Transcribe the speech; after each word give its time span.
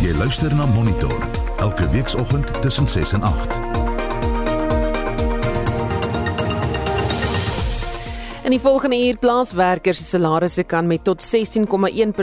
Jy 0.00 0.14
luister 0.16 0.48
na 0.56 0.64
Monitor 0.64 1.18
elke 1.60 1.84
weekoggend 1.92 2.62
tussen 2.62 2.88
6 2.88 3.12
en 3.12 3.22
8. 3.22 3.58
In 8.44 8.50
die 8.50 8.60
volgende 8.60 8.96
uur 9.06 9.16
plaaswerkers 9.16 9.98
se 9.98 10.04
salarisse 10.04 10.64
kan 10.64 10.86
met 10.86 11.04
tot 11.04 11.20
16,1% 11.36 11.62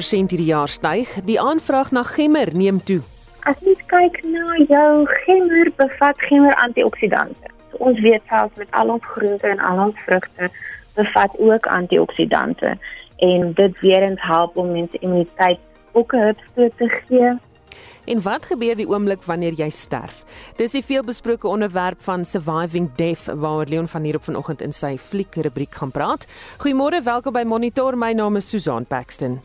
hierdie 0.10 0.50
jaar 0.50 0.68
styg. 0.68 1.14
Die 1.30 1.38
aanvraag 1.42 1.92
na 1.92 2.02
gemmer 2.04 2.50
neem 2.54 2.82
toe. 2.84 3.00
As 3.46 3.62
jy 3.62 3.76
kyk 3.86 4.24
na 4.26 4.58
jou 4.66 5.06
gemmer, 5.06 5.70
bevat 5.78 6.18
gemmer 6.32 6.58
antioksidante. 6.66 7.52
So 7.70 7.78
ons 7.92 8.00
weet 8.02 8.26
selfs 8.26 8.58
met 8.58 8.72
al 8.72 8.90
ons 8.90 9.06
groente 9.14 9.48
en 9.48 9.62
al 9.62 9.84
ons 9.86 10.00
vrugte 10.08 10.50
bevat 10.98 11.38
ook 11.38 11.70
antioksidante 11.70 12.74
en 13.18 13.54
dit 13.54 13.80
weer 13.86 14.02
eens 14.02 14.22
help 14.22 14.58
om 14.58 14.72
mense 14.72 14.98
immuniteit 14.98 15.62
ook 15.94 16.14
'n 16.14 16.26
hupstoot 16.26 16.74
te 16.78 16.90
gee. 16.90 17.38
En 18.08 18.22
wat 18.24 18.46
gebeur 18.48 18.78
die 18.80 18.88
oomblik 18.88 19.26
wanneer 19.28 19.58
jy 19.60 19.68
sterf? 19.70 20.22
Dis 20.56 20.72
die 20.78 20.84
veelbesproke 20.86 21.48
onderwerp 21.48 22.00
van 22.06 22.24
surviving 22.26 22.88
death 22.96 23.26
waaroor 23.28 23.68
Leon 23.68 23.88
van 23.92 24.08
hier 24.08 24.16
op 24.16 24.24
vanoggend 24.24 24.64
in 24.64 24.72
sy 24.72 24.94
fliek 24.98 25.36
rubriek 25.36 25.76
gaan 25.76 25.92
praat. 25.92 26.24
Goeiemôre, 26.64 27.04
welkom 27.04 27.36
by 27.36 27.44
Monitor. 27.44 28.00
My 28.00 28.14
naam 28.16 28.40
is 28.40 28.48
Susan 28.48 28.88
Paxton. 28.88 29.42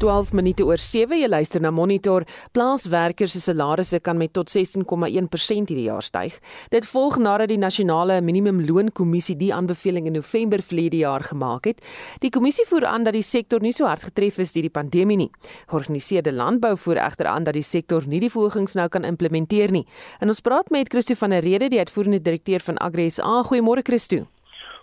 12 0.00 0.32
minute 0.32 0.64
oor 0.64 0.80
7 0.80 1.18
jy 1.20 1.28
luister 1.28 1.60
na 1.60 1.68
Monitor. 1.70 2.24
Plaaswerkers 2.56 3.34
se 3.36 3.40
salarisse 3.44 3.98
kan 4.00 4.16
met 4.16 4.32
tot 4.32 4.48
16,1% 4.48 5.68
hierdie 5.68 5.84
jaar 5.90 6.06
styg. 6.06 6.38
Dit 6.72 6.88
volg 6.88 7.18
nadat 7.20 7.52
die 7.52 7.58
nasionale 7.60 8.16
minimumloonkommissie 8.24 9.36
die 9.36 9.50
aanbeveling 9.52 10.08
in 10.08 10.16
November 10.16 10.64
verlede 10.64 11.02
jaar 11.02 11.26
gemaak 11.28 11.68
het. 11.68 11.84
Die 12.24 12.32
kommissie 12.32 12.64
voer 12.70 12.88
aan 12.88 13.04
dat 13.04 13.18
die 13.18 13.26
sektor 13.26 13.60
nie 13.60 13.74
so 13.76 13.90
hard 13.90 14.08
getref 14.08 14.40
is 14.40 14.56
deur 14.56 14.70
die 14.70 14.72
pandemie 14.72 15.20
nie. 15.20 15.30
Georganiseerde 15.68 16.32
landbou 16.32 16.72
voer 16.80 17.04
egter 17.04 17.28
aan 17.28 17.44
dat 17.44 17.60
die 17.60 17.66
sektor 17.66 18.08
nie 18.08 18.24
die 18.24 18.32
verhogings 18.32 18.80
nou 18.80 18.88
kan 18.88 19.04
implementeer 19.04 19.68
nie. 19.70 19.84
En 20.24 20.32
ons 20.32 20.40
praat 20.40 20.72
met 20.72 20.88
Christo 20.88 21.14
van 21.20 21.36
der 21.36 21.44
Rede 21.44 21.68
die 21.68 21.84
uitvoerende 21.84 22.24
direkteur 22.24 22.64
van 22.64 22.80
Agri 22.80 23.10
SA 23.12 23.42
goeiemôre 23.52 23.84
Christo 23.84 24.24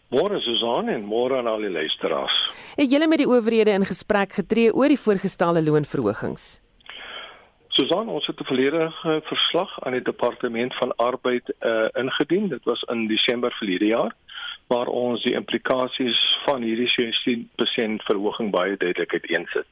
Môre 0.07 0.39
Susan 0.39 0.87
en 0.87 1.03
môre 1.03 1.35
aan 1.35 1.49
al 1.51 1.65
die 1.65 1.71
luisteraars. 1.71 2.35
Het 2.79 2.91
julle 2.91 3.09
met 3.11 3.19
die 3.19 3.27
owerhede 3.27 3.73
in 3.75 3.83
gesprek 3.83 4.37
getree 4.39 4.71
oor 4.71 4.87
die 4.87 4.99
voorgestelde 4.99 5.59
loonverhogings? 5.65 6.61
Susan, 7.75 8.07
ons 8.07 8.25
het 8.25 8.39
'n 8.39 8.47
volledige 8.47 9.21
verslag 9.23 9.83
aan 9.83 9.91
die 9.91 10.01
departement 10.01 10.73
van 10.75 10.95
arbeid 10.95 11.53
uh, 11.59 11.87
ingedien. 11.93 12.47
Dit 12.47 12.63
was 12.63 12.81
in 12.81 13.07
Desember 13.07 13.51
verlede 13.51 13.85
jaar 13.85 14.15
waar 14.67 14.87
ons 14.87 15.23
die 15.23 15.33
implikasies 15.33 16.19
van 16.45 16.61
hierdie 16.61 16.91
16% 16.91 18.03
verhoging 18.03 18.51
baie 18.51 18.77
duidelik 18.77 19.13
uiteensit. 19.13 19.67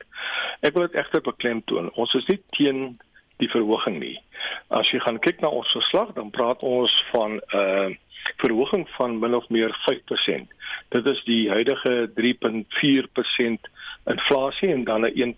Ek 0.59 0.73
wil 0.73 0.87
dit 0.87 0.99
egter 0.99 1.21
beklemtoon. 1.21 1.91
Ons 1.93 2.13
is 2.13 2.25
nie 2.25 2.41
teen 2.49 2.99
die 3.37 3.49
verhoging 3.49 3.99
nie. 3.99 4.19
As 4.67 4.89
jy 4.91 4.99
gaan 4.99 5.19
kyk 5.19 5.41
na 5.41 5.47
ons 5.47 5.71
verslag, 5.71 6.13
dan 6.13 6.29
praat 6.29 6.63
ons 6.63 7.03
van 7.11 7.31
'n 7.31 7.41
uh, 7.55 7.85
eh, 7.85 7.95
verhoging 8.37 8.89
van 8.97 9.19
min 9.19 9.35
of 9.35 9.49
meer 9.49 9.75
5%. 9.91 10.47
Dit 10.89 11.05
is 11.05 11.23
die 11.23 11.49
huidige 11.49 12.09
3.4% 12.21 13.71
inflasie 14.05 14.71
en 14.73 14.83
dan 14.83 15.05
'n 15.05 15.35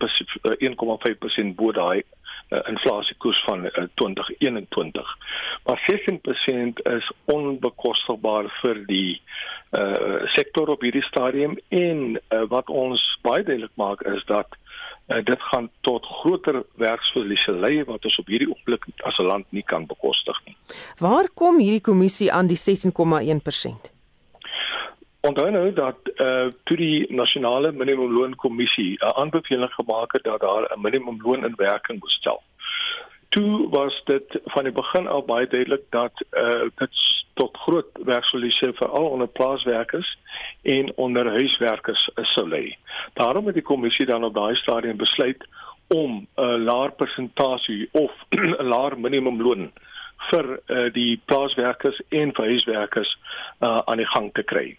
1.5% 0.60 1.56
bo 1.56 1.72
daai 1.72 2.04
uh, 2.50 2.60
inflasiekoers 2.68 3.44
van 3.44 3.66
uh, 3.66 3.72
2021. 3.94 5.18
Maar 5.64 5.90
16% 5.92 6.74
is 6.84 7.12
onbekostigbaar 7.26 8.60
vir 8.62 8.86
die 8.86 9.22
uh, 9.72 10.24
sektor 10.26 10.68
op 10.68 10.82
hierdie 10.82 11.04
stadium 11.04 11.58
en 11.68 12.20
uh, 12.30 12.44
wat 12.48 12.70
ons 12.70 13.04
baie 13.22 13.44
duidelik 13.44 13.76
maak 13.76 14.02
is 14.02 14.24
dat 14.26 14.48
uh, 15.08 15.26
dit 15.26 15.42
gaan 15.42 15.70
tot 15.82 16.06
groter 16.06 16.64
werksverliese 16.76 17.52
lei 17.52 17.84
wat 17.84 18.06
ons 18.06 18.18
op 18.20 18.28
hierdie 18.28 18.50
oomblik 18.50 18.88
as 19.04 19.18
'n 19.18 19.26
land 19.26 19.46
nie 19.50 19.64
kan 19.64 19.86
bekostig 19.86 20.42
nie. 20.46 20.56
Waar 21.00 21.30
kom 21.34 21.60
hierdie 21.60 21.82
kommissie 21.82 22.32
aan 22.32 22.48
die 22.48 22.58
16,1%? 22.58 23.94
Onthou 25.22 25.52
nou 25.52 25.74
dat 25.74 25.98
eh 26.16 26.26
uh, 26.26 26.52
toe 26.64 26.78
die 26.78 27.14
nasionale 27.14 27.72
minimumloonkommissie 27.72 28.98
'n 29.00 29.16
aanbeveling 29.22 29.74
gemaak 29.74 30.12
het 30.12 30.24
dat 30.24 30.40
daar 30.40 30.64
'n 30.76 30.82
minimumloon 30.82 31.46
in 31.46 31.54
werking 31.56 32.00
moet 32.00 32.12
stel. 32.12 32.42
Toe 33.30 33.70
was 33.70 34.02
dit 34.06 34.40
van 34.46 34.64
die 34.64 34.74
begin 34.74 35.08
al 35.08 35.24
baie 35.26 35.48
duidelik 35.48 35.84
dat 35.90 36.26
uh, 36.32 36.70
dit 36.76 37.06
tot 37.38 37.58
groot 37.58 37.86
werksverliese 38.04 38.72
veral 38.74 39.10
onder 39.10 39.28
plaaswerkers 39.28 40.18
en 40.62 40.92
onder 40.96 41.30
huiswerkers 41.30 42.10
sou 42.16 42.48
lei. 42.50 42.78
Daarom 43.14 43.46
het 43.46 43.54
die 43.54 43.64
kommissie 43.64 44.06
dan 44.06 44.24
op 44.24 44.34
daai 44.34 44.56
stadium 44.56 44.98
besluit 44.98 45.48
om 45.88 46.28
'n 46.36 46.64
laer 46.64 46.92
persentasie 46.92 47.90
of 47.92 48.12
'n 48.30 48.64
laer 48.64 49.00
minimumloon 49.00 49.72
vir 50.30 50.60
uh, 50.68 50.94
die 50.94 51.22
plaaswerkers 51.26 52.02
en 52.10 52.34
vir 52.34 52.46
huiswerkers 52.46 53.18
uh, 53.62 53.78
aan 53.86 53.98
die 53.98 54.12
gang 54.16 54.34
te 54.34 54.44
kry. 54.44 54.78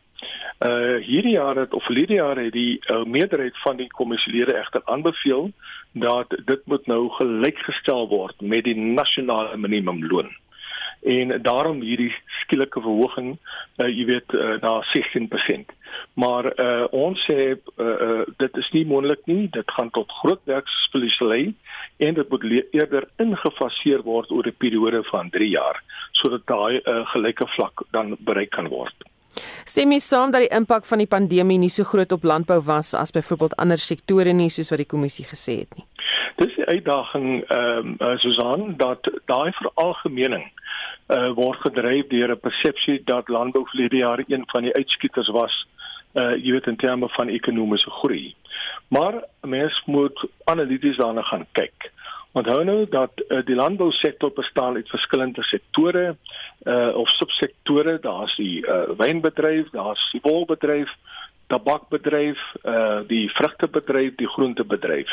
Uh 0.59 0.97
hierdie 1.07 1.37
jaar 1.37 1.57
het 1.57 1.75
of 1.75 1.85
verlede 1.85 2.15
jaar 2.15 2.37
het 2.37 2.53
die 2.53 2.81
uh, 2.91 3.05
meerderheid 3.05 3.59
van 3.63 3.77
die 3.77 3.87
kommissielede 3.89 4.57
egter 4.59 4.83
aanbeveel 4.85 5.53
dat 5.93 6.35
dit 6.47 6.67
moet 6.67 6.87
nou 6.87 7.09
gelykgestel 7.21 8.09
word 8.09 8.41
met 8.41 8.65
die 8.65 8.77
nasionale 8.77 9.57
minimumloon 9.57 10.31
en 11.03 11.43
daarom 11.43 11.81
hierdie 11.81 12.13
skielike 12.43 12.81
verhoging 12.81 13.37
uh, 13.79 13.87
jy 13.87 14.05
weet 14.09 14.35
uh, 14.35 14.57
na 14.63 14.79
16%. 14.91 15.75
Maar 16.19 16.51
uh, 16.59 16.87
ons 16.91 17.21
sê 17.29 17.55
uh, 17.55 17.59
uh, 17.85 18.25
dit 18.43 18.57
is 18.63 18.71
nie 18.75 18.85
moontlik 18.87 19.23
nie, 19.31 19.47
dit 19.55 19.77
gaan 19.77 19.91
tot 19.95 20.11
groot 20.21 20.43
werksverliese 20.51 21.25
lei 21.25 21.43
en 22.03 22.19
dit 22.19 22.31
moet 22.31 22.49
eerder 22.75 23.09
ingefaseer 23.23 24.03
word 24.07 24.31
oor 24.31 24.47
'n 24.47 24.59
periode 24.59 25.03
van 25.13 25.31
3 25.31 25.51
jaar 25.51 25.83
sodat 26.13 26.47
daai 26.47 26.81
uh, 26.83 27.07
gelyke 27.15 27.47
vlak 27.55 27.87
dan 27.91 28.17
bereik 28.19 28.51
kan 28.51 28.69
word. 28.69 28.95
Stem 29.69 29.91
jy 29.93 29.99
saam 30.01 30.31
dat 30.33 30.47
die 30.47 30.55
impak 30.57 30.87
van 30.89 31.03
die 31.03 31.11
pandemie 31.11 31.59
nie 31.61 31.69
so 31.69 31.85
groot 31.85 32.13
op 32.15 32.23
landbou 32.25 32.57
was 32.65 32.95
as 32.97 33.13
byvoorbeeld 33.13 33.57
ander 33.61 33.81
sektore 33.83 34.33
nie 34.33 34.49
soos 34.49 34.71
wat 34.73 34.81
die 34.81 34.89
kommissie 34.89 35.27
gesê 35.29 35.59
het 35.59 35.75
nie? 35.77 35.85
Dis 36.41 36.55
die 36.57 36.65
uitdaging 36.65 37.27
ehm 37.43 37.91
um, 37.91 37.97
uh, 38.01 38.15
Susan 38.23 38.63
dat 38.81 39.11
daai 39.29 39.53
veralgemening 39.59 40.47
uh, 40.49 41.29
word 41.37 41.61
gedryf 41.67 42.09
deur 42.09 42.33
'n 42.33 42.41
persepsie 42.47 43.03
dat 43.05 43.29
landbou 43.29 43.67
verlede 43.69 44.01
jaar 44.01 44.25
een 44.25 44.49
van 44.55 44.65
die 44.65 44.75
uitskieters 44.81 45.29
was 45.37 45.55
uh 46.15 46.33
jy 46.41 46.57
weet 46.57 46.73
in 46.73 46.81
terme 46.81 47.09
van 47.19 47.29
ekonomiese 47.29 47.91
groei. 48.01 48.35
Maar 48.89 49.21
mens 49.43 49.83
moet 49.87 50.25
analities 50.45 50.97
daarna 50.97 51.23
gaan 51.23 51.47
kyk. 51.53 51.93
Onthou 52.39 52.65
nou 52.65 52.87
dat 52.91 53.11
uh, 53.29 53.41
die 53.45 53.55
landbousektor 53.55 54.33
bestaan 54.33 54.75
uit 54.75 54.89
verskillende 54.89 55.43
sektore 55.43 56.17
uh 56.63 56.97
of 56.97 57.09
subsektore. 57.09 57.99
Daar's 58.01 58.37
die 58.37 58.67
uh 58.67 58.91
wynbedryf, 58.99 59.71
daar's 59.71 60.11
die 60.13 60.21
wolbedryf, 60.23 60.91
tabakbedryf, 61.47 62.39
uh 62.63 63.01
die 63.07 63.27
vrugtebedryf, 63.31 64.15
die 64.23 64.29
groentebedryf. 64.29 65.11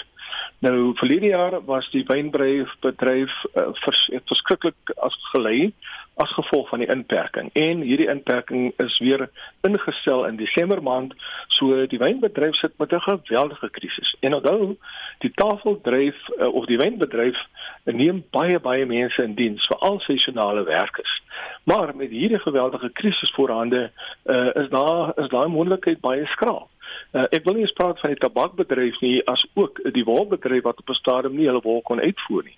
Nou 0.59 0.95
verlede 0.95 1.25
jaar 1.25 1.63
was 1.65 1.89
die 1.91 2.03
wynbedryf 2.07 2.71
bedryf 2.79 3.31
uh, 3.53 3.67
vers, 3.73 4.09
verskriklik 4.25 4.93
as 4.95 5.15
gelei 5.31 5.73
as 6.15 6.31
gevolg 6.33 6.69
van 6.69 6.79
die 6.79 6.87
inperking. 6.87 7.49
En 7.53 7.81
hierdie 7.81 8.07
inperking 8.07 8.73
is 8.77 8.99
weer 8.99 9.29
ingestel 9.67 10.25
in 10.25 10.35
Desember 10.35 10.83
maand 10.83 11.13
so 11.47 11.85
die 11.91 11.99
wynbedryf 11.99 12.55
sit 12.55 12.77
met 12.77 12.93
'n 12.93 12.99
geweldige 12.99 13.69
krisis. 13.69 14.15
En 14.19 14.35
onthou 14.35 14.77
die 15.19 15.31
tafeldryf 15.35 16.15
uh, 16.37 16.53
of 16.53 16.65
die 16.65 16.77
wynbedryf 16.77 17.37
neem 17.83 18.23
baie 18.31 18.59
baie 18.59 18.85
mense 18.85 19.23
in 19.23 19.35
diens 19.35 19.67
veral 19.67 19.99
seisonale 19.99 20.63
werkers. 20.63 21.21
Maar 21.63 21.95
met 21.95 22.09
hierdie 22.09 22.39
geweldige 22.39 22.89
krisis 22.89 23.31
voorhande 23.35 23.91
uh, 24.25 24.49
is 24.53 24.69
daar 24.69 25.11
is 25.15 25.29
daai 25.29 25.47
moontlikheid 25.47 25.99
baie 25.99 26.25
skraal 26.25 26.69
Uh, 27.15 27.23
ek 27.31 27.45
wil 27.47 27.55
nie 27.55 27.63
eens 27.63 27.71
praat 27.77 27.99
van 28.03 28.11
die 28.11 28.19
tabakbedryf 28.19 28.97
nie 28.99 29.21
as 29.31 29.45
ook 29.55 29.79
die 29.95 30.03
wolbedryf 30.03 30.65
wat 30.65 30.81
op 30.83 30.89
'n 30.89 30.99
stadium 30.99 31.35
nie 31.35 31.45
hulle 31.47 31.61
wol 31.63 31.81
kon 31.81 32.01
uitvoer 32.03 32.43
nie. 32.43 32.57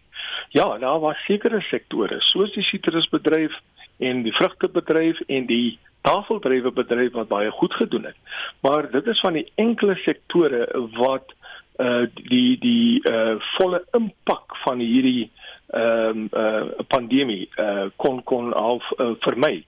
Ja, 0.49 0.77
daar 0.77 0.99
was 0.99 1.25
sekere 1.25 1.61
sektore 1.61 2.17
soos 2.19 2.53
die 2.53 2.63
sitrusbedryf 2.63 3.53
en 3.97 4.23
die 4.23 4.33
vrugtebedryf 4.33 5.19
en 5.27 5.45
die 5.45 5.77
tafeldrywerbedryf 6.01 7.11
wat 7.11 7.27
baie 7.27 7.51
goed 7.51 7.73
gedoen 7.73 8.03
het. 8.03 8.17
Maar 8.61 8.91
dit 8.91 9.07
is 9.07 9.19
van 9.19 9.33
die 9.33 9.51
enkele 9.55 9.95
sektore 9.95 10.67
wat 10.97 11.33
uh 11.77 12.05
die 12.13 12.57
die 12.57 13.01
uh 13.09 13.35
volle 13.57 13.83
impak 13.93 14.57
van 14.65 14.79
hierdie 14.79 15.29
ehm 15.67 16.09
um, 16.09 16.29
uh 16.33 16.85
pandemie 16.87 17.49
uh 17.59 17.89
kon 17.95 18.23
kon 18.23 18.53
al 18.53 18.81
uh, 18.97 19.11
vermy 19.19 19.65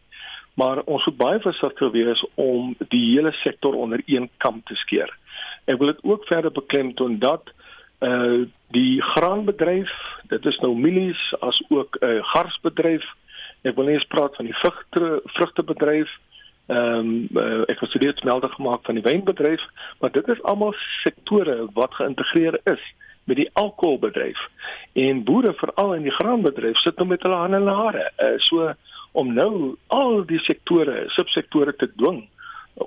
maar 0.53 0.81
ons 0.83 1.05
moet 1.05 1.17
baie 1.17 1.39
versigtig 1.39 1.91
wees 1.91 2.25
om 2.35 2.75
die 2.89 3.05
hele 3.15 3.31
sektor 3.31 3.75
onder 3.75 4.01
een 4.05 4.29
kam 4.37 4.61
te 4.65 4.75
skeer. 4.75 5.17
Ek 5.65 5.77
wil 5.77 5.93
dit 5.93 6.03
ook 6.03 6.25
verder 6.25 6.51
beklemtoon 6.51 7.19
dat 7.19 7.51
uh 7.99 8.45
die 8.69 9.01
graanbedryf, 9.01 9.89
dit 10.29 10.45
is 10.45 10.57
nou 10.61 10.75
mielies 10.77 11.21
as 11.39 11.57
ook 11.69 11.97
'n 11.99 12.05
uh, 12.05 12.23
garsbedryf. 12.23 13.05
Ek 13.61 13.75
wil 13.75 13.85
nie 13.85 13.93
eens 13.93 14.11
praat 14.13 14.35
van 14.35 14.45
die 14.45 14.55
vrugte 14.55 15.21
vrugtebedryf 15.25 16.09
Ehm 16.69 16.99
um, 16.99 17.27
uh, 17.33 17.61
ek 17.65 17.79
het 17.81 17.89
steeds 17.89 18.21
melde 18.21 18.49
gemaak 18.49 18.83
van 18.85 18.93
die 18.93 19.03
wynbedryf, 19.03 19.61
maar 19.99 20.11
dit 20.11 20.27
is 20.27 20.41
almal 20.41 20.75
sektore 21.01 21.65
wat 21.73 21.95
geïntegreer 21.97 22.59
is 22.63 22.83
met 23.23 23.39
die 23.41 23.49
alkoholbedryf. 23.53 24.37
En 24.93 25.23
boere 25.23 25.53
veral 25.53 25.95
in 25.95 26.05
die 26.05 26.13
graanbedryf 26.13 26.77
sit 26.77 27.01
nou 27.01 27.07
met 27.09 27.25
hulle 27.25 27.39
hande 27.41 27.57
in 27.57 27.65
hulle 27.65 27.77
hare. 27.79 28.11
Uh, 28.17 28.37
so 28.37 28.69
om 29.11 29.33
nou 29.33 29.75
al 29.87 30.25
die 30.25 30.39
sektore, 30.39 31.03
subsektore 31.15 31.75
te 31.75 31.89
dwing 31.95 32.27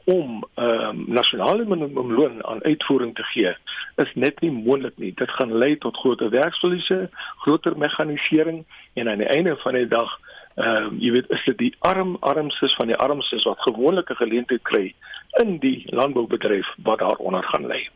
om 0.05 0.43
ehm 0.55 0.89
um, 0.89 1.05
nasionale 1.07 1.65
minimumloon 1.65 2.45
aan 2.47 2.63
uitvoering 2.65 3.15
te 3.15 3.23
gee 3.23 3.53
is 3.97 4.13
net 4.15 4.41
nie 4.41 4.51
moontlik 4.51 4.97
nie. 4.97 5.13
Dit 5.15 5.31
gaan 5.31 5.53
lei 5.53 5.77
tot 5.79 5.97
groter 5.97 6.31
werksverliese, 6.31 7.11
groter 7.45 7.77
mekanisering 7.79 8.65
en 8.95 9.09
aan 9.09 9.21
die 9.21 9.29
einde 9.29 9.57
van 9.57 9.75
die 9.75 9.89
dag 9.89 10.19
ehm 10.55 10.93
um, 10.93 11.01
jy 11.01 11.13
weet 11.13 11.31
is 11.31 11.45
dit 11.45 11.59
die 11.59 11.75
arm 11.79 12.17
armstes 12.21 12.75
van 12.81 12.87
die 12.87 12.97
armstes 12.97 13.45
wat 13.49 13.61
gewoonlik 13.69 14.11
'n 14.11 14.23
geleentheid 14.25 14.63
kry 14.63 14.95
in 15.43 15.59
die 15.59 15.85
landboubedryf 15.87 16.69
wat 16.85 16.99
daaronder 16.99 17.45
gaan 17.45 17.67
lê. 17.67 17.89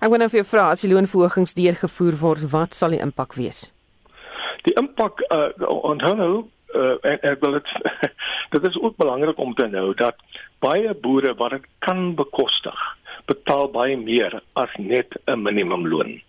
Ek 0.00 0.08
wil 0.08 0.18
nou 0.18 0.28
vir 0.28 0.42
jou 0.42 0.48
vra 0.50 0.70
as 0.70 0.80
die 0.80 0.90
loonverhogings 0.92 1.54
deurgevoer 1.54 2.18
word, 2.20 2.50
wat 2.52 2.74
sal 2.74 2.90
die 2.90 3.02
impak 3.02 3.34
wees? 3.34 3.72
Die 4.62 4.74
impak 4.80 5.20
uh, 5.28 5.50
onthou 5.66 6.14
nou 6.16 6.34
uh, 6.74 6.96
en 7.02 7.18
ek 7.32 7.40
wil 7.40 7.58
dit 7.58 7.72
dit 8.54 8.68
is 8.68 8.78
ook 8.80 8.96
belangrik 8.96 9.38
om 9.38 9.54
te 9.54 9.66
nou 9.66 9.94
dat 9.98 10.20
baie 10.64 10.94
boere 10.94 11.34
wat 11.40 11.56
dit 11.56 11.66
kan 11.86 12.14
bekostig, 12.14 12.78
betaal 13.30 13.68
baie 13.74 13.96
meer 13.96 14.40
as 14.52 14.70
net 14.78 15.16
'n 15.26 15.42
minimumloon. 15.42 16.20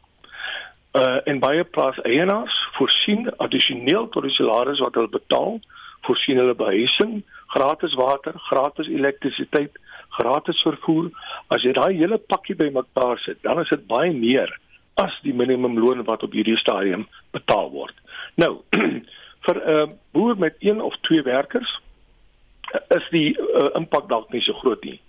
Uh 0.95 1.19
en 1.25 1.39
baie 1.39 1.63
plaas 1.63 1.97
eienaars 2.03 2.55
voorsien 2.77 3.29
addisioneel 3.37 4.09
tot 4.09 4.23
die 4.23 4.35
salaris 4.35 4.79
wat 4.79 4.95
hulle 4.95 5.11
betaal, 5.11 5.59
voorsien 6.07 6.37
hulle 6.37 6.55
behuising, 6.55 7.23
gratis 7.55 7.93
water, 7.93 8.33
gratis 8.49 8.87
elektrisiteit, 8.87 9.71
gratis 10.09 10.61
vervoer. 10.61 11.09
As 11.47 11.63
jy 11.63 11.73
daai 11.73 11.97
hele 11.97 12.17
pakkie 12.17 12.55
bymekaar 12.55 13.19
sit, 13.19 13.41
dan 13.43 13.59
is 13.59 13.69
dit 13.69 13.87
baie 13.87 14.13
meer 14.13 14.51
as 14.95 15.11
die 15.23 15.33
minimumloon 15.33 16.05
wat 16.07 16.23
op 16.23 16.35
hierdie 16.35 16.57
stadium 16.57 17.07
betaal 17.35 17.71
word. 17.71 17.95
Nou 18.39 18.61
vir 19.45 19.55
'n 19.55 19.89
uh, 19.89 19.89
boer 20.11 20.37
met 20.37 20.55
een 20.59 20.81
of 20.81 20.95
twee 21.01 21.21
werkers 21.21 21.79
uh, 22.73 22.97
is 22.97 23.09
die 23.09 23.37
uh, 23.39 23.67
impak 23.73 24.09
dalk 24.09 24.31
nie 24.31 24.41
so 24.41 24.53
groot 24.53 24.83
nie. 24.83 25.01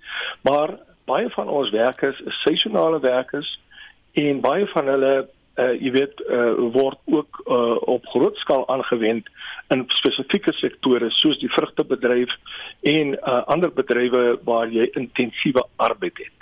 Maar 0.43 0.79
baie 1.05 1.31
van 1.31 1.49
ons 1.49 1.71
werkers 1.71 2.21
is 2.21 2.43
seisonale 2.43 3.00
werkers 3.00 3.59
en 4.12 4.41
baie 4.41 4.67
van 4.67 4.87
hulle 4.87 5.15
uh, 5.56 5.73
jy 5.81 5.91
weet 5.94 6.23
uh, 6.27 6.53
word 6.75 6.99
ook 7.05 7.43
uh, 7.47 7.77
op 7.88 8.06
groot 8.12 8.37
skaal 8.37 8.67
aangewend 8.73 9.29
in 9.75 9.85
spesifieke 9.99 10.53
sektore 10.61 11.11
soos 11.11 11.38
die 11.41 11.53
vrugtebedryf 11.53 12.33
en 12.93 13.15
uh, 13.17 13.43
ander 13.53 13.73
bedrywe 13.73 14.38
waar 14.44 14.69
jy 14.73 14.88
intensiewe 15.00 15.65
arbeid 15.77 16.19
het. 16.19 16.33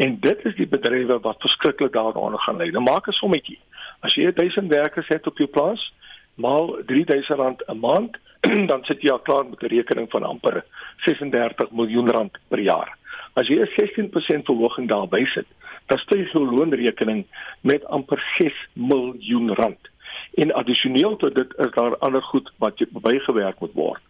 En 0.00 0.16
dit 0.20 0.44
is 0.48 0.56
die 0.56 0.68
bedrywe 0.68 1.20
wat 1.20 1.42
verskriklik 1.44 1.92
daaronder 1.92 2.40
gaan 2.40 2.60
lê. 2.60 2.70
Nou 2.72 2.82
maak 2.82 3.08
'n 3.08 3.20
sommetjie. 3.20 3.58
As 4.00 4.14
jy 4.14 4.32
1000 4.32 4.68
werkers 4.68 5.08
het 5.08 5.26
op 5.26 5.38
jou 5.38 5.48
plaas, 5.48 5.92
maal 6.40 6.78
R3000 6.86 7.64
'n 7.66 7.78
maand, 7.78 8.16
dan 8.70 8.84
sit 8.88 9.02
jy 9.02 9.12
al 9.12 9.24
klaar 9.26 9.44
met 9.48 9.62
'n 9.62 9.74
rekening 9.74 10.10
van 10.10 10.22
amper 10.22 10.64
36 11.04 11.70
miljoen 11.70 12.10
rand 12.10 12.38
per 12.48 12.60
jaar. 12.60 12.96
As 13.34 13.48
jy 13.48 13.60
'n 13.60 13.72
16% 13.76 14.44
verhoging 14.44 14.88
daarby 14.88 15.24
sit, 15.24 15.46
dan 15.86 15.98
styg 15.98 16.32
jou 16.32 16.44
loonrekening 16.44 17.24
met 17.60 17.84
amper 17.84 18.22
6 18.38 18.54
miljoen 18.72 19.54
rand. 19.54 19.88
En 20.34 20.52
addisioneel 20.52 21.16
tot 21.16 21.34
dit 21.34 21.54
is 21.58 21.72
daar 21.74 21.96
ander 21.98 22.22
goed 22.22 22.50
wat 22.58 22.84
bygewerk 22.90 23.60
moet 23.60 23.74
word. 23.74 24.02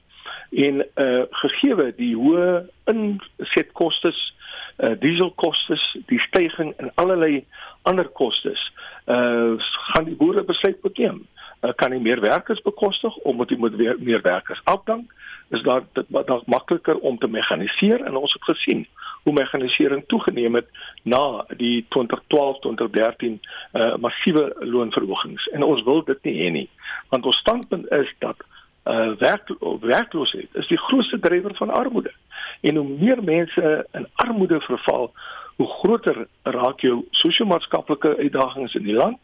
En 0.51 0.87
uh 0.97 1.25
gegee 1.31 1.93
die 1.97 2.17
hoë 2.17 2.69
insetkostes, 2.85 4.35
uh 4.79 4.95
dieselkostes, 5.01 5.97
die 6.07 6.21
stygings 6.21 6.77
in 6.77 6.91
allerlei 6.95 7.45
ander 7.83 8.09
kostes, 8.09 8.73
uh 9.07 9.55
gaan 9.93 10.05
die 10.05 10.17
boere 10.17 10.43
besluit 10.43 10.81
bekem 10.81 11.23
uh, 11.23 11.40
kan 11.77 11.91
nie 11.91 12.01
meer 12.01 12.21
werkers 12.21 12.63
bekostig 12.63 13.17
omdat 13.17 13.51
jy 13.51 13.57
moet 13.61 13.75
weer 13.77 13.97
meer 13.99 14.23
werkers 14.23 14.61
afdank. 14.65 15.13
Is 15.51 15.63
daar 15.63 15.83
dit 15.93 16.07
dalk 16.09 16.47
makliker 16.47 16.99
om 16.99 17.19
te 17.19 17.29
mekaniseer 17.29 18.05
en 18.05 18.17
ons 18.17 18.33
het 18.33 18.45
gesien 18.45 18.87
hoe 19.23 19.33
mekanisering 19.33 20.05
toegeneem 20.07 20.55
het 20.55 20.69
na 21.03 21.45
die 21.57 21.85
2012 21.89 22.59
tot 22.59 22.77
2013 22.77 23.41
uh, 23.73 23.97
massiewe 23.97 24.55
loonverhogings. 24.59 25.49
En 25.53 25.63
ons 25.63 25.83
wil 25.85 26.05
dit 26.05 26.23
nie 26.23 26.37
hê 26.43 26.51
nie 26.51 26.69
want 27.11 27.27
ons 27.27 27.43
standpunt 27.43 27.91
is 27.93 28.15
dat 28.19 28.37
uh, 28.85 29.13
werk 29.19 29.51
werkloosheid 29.81 30.49
is 30.63 30.69
die 30.69 30.79
grootste 30.79 31.19
drywer 31.19 31.55
van 31.55 31.71
armoede. 31.71 32.13
En 32.61 32.77
hoe 32.77 32.89
meer 32.89 33.25
mense 33.25 33.87
in 33.93 34.07
armoede 34.15 34.61
verval 34.61 35.13
hoe 35.57 35.69
groter 35.69 36.27
raak 36.43 36.81
jou 36.81 37.03
sosio-maatskaplike 37.11 38.17
uitdagings 38.17 38.75
in 38.75 38.87
die 38.87 38.97
land. 38.97 39.19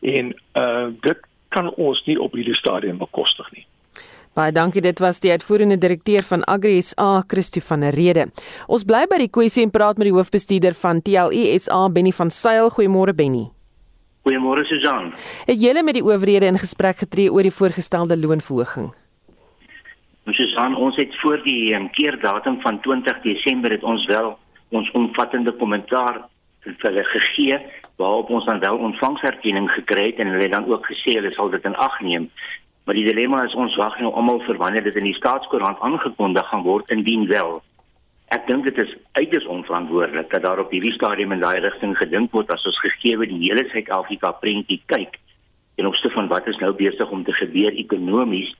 En 0.00 0.32
uh, 0.56 0.86
dit 1.04 1.26
kan 1.52 1.70
ons 1.76 2.02
nie 2.08 2.18
op 2.20 2.34
hierdie 2.38 2.56
stadium 2.58 2.98
bekostig 3.00 3.48
nie. 3.52 3.66
Baie 4.32 4.52
dankie. 4.52 4.80
Dit 4.80 5.00
was 5.04 5.20
die 5.20 5.30
uitvoerende 5.30 5.76
direkteur 5.76 6.24
van 6.24 6.44
Agri 6.48 6.78
SA, 6.80 7.20
Christo 7.28 7.60
van 7.60 7.84
der 7.84 7.92
Rede. 7.92 8.30
Ons 8.66 8.86
bly 8.88 9.04
by 9.10 9.18
die 9.20 9.28
kwessie 9.28 9.66
en 9.66 9.72
praat 9.74 10.00
met 10.00 10.08
die 10.08 10.14
hoofbestuurder 10.14 10.76
van 10.78 11.02
TLE 11.04 11.58
SA, 11.60 11.82
Benny 11.92 12.14
van 12.16 12.32
Sail. 12.32 12.70
Goeiemôre 12.72 13.12
Benny. 13.12 13.50
Goeiemôre 14.24 14.64
Susan. 14.64 15.12
Het 15.44 15.60
julle 15.60 15.82
met 15.84 15.98
die 15.98 16.04
owerhede 16.06 16.48
in 16.48 16.60
gesprek 16.62 17.02
getree 17.04 17.28
oor 17.28 17.44
die 17.44 17.52
voorgestelde 17.52 18.16
loonverhoging? 18.16 18.92
Ons 20.24 20.38
is 20.38 20.54
aan 20.56 20.76
ons 20.78 20.96
het 20.96 21.12
voor 21.20 21.42
die 21.44 21.74
um, 21.74 21.90
keerdatum 21.90 22.60
van 22.62 22.80
20 22.80 23.20
Desember 23.26 23.74
het 23.74 23.82
ons 23.82 24.06
wel 24.06 24.36
ons 24.70 24.90
omvattende 24.96 25.52
kommentaar 25.60 26.22
vir 26.64 26.76
hulle 26.88 27.04
gegee 27.04 27.58
waarop 28.00 28.30
ons 28.30 28.44
dan 28.44 28.60
wel 28.62 28.78
ontvangserkenning 28.88 29.70
gekry 29.70 30.06
het 30.10 30.22
en 30.22 30.32
hulle 30.34 30.48
dan 30.48 30.66
ook 30.70 30.86
gesê 30.86 31.16
hulle 31.18 31.32
sal 31.34 31.50
dit 31.50 31.64
in 31.64 31.76
ag 31.76 32.00
neem. 32.00 32.30
Maar 32.84 32.98
die 32.98 33.06
dilemma 33.06 33.44
is 33.46 33.54
ons 33.54 33.76
wag 33.78 33.98
nou 34.00 34.12
almal 34.12 34.40
vir 34.46 34.58
wanneer 34.58 34.82
dit 34.82 34.96
in 34.98 35.10
die 35.10 35.18
staatskoerant 35.18 35.80
aangekondig 35.80 36.48
gaan 36.48 36.64
word 36.66 36.90
indien 36.90 37.26
wel. 37.30 37.60
Ek 38.34 38.46
dink 38.46 38.64
dit 38.64 38.78
is 38.78 38.94
uiters 39.12 39.46
onverantwoordelik 39.46 40.30
dat 40.30 40.42
daar 40.42 40.62
op 40.62 40.70
hierdie 40.70 40.94
stadium 40.96 41.32
in 41.32 41.44
daai 41.44 41.60
rigting 41.60 41.94
gedink 41.98 42.32
word 42.32 42.50
as 42.50 42.64
ons 42.66 42.80
gegee 42.80 43.18
die 43.26 43.42
hele 43.44 43.68
Suid-Afrika 43.70 44.32
prentjie 44.40 44.80
kyk 44.86 45.18
en 45.76 45.86
opste 45.86 46.10
van 46.10 46.28
wat 46.28 46.46
is 46.48 46.58
nou 46.60 46.72
besig 46.76 47.10
om 47.10 47.24
te 47.24 47.32
gebeur 47.32 47.76
ekonomies 47.84 48.54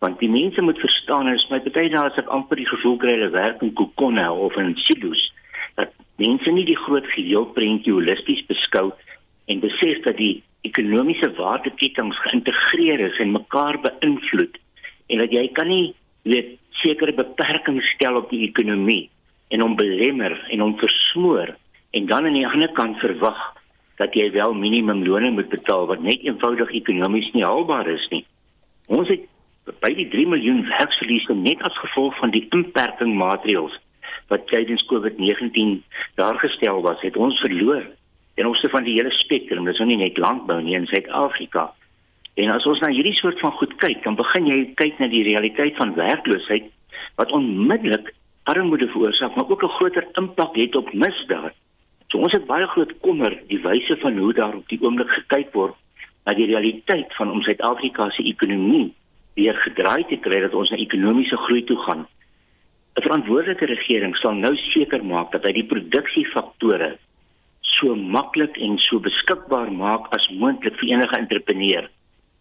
want 0.00 0.18
die 0.18 0.30
mense 0.32 0.62
moet 0.62 0.80
verstaan 0.80 1.28
en 1.28 1.36
is 1.36 1.48
my 1.52 1.60
baie 1.60 1.90
daar 1.92 2.08
as 2.08 2.18
ek 2.20 2.32
amper 2.32 2.56
die 2.56 2.68
gevoel 2.68 2.96
kry 3.00 3.16
hulle 3.16 3.30
werk 3.34 3.62
in 3.64 3.72
kokonne 3.76 4.24
of 4.32 4.56
in 4.60 4.72
silo's 4.86 5.26
dat 5.76 5.92
mense 6.20 6.52
nie 6.52 6.66
die 6.68 6.78
groot 6.78 7.06
geheel 7.14 7.46
prentjie 7.56 7.92
holisties 7.92 8.42
beskou 8.48 8.90
en 9.50 9.62
besef 9.62 10.02
dat 10.06 10.18
die 10.20 10.42
ekonomiese 10.68 11.30
waardeketings 11.38 12.18
geïntegreer 12.26 13.00
is 13.08 13.20
en 13.22 13.36
mekaar 13.36 13.80
beïnvloed 13.86 14.58
en 15.10 15.22
dat 15.24 15.32
jy 15.32 15.46
kan 15.56 15.70
nie 15.70 15.94
weet 16.28 16.58
sekere 16.82 17.14
beperkings 17.16 17.86
stel 17.94 18.20
op 18.20 18.28
die 18.32 18.44
ekonomie 18.48 19.08
en 19.50 19.64
hom 19.64 19.76
belemmer 19.76 20.36
en 20.52 20.62
hom 20.64 20.76
versmoor 20.80 21.54
en 21.96 22.06
dan 22.06 22.28
aan 22.28 22.38
die 22.38 22.46
ander 22.46 22.70
kant 22.76 23.00
verwag 23.02 23.40
dat 24.00 24.14
jy 24.16 24.30
wel 24.32 24.54
minimumlone 24.56 25.32
moet 25.36 25.50
betaal 25.52 25.88
wat 25.90 26.00
net 26.04 26.22
eenvoudig 26.24 26.70
ekonomies 26.72 27.28
nie 27.34 27.44
haalbaar 27.44 27.88
is 27.90 28.06
nie. 28.14 28.22
Ons 28.88 29.10
het 29.12 29.26
by 29.84 29.90
die 29.94 30.08
3 30.12 30.26
miljoen 30.32 30.62
werksverliese 30.70 31.36
net 31.36 31.60
as 31.66 31.76
gevolg 31.82 32.16
van 32.22 32.32
die 32.34 32.46
inperking 32.56 33.12
maatreëls 33.18 33.76
wat 34.30 34.46
tydens 34.46 34.86
COVID-19 34.90 35.80
daar 36.20 36.38
gestel 36.38 36.82
was, 36.86 37.00
het 37.02 37.16
ons 37.16 37.38
verloor 37.42 37.82
en 38.38 38.46
ons 38.46 38.62
het 38.62 38.72
van 38.72 38.86
die 38.86 38.94
hele 38.96 39.10
spektrum, 39.18 39.66
dis 39.68 39.78
nou 39.82 39.88
nie 39.90 40.00
net 40.00 40.18
landbou 40.18 40.60
nie 40.62 40.78
in 40.78 40.86
Suid-Afrika. 40.88 41.66
En 42.40 42.52
as 42.54 42.66
ons 42.66 42.80
na 42.80 42.88
hierdie 42.94 43.16
soort 43.18 43.40
van 43.42 43.52
goed 43.58 43.74
kyk, 43.82 44.04
dan 44.06 44.16
begin 44.16 44.46
jy 44.48 44.60
kyk 44.78 45.02
na 45.02 45.10
die 45.12 45.26
realiteit 45.26 45.76
van 45.76 45.96
werkloosheid 45.98 46.70
wat 47.18 47.34
onmiddellik 47.36 48.14
armoede 48.48 48.88
veroorsaak, 48.94 49.34
maar 49.36 49.50
ook 49.50 49.64
'n 49.64 49.76
groter 49.76 50.06
impak 50.12 50.56
het 50.56 50.76
op 50.76 50.92
misdaad. 50.92 51.54
So 52.08 52.18
ons 52.18 52.32
het 52.32 52.46
baie 52.46 52.66
groot 52.66 52.92
kommer 53.00 53.38
die 53.46 53.60
wyse 53.62 53.96
van 53.96 54.18
hoe 54.18 54.32
daar 54.32 54.54
op 54.54 54.68
die 54.68 54.80
oomblik 54.82 55.10
gekyk 55.10 55.52
word 55.52 55.74
na 56.24 56.34
die 56.34 56.46
realiteit 56.46 57.14
van 57.14 57.30
om 57.30 57.42
Suid-Afrika 57.42 58.10
se 58.10 58.22
ekonomie 58.22 58.94
weer 59.34 59.54
gedraai 59.54 60.04
te 60.10 60.16
kry 60.16 60.40
dat 60.40 60.54
ons 60.54 60.70
na 60.70 60.76
ekonomiese 60.76 61.36
groei 61.36 61.64
toe 61.64 61.76
gaan. 61.76 62.06
'n 63.00 63.06
verantwoordelike 63.08 63.64
regering 63.64 64.16
sal 64.16 64.34
nou 64.36 64.52
seker 64.56 65.04
maak 65.04 65.32
dat 65.32 65.46
hy 65.48 65.52
die 65.56 65.68
produksiefaktore 65.72 66.98
so 67.80 67.94
maklik 67.96 68.58
en 68.60 68.76
so 68.78 69.00
beskikbaar 69.00 69.72
maak 69.72 70.10
as 70.16 70.28
moontlik 70.36 70.76
vir 70.80 70.92
enige 70.92 71.16
entrepreneur 71.16 71.88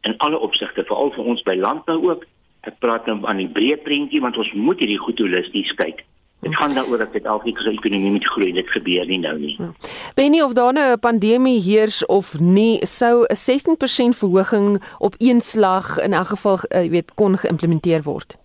in 0.04 0.18
alle 0.18 0.40
opsigte 0.40 0.84
veral 0.84 1.14
vir 1.16 1.30
ons 1.32 1.44
by 1.48 1.56
landbou 1.56 1.98
ook. 2.12 2.26
Ek 2.68 2.76
praat 2.84 3.08
nou 3.08 3.22
aan 3.24 3.40
die 3.40 3.48
breë 3.48 3.78
prentjie 3.86 4.20
want 4.20 4.38
ons 4.38 4.52
moet 4.54 4.84
hierdie 4.84 5.00
goed 5.00 5.20
holisties 5.24 5.72
kyk. 5.80 6.04
Dit 6.44 6.56
gaan 6.56 6.76
daaroor 6.76 7.06
dat 7.06 7.16
Suid-Afrika 7.16 7.64
se 7.64 7.72
ekonomie 7.76 8.12
moet 8.16 8.28
groei. 8.34 8.52
Dit 8.56 8.68
gebeur 8.72 9.08
nie 9.08 9.20
nou 9.20 9.38
nie. 9.40 9.56
Ja. 9.60 9.72
Benny 10.16 10.42
of 10.44 10.54
daar 10.60 10.74
nou 10.74 10.92
'n 10.92 11.00
pandemie 11.00 11.60
heers 11.60 12.06
of 12.06 12.40
nie 12.40 12.84
sou 12.86 13.24
'n 13.28 13.36
16% 13.36 14.16
verhoging 14.16 14.84
op 15.00 15.16
een 15.18 15.42
slag 15.42 15.98
in 16.04 16.14
elk 16.14 16.28
geval 16.36 16.60
uh, 16.60 16.90
weet 16.90 17.16
kon 17.16 17.38
geïmplementeer 17.38 18.04
word 18.04 18.40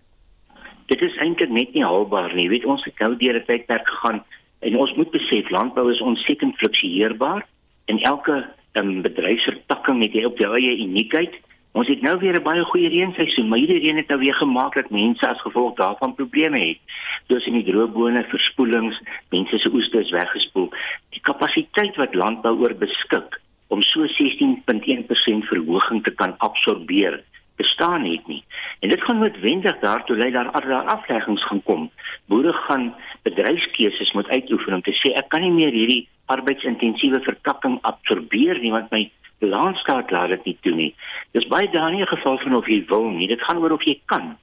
dit 0.85 1.01
is 1.01 1.17
eintlik 1.17 1.49
net 1.49 1.73
nie 1.73 1.83
haalbaar 1.83 2.33
nie. 2.33 2.45
Jy 2.45 2.49
weet 2.49 2.65
ons 2.65 2.83
het 2.85 2.99
nou 2.99 3.15
deur 3.17 3.39
'n 3.39 3.45
tydperk 3.45 3.87
gegaan 3.87 4.23
en 4.59 4.77
ons 4.77 4.93
moet 4.95 5.11
besef 5.11 5.49
landbou 5.49 5.91
is 5.91 6.01
ontsettend 6.01 6.57
fluktueerbaar 6.57 7.45
en 7.85 7.99
elke 7.99 8.45
um, 8.73 9.01
bedryfsvertakking 9.01 10.01
het 10.03 10.13
jy 10.13 10.23
op 10.25 10.37
jou 10.37 10.53
eie 10.55 10.77
uniekheid. 10.77 11.33
Ons 11.75 11.87
het 11.91 12.01
nou 12.01 12.17
weer 12.19 12.37
'n 12.39 12.43
baie 12.43 12.63
goeie 12.63 12.89
reenseisoen, 12.89 13.47
maar 13.47 13.59
hierdie 13.59 13.79
reën 13.79 13.97
het 13.97 14.07
nou 14.07 14.19
weer 14.19 14.33
gemaak 14.33 14.75
dat 14.75 14.89
mense 14.89 15.27
as 15.27 15.41
gevolg 15.41 15.75
daarvan 15.75 16.15
probleme 16.15 16.59
het. 16.59 16.79
Dus 17.27 17.45
in 17.45 17.53
die 17.53 17.71
droëbone, 17.71 18.23
verspoelings, 18.23 19.01
mense 19.29 19.57
se 19.57 19.69
oeste 19.73 19.99
is 19.99 20.09
weggespoel. 20.09 20.69
Die 21.09 21.21
kapasiteit 21.21 21.95
wat 21.95 22.15
landbou 22.15 22.59
oor 22.59 22.75
beskik 22.75 23.41
om 23.67 23.81
so 23.81 24.05
16.1% 24.05 25.47
verhoging 25.51 26.03
te 26.03 26.13
kan 26.15 26.37
absorbeer, 26.37 27.23
bestaan 27.55 28.01
net 28.01 28.27
nie. 28.27 28.43
En 28.85 28.91
dit 28.91 29.03
gaan 29.03 29.17
noodwendig 29.17 29.79
daartoe 29.79 30.15
lei 30.17 30.31
dat 30.31 30.53
daar 30.53 30.85
afleggings 30.85 31.45
gaan 31.45 31.63
kom. 31.63 31.91
Boere 32.25 32.53
gaan 32.53 32.95
bedryfskeuses 33.21 34.11
moet 34.11 34.27
uitoefen 34.27 34.73
om 34.73 34.81
te 34.81 34.91
sê 34.93 35.09
ek 35.17 35.29
kan 35.33 35.41
nie 35.41 35.53
meer 35.55 35.71
hierdie 35.73 36.03
arbeidsintensiewe 36.29 37.19
vertakking 37.25 37.79
absorbeer 37.81 38.59
nie 38.61 38.69
want 38.75 38.91
my 38.93 39.07
landstaat 39.41 40.13
laat 40.13 40.35
dit 40.35 40.45
nie 40.45 40.57
toe 40.61 40.73
nie. 40.75 40.91
Dis 41.33 41.47
baie 41.53 41.69
daar 41.73 41.91
nie 41.91 42.03
'n 42.03 42.13
geval 42.13 42.37
van 42.43 42.55
of 42.55 42.67
jy 42.67 42.85
wil 42.91 43.09
nie, 43.09 43.27
dit 43.27 43.41
gaan 43.41 43.57
oor 43.57 43.71
of 43.71 43.83
jy 43.83 43.97
kan. 44.05 44.37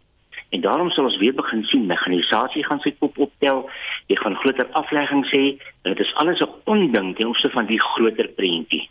En 0.50 0.60
daarom 0.60 0.90
sal 0.90 1.04
ons 1.04 1.18
weer 1.18 1.34
begin 1.34 1.62
sien 1.64 1.86
mekanisasie 1.86 2.64
gaan 2.64 2.80
sy 2.80 2.94
kop 2.98 3.18
optel. 3.18 3.70
Jy 4.06 4.16
gaan 4.16 4.36
groter 4.36 4.66
afleggings 4.72 5.30
hê. 5.30 5.62
Dit 5.82 6.00
is 6.00 6.14
alles 6.14 6.40
'n 6.40 6.50
onding 6.64 7.16
ten 7.16 7.28
opsigte 7.28 7.54
van 7.54 7.66
die 7.66 7.80
groter 7.80 8.28
prentjie. 8.28 8.88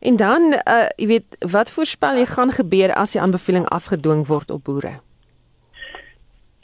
En 0.00 0.16
dan, 0.16 0.42
uh, 0.52 0.86
jy 0.96 1.06
weet, 1.06 1.36
wat 1.50 1.70
voorspel 1.70 2.16
jy 2.16 2.26
gaan 2.26 2.52
gebeur 2.52 2.94
as 2.94 3.12
die 3.12 3.20
aanbeveling 3.20 3.66
afgedwing 3.68 4.26
word 4.26 4.50
op 4.50 4.64
boere? 4.64 5.00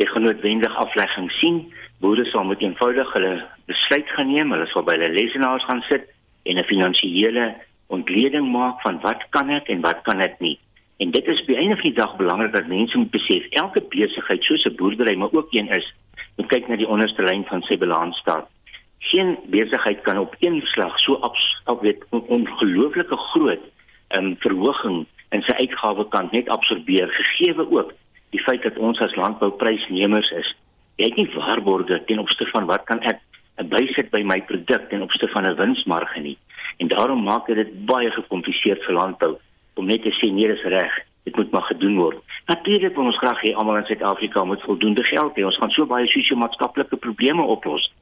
Ek 0.02 0.08
gaan 0.08 0.26
noodwendig 0.26 0.76
aflegging 0.76 1.30
sien. 1.40 1.72
Boere 2.02 2.24
sal 2.24 2.44
moet 2.44 2.62
eenvoudig 2.62 3.12
hulle 3.12 3.34
besluit 3.70 4.08
geneem, 4.16 4.52
hulle 4.52 4.66
sal 4.72 4.84
by 4.86 4.96
hulle 4.96 5.12
lesenaars 5.14 5.64
gaan 5.64 5.82
sit 5.88 6.08
en 6.44 6.58
'n 6.58 6.70
finansiële 6.70 7.54
ontleding 7.86 8.50
maak 8.52 8.80
van 8.82 9.00
wat 9.00 9.22
kan 9.30 9.50
ek 9.50 9.68
en 9.68 9.80
wat 9.80 10.02
kan 10.02 10.20
ek 10.20 10.40
nie. 10.40 10.58
En 10.98 11.10
dit 11.10 11.26
is 11.26 11.44
by 11.44 11.54
einde 11.54 11.76
van 11.76 11.90
die 11.90 12.00
dag 12.00 12.16
belangrik 12.16 12.52
dat 12.52 12.66
mense 12.66 12.98
moet 12.98 13.10
besef 13.10 13.46
elke 13.50 13.80
besigheid 13.80 14.42
soos 14.42 14.64
'n 14.64 14.76
boerdery 14.76 15.16
maar 15.16 15.32
ook 15.32 15.48
een 15.50 15.68
is, 15.68 15.94
moet 16.36 16.46
kyk 16.46 16.68
na 16.68 16.76
die 16.76 16.88
onderste 16.88 17.22
lyn 17.22 17.44
van 17.44 17.62
sy 17.62 17.78
balansstaat 17.78 18.48
geen 19.10 19.36
besigheid 19.52 20.00
kan 20.02 20.18
op 20.18 20.34
een 20.38 20.60
slag 20.64 20.98
so 20.98 21.18
op 21.64 21.80
weet 21.80 22.04
ongelooflike 22.10 23.16
groot 23.16 23.64
um, 24.08 24.36
verhoging 24.38 25.06
in 25.28 25.42
sy 25.42 25.54
uitgawekant 25.64 26.32
net 26.32 26.48
absorbeer 26.48 27.08
gegee 27.08 27.54
ook 27.58 27.92
die 28.34 28.42
feit 28.42 28.62
dat 28.62 28.78
ons 28.78 28.98
as 28.98 29.14
landbouprysnemers 29.14 30.30
is. 30.30 30.48
Jy 30.98 31.08
het 31.10 31.16
nie 31.18 31.30
waarborge 31.34 32.00
ten 32.06 32.18
opsigte 32.22 32.50
van 32.50 32.66
wat 32.70 32.84
kan 32.90 33.02
ek 33.10 33.20
bysit 33.70 34.10
by 34.10 34.22
my 34.26 34.40
produk 34.48 34.88
ten 34.90 35.02
opsigte 35.06 35.30
van 35.32 35.46
'n 35.46 35.56
winsmarge 35.56 36.20
nie. 36.20 36.38
En 36.78 36.88
daarom 36.88 37.22
maak 37.22 37.46
dit 37.46 37.86
baie 37.86 38.10
gekompliseerd 38.10 38.82
vir 38.82 38.94
landbou 38.94 39.36
om 39.74 39.86
net 39.86 40.02
te 40.02 40.10
sê 40.10 40.30
nee 40.30 40.48
dis 40.48 40.62
reg 40.62 40.94
dit 41.24 41.36
moet 41.36 41.50
maar 41.50 41.62
gedoen 41.62 41.96
word. 41.96 42.18
Natuurlik 42.46 42.94
wil 42.94 43.04
ons 43.04 43.18
graag 43.18 43.40
hê 43.42 43.54
almal 43.54 43.76
in 43.76 43.84
Suid-Afrika 43.84 44.44
moet 44.44 44.62
voldoende 44.62 45.04
geld 45.04 45.36
hê. 45.36 45.44
Ons 45.44 45.56
gaan 45.56 45.70
so 45.70 45.86
baie 45.86 46.06
sosio-maatskaplike 46.06 46.96
probleme 46.96 47.42
oplos 47.42 47.92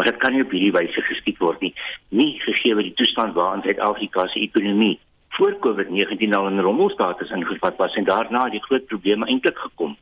maar 0.00 0.08
dit 0.08 0.20
kan 0.22 0.32
nie 0.32 0.40
op 0.40 0.52
hierdie 0.56 0.72
wyse 0.72 1.02
geskied 1.04 1.36
word 1.44 1.60
nie 1.60 1.74
nie 2.08 2.30
gegee 2.40 2.72
word 2.72 2.88
die 2.88 2.96
toestand 2.96 3.34
waarin 3.36 3.60
Suid-Afrika 3.66 4.24
se 4.32 4.40
ekonomie 4.40 4.94
voor 5.36 5.58
COVID-19 5.66 6.32
al 6.38 6.48
in 6.48 6.64
rommelstatus 6.64 7.34
ingevat 7.36 7.76
was 7.76 7.98
en 8.00 8.08
daarna 8.08 8.46
die 8.48 8.62
groot 8.62 8.86
probleme 8.86 9.26
eintlik 9.26 9.58
gekom. 9.58 9.96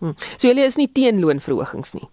Hm. 0.00 0.16
So 0.16 0.48
julle 0.48 0.64
is 0.64 0.78
nie 0.80 0.88
teen 0.88 1.20
loonverhogings 1.20 1.92
nie. 1.98 2.08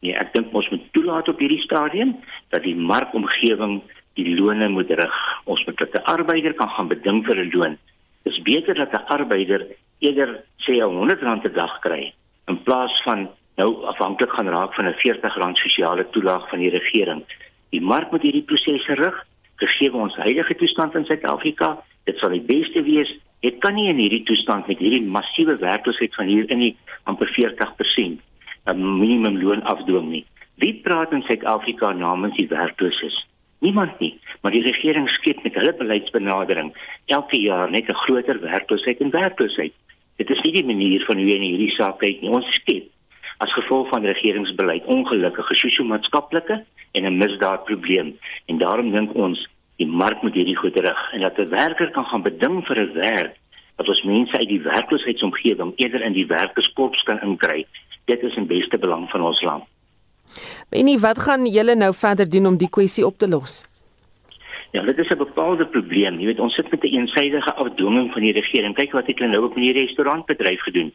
Nee, 0.00 0.14
ek 0.16 0.32
dink 0.32 0.56
ons 0.56 0.70
moet 0.72 0.88
toelaat 0.96 1.28
op 1.28 1.44
hierdie 1.44 1.60
stadium 1.66 2.16
dat 2.54 2.64
die 2.64 2.74
markomgewing 2.76 3.82
die 4.18 4.26
loone 4.38 4.70
moet 4.72 4.90
rig. 4.90 5.18
Ons 5.44 5.64
moet 5.66 5.78
dat 5.84 6.00
'n 6.00 6.08
arbeider 6.14 6.54
kan 6.54 6.68
gaan 6.68 6.88
beding 6.88 7.24
vir 7.26 7.36
'n 7.44 7.50
loon. 7.52 7.78
Dit 8.24 8.32
is 8.32 8.42
beter 8.42 8.74
dat 8.74 8.92
'n 8.92 9.06
arbeider 9.06 9.66
eerder 9.98 10.44
sê 10.64 10.80
100 10.80 11.22
rand 11.22 11.44
'n 11.44 11.52
dag 11.52 11.78
kry 11.80 12.12
in 12.48 12.62
plaas 12.62 13.02
van 13.04 13.28
nou 13.58 13.84
afhanklik 13.90 14.30
gaan 14.30 14.48
raak 14.48 14.74
van 14.74 14.86
'n 14.86 14.94
R40 14.94 15.56
sosiale 15.64 16.06
toelaag 16.10 16.48
van 16.48 16.58
die 16.58 16.70
regering. 16.70 17.22
Die 17.70 17.80
mark 17.80 18.10
moet 18.10 18.22
hierdie 18.22 18.48
prosesse 18.50 18.94
rig, 18.94 19.16
gegee 19.56 19.92
ons 19.92 20.16
huidige 20.16 20.54
toestand 20.54 20.94
in 20.94 21.04
Suid-Afrika. 21.04 21.82
Dit 22.04 22.18
sal 22.18 22.30
die 22.30 22.46
beste 22.54 22.82
wees. 22.82 23.10
Dit 23.40 23.58
kan 23.58 23.74
nie 23.74 23.88
in 23.88 23.98
hierdie 23.98 24.22
toestand 24.22 24.66
met 24.66 24.78
hierdie 24.78 25.02
massiewe 25.02 25.56
werkloosheid 25.56 26.14
van 26.14 26.26
hier 26.26 26.50
in 26.50 26.58
die 26.58 26.76
amper 27.04 27.28
40% 27.34 28.20
'n 28.66 28.98
minimumloon 28.98 29.62
afdwing 29.62 30.08
nie. 30.08 30.24
Wie 30.54 30.74
praat 30.82 31.12
in 31.12 31.22
Suid-Afrika 31.22 31.92
namens 31.92 32.36
die 32.36 32.48
werklooses? 32.48 33.26
Niemand 33.60 33.98
nie, 33.98 34.18
maar 34.40 34.52
die 34.52 34.62
regering 34.62 35.08
skep 35.08 35.42
met 35.42 35.54
hulle 35.54 35.74
beleidsbenadering 35.74 36.72
elke 37.06 37.40
jaar 37.40 37.70
net 37.70 37.88
'n 37.88 37.94
groter 38.04 38.40
werkloosheid 38.40 39.00
en 39.00 39.10
werkloosheid. 39.10 39.72
Dit 40.16 40.30
is 40.30 40.40
nie 40.42 40.52
die 40.52 40.64
manier 40.64 41.04
van 41.04 41.16
hoe 41.16 41.26
jy 41.26 41.34
in 41.34 41.50
hierdie 41.50 41.74
saak 41.74 41.98
kyk 41.98 42.20
nie. 42.20 42.30
Ons 42.30 42.54
skep 42.54 42.84
as 43.38 43.52
gevolg 43.54 43.88
van 43.88 44.04
regeringsbeleid 44.04 44.84
ongelukkige 44.84 45.54
sosio-maatskaplike 45.54 46.64
en 46.92 47.04
'n 47.04 47.18
misdaadprobleem 47.18 48.16
en 48.46 48.58
daarom 48.58 48.90
dink 48.92 49.14
ons 49.14 49.46
die 49.76 49.86
mark 49.86 50.22
moet 50.22 50.34
hierdie 50.34 50.56
goed 50.56 50.76
rig 50.76 51.12
en 51.12 51.20
dat 51.20 51.38
'n 51.38 51.48
werker 51.48 51.90
kan 51.90 52.04
gaan 52.04 52.22
beding 52.22 52.66
vir 52.66 52.78
'n 52.78 52.92
werk 52.92 53.36
dat 53.76 53.88
ons 53.88 54.02
mense 54.02 54.38
uit 54.38 54.48
die 54.48 54.62
werkloosheidsomgewing 54.62 55.72
eerder 55.76 56.02
in 56.02 56.12
die 56.12 56.26
werkerskorps 56.26 57.02
kan 57.02 57.20
inkry 57.20 57.66
dit 58.04 58.22
is 58.22 58.36
in 58.36 58.46
beste 58.46 58.78
belang 58.78 59.10
van 59.10 59.22
ons 59.22 59.42
land. 59.42 59.64
Benie, 60.68 60.98
wat 60.98 61.18
gaan 61.18 61.46
julle 61.46 61.74
nou 61.74 61.94
verder 61.94 62.28
doen 62.28 62.46
om 62.46 62.56
die 62.56 62.70
kwessie 62.70 63.06
op 63.06 63.18
te 63.18 63.28
los? 63.28 63.64
Ja, 64.70 64.82
dit 64.82 64.98
is 64.98 65.08
'n 65.08 65.16
bepaalde 65.16 65.66
probleem. 65.66 66.18
Jy 66.18 66.26
weet, 66.26 66.40
ons 66.40 66.54
sit 66.54 66.70
met 66.70 66.82
'n 66.82 66.86
een 66.86 66.98
eensidedige 66.98 67.54
afdwinging 67.54 68.12
van 68.12 68.22
die 68.22 68.32
regering. 68.32 68.74
Kyk 68.74 68.92
wat 68.92 69.06
het 69.06 69.18
hulle 69.18 69.30
nou 69.30 69.44
op 69.44 69.54
met 69.54 69.64
die 69.64 69.84
restaurantbedryf 69.84 70.60
gedoen. 70.60 70.92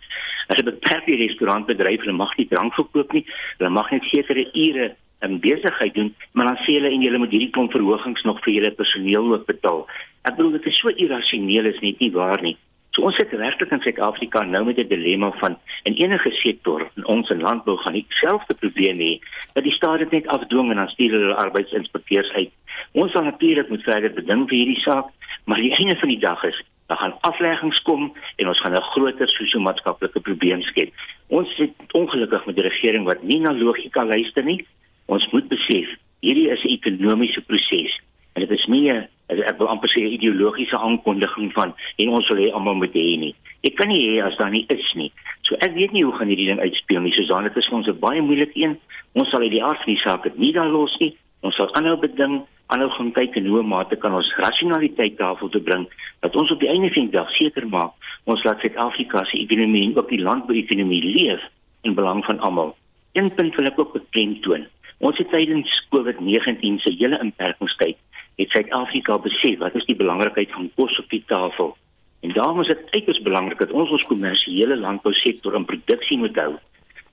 As 0.47 0.59
'n 0.59 0.65
beperkte 0.65 1.15
restaurantbedryf, 1.15 1.99
hulle 1.99 2.17
mag 2.17 2.37
nie 2.37 2.47
drank 2.47 2.73
verkoop 2.73 3.11
nie. 3.11 3.25
Hulle 3.57 3.69
mag 3.69 3.91
net 3.91 4.03
sekere 4.03 4.49
ure 4.53 4.95
in 5.19 5.39
besigheid 5.39 5.93
doen, 5.93 6.15
maar 6.31 6.45
dan 6.45 6.57
sê 6.57 6.73
hulle 6.75 6.89
en 6.89 7.01
julle 7.01 7.17
moet 7.17 7.31
hierdie 7.31 7.49
klomp 7.49 7.71
verhogings 7.71 8.23
nog 8.23 8.43
vir 8.43 8.53
julle 8.53 8.71
personeel 8.71 9.33
ook 9.33 9.45
betaal. 9.45 9.87
Ek 10.21 10.35
bedoel 10.35 10.51
dit 10.51 10.65
is 10.65 10.79
so 10.79 10.89
irrasioneel 10.89 11.65
is 11.65 11.79
net 11.79 11.99
nie 11.99 12.11
waar 12.11 12.41
nie. 12.41 12.57
So 12.93 13.01
ons 13.01 13.15
sit 13.17 13.31
regtig 13.33 13.71
in 13.73 13.81
Suid-Afrika 13.81 14.43
nou 14.45 14.65
met 14.65 14.77
'n 14.77 14.87
dilemma 14.87 15.31
van 15.41 15.57
in 15.83 15.93
enige 15.93 16.31
sektor 16.31 16.89
in 16.95 17.05
ons 17.05 17.29
landbou 17.29 17.77
gaan 17.77 17.93
dieselfde 17.93 18.53
probleem 18.53 18.99
hê 18.99 19.19
dat 19.53 19.63
die 19.63 19.73
staat 19.73 19.99
dit 19.99 20.11
net 20.11 20.27
afdwing 20.27 20.69
en 20.69 20.77
dan 20.77 20.87
stuur 20.87 21.11
hulle 21.11 21.35
arbeidsinspekteurs 21.35 22.31
uit. 22.31 22.51
Ons 22.93 23.11
sal 23.11 23.23
natuurlik 23.23 23.69
moet 23.69 23.83
verder 23.83 24.13
beding 24.13 24.45
vir 24.49 24.57
hierdie 24.57 24.81
saak, 24.83 25.09
maar 25.45 25.57
die 25.57 25.73
einde 25.73 25.95
van 25.99 26.09
die 26.09 26.19
dag 26.21 26.43
is 26.43 26.61
daar 26.87 26.97
gaan 26.97 27.15
afleggings 27.21 27.81
kom 27.81 28.13
en 28.37 28.47
ons 28.47 28.59
gaan 28.61 28.75
'n 28.75 28.89
groter 28.93 29.29
sosio-maatskaplike 29.29 30.19
probleem 30.19 30.61
skep. 30.61 30.93
Ons 31.27 31.55
sit 31.55 31.73
ongelukkig 31.91 32.45
met 32.45 32.57
'n 32.57 32.67
regering 32.69 33.05
wat 33.05 33.23
nie 33.23 33.39
na 33.39 33.53
logika 33.53 34.05
luister 34.05 34.43
nie. 34.43 34.65
Ons 35.05 35.27
moet 35.31 35.47
besef 35.47 35.87
hierdie 36.21 36.49
is 36.49 36.63
'n 36.63 36.73
ekonomiese 36.77 37.41
proses 37.41 37.99
en 38.33 38.41
dit 38.41 38.51
is 38.51 38.65
nie 38.67 38.91
'n 38.91 39.07
ek 39.29 39.57
wil 39.57 39.67
amper 39.67 39.89
sê 39.89 40.01
ideologiese 40.05 40.77
aankondiging 40.77 41.53
van 41.53 41.73
en 41.97 42.09
ons 42.09 42.27
wil 42.27 42.37
hê 42.37 42.51
almal 42.51 42.75
moet 42.75 42.93
hê 42.93 43.17
nie. 43.17 43.35
Ek 43.63 43.75
kan 43.75 43.87
nie 43.87 44.03
hê 44.07 44.23
as 44.23 44.37
daar 44.37 44.51
nie 44.51 44.65
is 44.67 44.93
nie. 44.93 45.11
So 45.41 45.55
ek 45.55 45.73
weet 45.73 45.91
nie 45.91 46.03
hoe 46.03 46.13
gaan 46.13 46.27
hierdie 46.27 46.45
ding 46.45 46.59
uitspeel 46.59 47.01
nie. 47.01 47.13
Susan, 47.13 47.43
dit 47.43 47.57
is 47.57 47.69
ons 47.69 47.87
'n 47.87 47.99
baie 47.99 48.21
moeilike 48.21 48.59
een. 48.59 48.79
Ons 49.13 49.29
sal 49.29 49.41
uit 49.41 49.51
die 49.51 49.63
aard 49.63 49.83
van 49.83 49.93
die 49.93 50.01
saak 50.01 50.23
dit 50.23 50.37
nie 50.37 50.51
dan 50.51 50.71
los 50.71 50.97
nie. 50.99 51.15
Ons 51.43 51.57
sal 51.59 51.71
aanhou 51.75 51.97
beding, 51.99 52.37
aanhou 52.71 52.89
gaan 52.95 53.11
kyk 53.15 53.35
en 53.39 53.49
hoe 53.51 53.63
mate 53.67 53.97
kan 53.99 54.13
ons 54.15 54.29
rasionaliteit 54.39 55.17
tafel 55.19 55.49
toe 55.51 55.61
bring 55.65 55.83
dat 56.23 56.37
ons 56.39 56.51
op 56.55 56.61
die 56.61 56.69
einde 56.71 56.91
van 56.95 57.09
die 57.09 57.15
dag 57.17 57.33
seker 57.35 57.67
maak 57.67 58.07
ons 58.31 58.45
laat 58.47 58.63
Suid-Afrika 58.63 59.25
se 59.27 59.41
ekonomie 59.41 59.83
en 59.89 59.97
ook 59.97 60.07
die 60.13 60.21
landbouekonomie 60.23 61.01
leef 61.03 61.43
in 61.83 61.97
belang 61.99 62.23
van 62.25 62.39
almal. 62.39 62.71
Een 63.19 63.27
punt 63.35 63.59
wil 63.59 63.67
ek 63.67 63.79
ook 63.79 63.91
beklemtoon. 63.97 64.63
Ons 65.03 65.19
het 65.19 65.29
tydens 65.35 65.75
COVID-19 65.91 66.79
se 66.79 66.95
hele 66.95 67.19
inperkingstyd 67.19 67.99
het 68.39 68.55
Suid-Afrika 68.55 69.19
besef 69.27 69.59
wat 69.59 69.75
is 69.75 69.85
die 69.91 69.99
belangrikheid 69.99 70.51
van 70.55 70.71
kos 70.79 70.95
op 71.03 71.11
die 71.11 71.23
tafel. 71.27 71.75
En 72.23 72.31
daarom 72.37 72.61
is 72.63 72.71
dit 72.71 72.91
uiters 72.95 73.19
belangrik 73.21 73.59
dat 73.59 73.75
ons 73.75 73.91
ons 73.91 74.07
kommersiële 74.07 74.79
landbousektor 74.79 75.59
in 75.59 75.67
produksie 75.67 76.17
moet 76.17 76.39
hou 76.39 76.53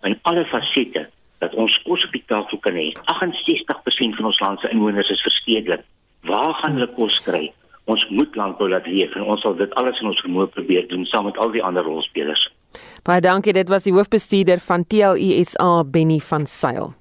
in 0.06 0.14
alle 0.30 0.46
fasette 0.48 1.08
dat 1.40 1.54
ons 1.54 1.78
kos 1.86 2.04
op 2.06 2.12
die 2.16 2.24
tafel 2.28 2.60
kan 2.64 2.76
hê. 2.76 2.90
68% 3.12 4.18
van 4.18 4.28
ons 4.30 4.40
land 4.44 4.60
se 4.60 4.70
inwoners 4.74 5.10
is 5.12 5.24
verstedelik. 5.24 5.82
Waar 6.28 6.54
gaan 6.60 6.76
hulle 6.76 6.90
kos 6.96 7.18
kry? 7.24 7.48
Ons 7.90 8.04
moet 8.12 8.36
landbou 8.36 8.68
laat 8.70 8.86
leef 8.86 9.14
en 9.16 9.26
ons 9.32 9.40
sal 9.42 9.56
dit 9.58 9.74
alles 9.80 9.98
in 10.02 10.12
ons 10.12 10.22
vermoë 10.26 10.52
probeer 10.54 10.86
doen 10.92 11.06
saam 11.08 11.26
met 11.30 11.40
al 11.40 11.52
die 11.56 11.64
ander 11.64 11.86
rolspelers. 11.86 12.44
Baie 13.02 13.24
dankie, 13.24 13.56
dit 13.56 13.72
was 13.72 13.88
die 13.88 13.96
hoofbestuurder 13.96 14.60
van 14.62 14.84
TLUSA 14.86 15.72
Benny 15.88 16.20
van 16.22 16.46
Sail. 16.46 16.92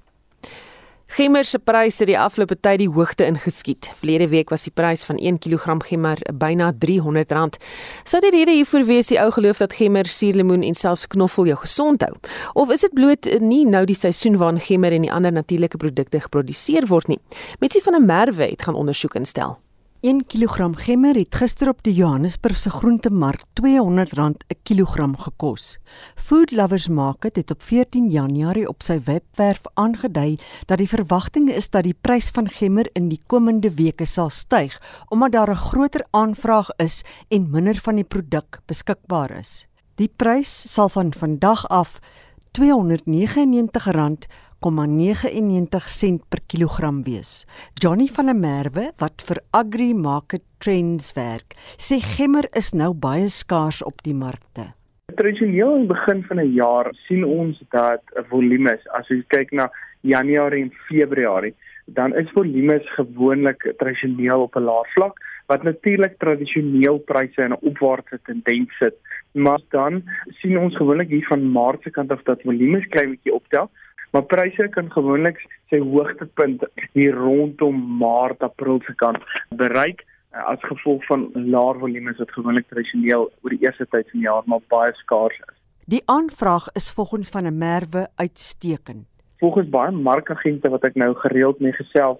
Gemmer 1.10 1.44
se 1.44 1.58
pryse 1.58 2.04
het 2.04 2.06
die 2.06 2.18
afgelope 2.18 2.54
tyd 2.54 2.78
die 2.84 2.88
hoogte 2.94 3.24
ingeskiet. 3.26 3.88
Verlede 3.98 4.28
week 4.30 4.52
was 4.54 4.68
die 4.68 4.70
prys 4.70 5.02
van 5.08 5.16
1 5.18 5.40
kg 5.42 5.80
gemmer 5.88 6.20
byna 6.38 6.68
R300. 6.70 7.56
Sou 8.06 8.20
dit 8.22 8.30
rede 8.30 8.54
hiervoor 8.54 8.84
wees 8.86 9.10
die 9.10 9.18
ou 9.18 9.26
geloof 9.34 9.58
dat 9.58 9.74
gemmer, 9.74 10.06
suurlemoen 10.06 10.62
en 10.62 10.78
selfs 10.78 11.08
knoffel 11.10 11.50
jou 11.50 11.56
gesond 11.64 12.04
hou? 12.06 12.14
Of 12.54 12.70
is 12.70 12.86
dit 12.86 12.94
bloot 12.94 13.26
nie 13.42 13.64
nou 13.66 13.82
die 13.90 13.98
seisoen 13.98 14.38
waarin 14.38 14.62
gemmer 14.62 14.94
en 14.94 15.08
die 15.08 15.10
ander 15.10 15.34
natuurlike 15.34 15.82
produkte 15.82 16.20
geproduseer 16.28 16.86
word 16.86 17.10
nie? 17.10 17.18
Metsie 17.58 17.82
van 17.82 17.98
der 17.98 18.06
Merwe 18.06 18.52
het 18.52 18.62
gaan 18.62 18.78
ondersoek 18.78 19.18
instel. 19.18 19.58
1 20.00 20.22
kg 20.24 20.70
gemmer 20.80 21.14
het 21.14 21.34
gister 21.36 21.68
op 21.68 21.82
die 21.84 21.92
Johannesburgse 21.92 22.70
groentemark 22.72 23.42
R200 23.60 24.16
'n 24.16 24.36
kilogram 24.62 25.16
gekos. 25.16 25.78
Food 26.14 26.50
Lovers 26.52 26.88
Market 26.88 27.36
het 27.36 27.50
op 27.50 27.62
14 27.62 28.08
Januarie 28.10 28.68
op 28.68 28.82
sy 28.82 29.00
webwerf 29.04 29.60
aangedui 29.74 30.38
dat 30.66 30.78
die 30.78 30.88
verwagting 30.88 31.50
is 31.50 31.70
dat 31.70 31.82
die 31.82 31.96
prys 32.00 32.30
van 32.30 32.48
gemmer 32.48 32.88
in 32.92 33.08
die 33.08 33.20
komende 33.26 33.74
weke 33.74 34.06
sal 34.06 34.30
styg 34.30 34.80
omdat 35.08 35.32
daar 35.32 35.50
'n 35.50 35.64
groter 35.68 36.06
aanvraag 36.10 36.68
is 36.76 37.02
en 37.28 37.50
minder 37.50 37.80
van 37.80 37.94
die 37.94 38.04
produk 38.04 38.60
beskikbaar 38.66 39.30
is. 39.38 39.66
Die 39.94 40.10
prys 40.16 40.72
sal 40.72 40.88
van 40.88 41.12
vandag 41.12 41.68
af 41.68 42.00
R299 42.58 44.26
0,99 44.60 45.88
sent 45.88 46.28
per 46.28 46.40
kilogram 46.46 47.02
wees. 47.04 47.46
Johnny 47.80 48.08
van 48.12 48.26
der 48.26 48.36
Merwe 48.36 48.90
wat 49.00 49.22
vir 49.24 49.40
Agri 49.56 49.94
Market 49.94 50.42
Trends 50.60 51.14
werk, 51.16 51.56
sê 51.80 51.96
gemmer 52.04 52.44
is 52.52 52.74
nou 52.76 52.92
baie 52.92 53.30
skaars 53.32 53.80
op 53.82 54.02
die 54.04 54.14
markte. 54.14 54.74
Tradisioneel 55.16 55.72
aan 55.72 55.86
die 55.86 55.94
begin 55.94 56.22
van 56.28 56.40
'n 56.40 56.52
jaar 56.52 56.92
sien 57.08 57.24
ons 57.24 57.56
dat 57.70 58.02
'n 58.16 58.24
volume 58.28 58.74
is 58.74 58.84
as 58.92 59.08
jy 59.08 59.22
kyk 59.28 59.52
na 59.52 59.70
Januarie 60.02 60.62
en 60.62 60.72
Februarie, 60.88 61.54
dan 61.86 62.14
is 62.14 62.30
volumes 62.34 62.84
gewoonlik 62.96 63.74
tradisioneel 63.78 64.42
op 64.42 64.56
'n 64.56 64.64
laer 64.64 64.88
vlak 64.94 65.16
wat 65.46 65.62
natuurlik 65.62 66.18
tradisioneel 66.18 66.98
pryse 66.98 67.42
in 67.42 67.52
'n 67.52 67.64
opwaartse 67.70 68.18
tendens 68.22 68.76
sit. 68.78 68.96
Maar 69.32 69.60
dan 69.68 70.02
sien 70.28 70.58
ons 70.58 70.76
gewoonlik 70.76 71.08
hier 71.08 71.26
van 71.26 71.52
Maart 71.52 71.82
se 71.82 71.90
kant 71.90 72.10
af 72.10 72.22
dat 72.22 72.42
volumes 72.42 72.86
klein 72.86 73.10
bietjie 73.10 73.34
optel 73.34 73.70
maar 74.10 74.22
pryse 74.22 74.68
kan 74.74 74.90
gewoonlik 74.92 75.38
sy 75.70 75.80
hoogtepunt 75.82 76.64
hier 76.92 77.14
rondom 77.14 77.78
Maart 78.00 78.42
April 78.42 78.80
se 78.86 78.94
kant 79.02 79.22
bereik 79.62 80.02
eh, 80.02 80.44
as 80.52 80.62
gevolg 80.66 81.04
van 81.10 81.28
laer 81.34 81.78
volumes 81.78 82.18
wat 82.18 82.34
gewoonlik 82.36 82.68
tradisioneel 82.68 83.28
oor 83.42 83.54
die 83.54 83.62
eerste 83.66 83.86
tyd 83.86 84.10
van 84.10 84.20
die 84.20 84.28
jaar 84.28 84.46
maar 84.46 84.64
baie 84.68 84.94
skaars 85.04 85.38
is. 85.46 85.56
Die 85.90 86.02
aanvraag 86.06 86.68
is 86.78 86.90
volgens 86.94 87.30
van 87.30 87.46
'n 87.46 87.58
merwe 87.58 88.08
uitstekend. 88.16 89.06
Volgens 89.38 89.68
baie 89.68 89.90
markagente 89.90 90.68
wat 90.68 90.84
ek 90.84 90.94
nou 90.94 91.14
gereeld 91.14 91.60
mee 91.60 91.72
gesels, 91.72 92.18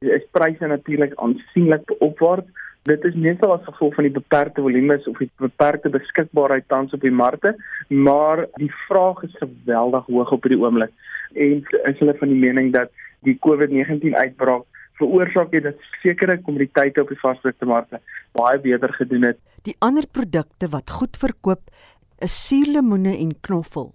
is 0.00 0.24
pryse 0.30 0.66
natuurlik 0.66 1.14
aansienlik 1.14 1.94
opwaarts 1.98 2.50
Dit 2.82 3.04
is 3.06 3.14
meestal 3.14 3.52
as 3.54 3.62
gevolg 3.62 3.94
van 3.94 4.08
die 4.08 4.14
beperkte 4.14 4.62
volumes 4.64 5.04
of 5.06 5.20
die 5.22 5.28
beperkte 5.38 5.90
beskikbaarheid 5.94 6.64
tans 6.66 6.94
op 6.96 7.04
die 7.04 7.14
markte, 7.14 7.52
maar 7.88 8.48
die 8.58 8.72
vraag 8.88 9.22
is 9.22 9.36
geweldig 9.38 10.08
hoog 10.10 10.32
op 10.34 10.42
hierdie 10.42 10.58
oomblik. 10.58 10.90
En 11.34 11.64
is 11.84 11.98
hulle 11.98 12.16
van 12.18 12.28
die 12.28 12.38
mening 12.38 12.72
dat 12.72 12.90
die 13.26 13.38
COVID-19 13.46 14.14
uitbraak 14.14 14.64
veroorsaak 15.00 15.52
het 15.52 15.62
dat 15.62 15.88
sekere 16.02 16.38
kommoditeite 16.42 17.02
op 17.02 17.08
die 17.08 17.20
vasdrukte 17.20 17.66
markte 17.66 18.00
baie 18.38 18.60
beter 18.60 18.92
gedoen 18.92 19.22
het. 19.30 19.38
Die 19.66 19.76
ander 19.78 20.06
produkte 20.06 20.68
wat 20.68 20.90
goed 20.90 21.16
verkoop 21.16 21.70
is 22.18 22.34
suurlemoene 22.48 23.16
en 23.18 23.34
knoffel. 23.40 23.92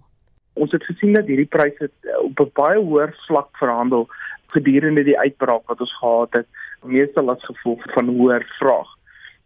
Ons 0.58 0.72
het 0.74 0.84
gesien 0.84 1.14
dat 1.14 1.28
hierdie 1.30 1.48
pryse 1.48 1.90
op 2.24 2.40
'n 2.40 2.50
baie 2.54 2.78
hoër 2.78 3.14
vlak 3.26 3.48
verhandel 3.56 4.08
gedurende 4.54 5.04
die 5.04 5.18
uitbraak 5.18 5.68
wat 5.68 5.80
ons 5.80 5.96
gehad 6.00 6.32
het 6.32 6.46
meestal 6.82 7.30
as 7.30 7.44
gevolg 7.44 7.82
van 7.92 8.08
hoër 8.08 8.44
vraag. 8.58 8.88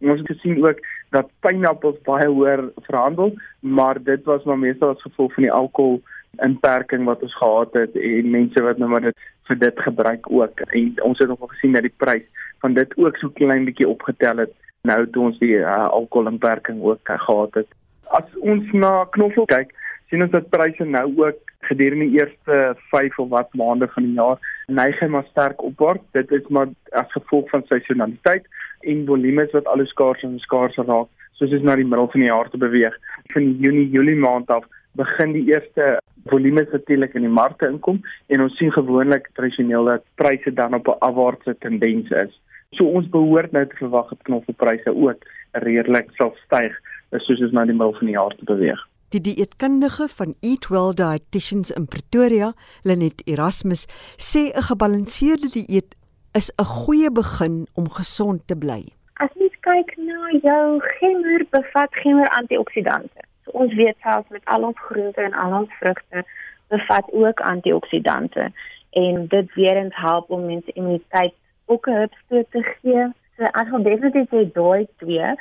En 0.00 0.10
ons 0.10 0.20
het 0.20 0.30
gesien 0.36 0.64
ook 0.66 0.78
dat 1.10 1.30
pineappels 1.40 2.00
baie 2.02 2.28
hoër 2.28 2.70
verhandel, 2.88 3.34
maar 3.60 4.02
dit 4.02 4.24
was 4.24 4.44
maar 4.44 4.58
meestal 4.58 4.94
as 4.94 5.02
gevolg 5.02 5.34
van 5.34 5.42
die 5.42 5.52
alkohol 5.52 6.02
inperking 6.40 7.04
wat 7.04 7.22
ons 7.22 7.34
gehad 7.36 7.72
het 7.72 7.96
en 7.96 8.30
mense 8.30 8.62
wat 8.62 8.78
nou 8.78 8.88
maar 8.90 9.04
dit 9.04 9.28
vir 9.48 9.58
dit 9.58 9.84
gebruik 9.86 10.30
ook. 10.30 10.60
En 10.60 11.02
ons 11.02 11.18
het 11.18 11.30
ook 11.30 11.52
gesien 11.52 11.72
dat 11.72 11.82
die 11.82 11.94
prys 11.96 12.24
van 12.64 12.74
dit 12.74 12.96
ook 12.96 13.16
so 13.16 13.28
klein 13.28 13.64
bietjie 13.64 13.88
opgetel 13.88 14.44
het 14.44 14.52
nou 14.88 15.06
toe 15.10 15.22
ons 15.28 15.38
die 15.38 15.56
uh, 15.60 15.86
alkohol 15.88 16.30
inperking 16.32 16.82
ook 16.82 17.08
uh, 17.08 17.18
gehad 17.18 17.54
het. 17.60 17.68
As 18.04 18.38
ons 18.40 18.72
na 18.72 19.04
knoffel 19.14 19.46
kyk, 19.50 19.70
sien 20.10 20.22
ons 20.24 20.32
dat 20.32 20.50
pryse 20.50 20.84
nou 20.84 21.06
ook 21.20 21.52
gedurende 21.68 22.08
die 22.10 22.20
eerste 22.20 22.76
5 22.90 23.18
of 23.18 23.28
wat 23.30 23.54
maande 23.54 23.88
van 23.94 24.08
die 24.08 24.16
jaar 24.18 24.40
neig 24.66 24.98
hy 25.00 25.08
maar 25.12 25.28
sterk 25.30 25.62
opwaarts. 25.62 26.04
Dit 26.16 26.32
is 26.32 26.48
maar 26.48 26.72
as 26.98 27.14
gevolg 27.14 27.50
van 27.50 27.64
seisonaliteit 27.68 28.48
en 28.80 29.06
volumes 29.06 29.54
wat 29.54 29.68
alles 29.70 29.92
skaars 29.94 30.24
en 30.26 30.38
skaarser 30.42 30.88
raak 30.88 31.10
soos 31.38 31.54
ons 31.56 31.64
na 31.66 31.76
die 31.78 31.86
middel 31.86 32.10
van 32.12 32.22
die 32.22 32.28
jaar 32.28 32.50
te 32.50 32.60
beweeg. 32.60 32.94
Van 33.32 33.46
Junie, 33.62 33.88
Julie 33.90 34.18
maand 34.18 34.50
af 34.50 34.66
begin 34.98 35.32
die 35.32 35.46
eerste 35.52 35.98
volumes 36.30 36.70
natuurlik 36.72 37.14
in 37.14 37.26
die 37.26 37.32
markte 37.32 37.66
inkom 37.66 38.00
en 38.26 38.40
ons 38.40 38.56
sien 38.56 38.72
gewoonlik 38.72 39.28
tradisioneel 39.38 39.84
dat 39.84 40.04
pryse 40.20 40.52
dan 40.52 40.74
op 40.74 40.88
'n 40.88 40.98
afwaartse 40.98 41.56
tendens 41.58 42.10
is. 42.10 42.40
So 42.70 42.84
ons 42.84 43.08
behoort 43.08 43.52
nou 43.52 43.66
te 43.66 43.76
verwag 43.76 44.08
dat 44.08 44.22
knoffelpryse 44.22 44.94
ook 44.94 45.20
redelik 45.52 46.10
sal 46.16 46.34
styg 46.44 46.72
soos 47.10 47.40
ons 47.40 47.52
na 47.52 47.64
die 47.64 47.76
middel 47.76 47.94
van 47.98 48.06
die 48.06 48.16
jaar 48.16 48.34
te 48.36 48.44
beweeg. 48.44 48.80
Die 49.12 49.20
dieetkundige 49.20 50.08
van 50.08 50.34
Eatwell 50.40 50.94
Dietitians 50.96 51.70
in 51.70 51.86
Pretoria, 51.86 52.52
Lenet 52.82 53.20
Erasmus, 53.26 53.86
sê 54.16 54.48
'n 54.48 54.62
gebalanseerde 54.62 55.48
dieet 55.52 55.94
is 56.32 56.52
'n 56.56 56.64
goeie 56.64 57.10
begin 57.10 57.66
om 57.74 57.90
gesond 57.90 58.40
te 58.46 58.56
bly. 58.56 58.82
As 59.14 59.30
jy 59.34 59.50
kyk 59.60 59.96
na 59.96 60.38
jou 60.42 60.80
gemmer, 60.80 61.44
bevat 61.50 61.94
gemmer 62.02 62.28
antioksidante. 62.28 63.20
Ons 63.52 63.74
weet 63.74 63.96
selfs 64.02 64.28
met 64.28 64.44
al 64.44 64.62
ons 64.70 64.84
groente 64.88 65.20
en 65.20 65.34
al 65.44 65.56
ons 65.60 65.74
vrugte 65.80 66.24
bevat 66.68 67.10
ook 67.12 67.40
antioksidante 67.40 68.52
en 68.90 69.26
dit 69.26 69.54
weer 69.54 69.76
eens 69.76 69.96
help 69.96 70.30
om 70.30 70.46
mense 70.46 70.72
immuniteit 70.72 71.34
ook 71.66 71.86
'n 71.86 72.00
hupstoot 72.00 72.50
te 72.50 72.62
gee. 72.62 73.04
So 73.36 73.44
ek 73.44 73.68
wil 73.68 73.82
definitief 73.82 74.28
sê 74.28 74.52
daai 74.52 74.86
twee 74.96 75.34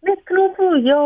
met 0.00 0.20
knoffel 0.24 0.74
ja 0.74 1.02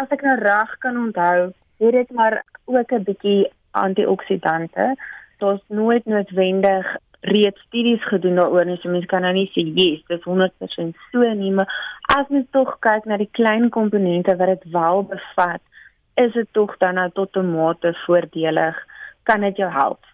as 0.00 0.08
ek 0.14 0.22
nou 0.22 0.36
reg 0.38 0.78
kan 0.78 0.98
onthou, 1.00 1.52
het 1.78 1.92
dit 1.92 2.10
maar 2.10 2.44
ook 2.64 2.92
'n 2.92 3.02
bietjie 3.02 3.52
antioksidante. 3.70 4.96
Daar's 5.38 5.62
nooit 5.68 6.04
noodwendig 6.04 6.96
reeds 7.20 7.60
studies 7.66 8.02
gedoen 8.08 8.34
daaroor 8.34 8.64
nie, 8.64 8.78
so 8.82 8.88
mense 8.88 9.06
kan 9.06 9.22
nou 9.22 9.32
nie 9.32 9.48
sê 9.54 9.64
yes, 9.64 10.02
dit 10.08 10.18
is 10.18 10.26
100% 10.26 10.98
so 11.12 11.32
nie, 11.34 11.52
maar 11.52 11.70
as 12.16 12.28
mens 12.28 12.46
tog 12.50 12.76
kyk 12.80 13.04
na 13.04 13.16
die 13.16 13.30
klein 13.32 13.70
komponente 13.70 14.36
wat 14.36 14.52
dit 14.54 14.72
wel 14.72 15.02
bevat, 15.10 15.62
is 16.16 16.32
dit 16.32 16.48
tog 16.52 16.76
dan 16.78 16.94
nou 16.94 17.10
tot 17.10 17.36
'n 17.36 17.50
mate 17.52 17.94
voordelig, 18.06 18.76
kan 19.22 19.40
dit 19.40 19.56
jou 19.56 19.70
help. 19.70 20.04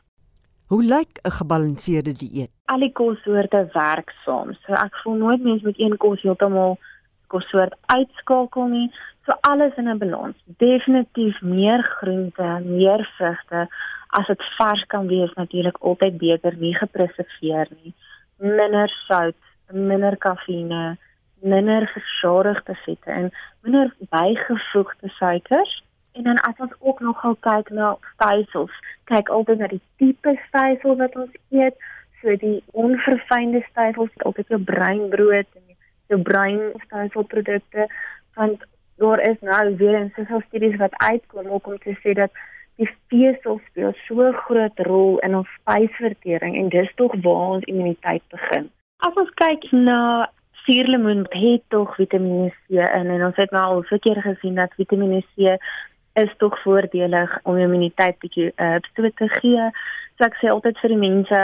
Hoe 0.67 0.83
lyk 0.83 1.21
'n 1.23 1.31
gebalanseerde 1.31 2.13
dieet? 2.13 2.51
Al 2.65 2.79
die 2.79 2.93
kossoorte 2.93 3.69
werk 3.73 4.11
saam. 4.25 4.55
So 4.65 4.73
ek 4.73 4.95
voel 5.03 5.15
nooit 5.15 5.43
mense 5.43 5.65
met 5.65 5.79
een 5.79 5.97
kos 5.97 6.23
heeltemal 6.23 6.79
kossoort 7.27 7.75
uitskakel 7.87 8.67
nie. 8.67 8.91
So 9.25 9.33
alles 9.41 9.75
in 9.77 9.89
'n 9.89 9.99
balans. 9.99 10.37
Definitief 10.45 11.41
meer 11.41 11.83
groente, 11.83 12.61
meer 12.65 13.11
vrugte 13.17 13.69
as 14.09 14.27
dit 14.27 14.43
vars 14.57 14.85
kan 14.87 15.07
wees 15.07 15.33
natuurlik 15.33 15.79
altyd 15.79 16.19
beter 16.19 16.57
nie 16.57 16.75
gepreserveer 16.75 17.69
nie. 17.83 17.95
Minder 18.37 18.89
sout, 19.07 19.41
minder 19.71 20.17
kafeïne, 20.17 20.97
minder 21.41 21.87
versadigde 21.95 22.75
vette 22.85 23.11
en 23.11 23.31
minder 23.63 23.95
bygevoegde 23.99 25.09
suikers. 25.09 25.83
En 26.13 26.23
dan 26.23 26.41
as 26.41 26.59
ons 26.59 26.75
ook 26.79 27.01
nog 27.01 27.21
gou 27.21 27.37
kyk 27.41 27.71
na 27.71 27.97
stysels, 28.13 28.75
kyk 29.05 29.29
altyd 29.29 29.59
na 29.59 29.67
die 29.67 29.81
tipe 29.97 30.35
stysel 30.49 30.97
wat 30.97 31.17
ons 31.17 31.33
eet, 31.49 31.77
so 32.21 32.37
die 32.37 32.63
onverfynde 32.73 33.63
stysels, 33.71 34.13
altyd 34.17 34.49
jou 34.49 34.61
breinbrood 34.61 35.49
en 35.57 35.77
jou 36.13 36.21
breinstysel-produkte 36.21 37.89
want 38.35 38.61
daar 39.03 39.21
is 39.31 39.39
nou 39.41 39.77
weer 39.77 39.99
in 39.99 40.13
soveel 40.17 40.43
studies 40.49 40.77
wat 40.77 40.97
uitkom 40.97 41.47
ook 41.47 41.67
om 41.67 41.79
te 41.79 41.95
sê 42.03 42.15
dat 42.23 42.31
die 42.81 42.91
vesel 43.09 43.61
speel 43.69 43.93
so 44.07 44.15
'n 44.29 44.43
groot 44.47 44.79
rol 44.91 45.19
in 45.27 45.35
ons 45.41 45.49
spysvertering 45.59 46.57
en 46.57 46.69
dis 46.69 46.93
tog 46.95 47.13
waar 47.25 47.49
ons 47.55 47.65
immuniteit 47.65 48.23
begin. 48.29 48.71
As 48.97 49.15
ons 49.15 49.33
kyk 49.35 49.63
na 49.73 50.31
suurlemoen, 50.65 51.27
het 51.29 51.63
tog 51.69 51.95
Vitamiene 51.95 52.51
C 52.51 52.71
in 52.71 53.11
en 53.15 53.25
ons 53.25 53.37
het 53.37 53.51
nou 53.51 53.65
al 53.65 53.83
verkeer 53.83 54.23
gesien 54.23 54.55
dat 54.55 54.75
Vitamiene 54.79 55.23
C 55.35 55.59
is 56.15 56.33
tog 56.37 56.63
voordelig 56.63 57.39
om 57.43 57.59
immuniteit 57.59 58.19
bietjie 58.19 58.53
uh, 58.57 58.77
te 58.95 59.29
gee. 59.41 59.71
So 60.19 60.27
ek 60.29 60.37
sê 60.41 60.51
altyd 60.53 60.79
vir 60.83 60.93
die 60.93 61.01
mense 61.01 61.39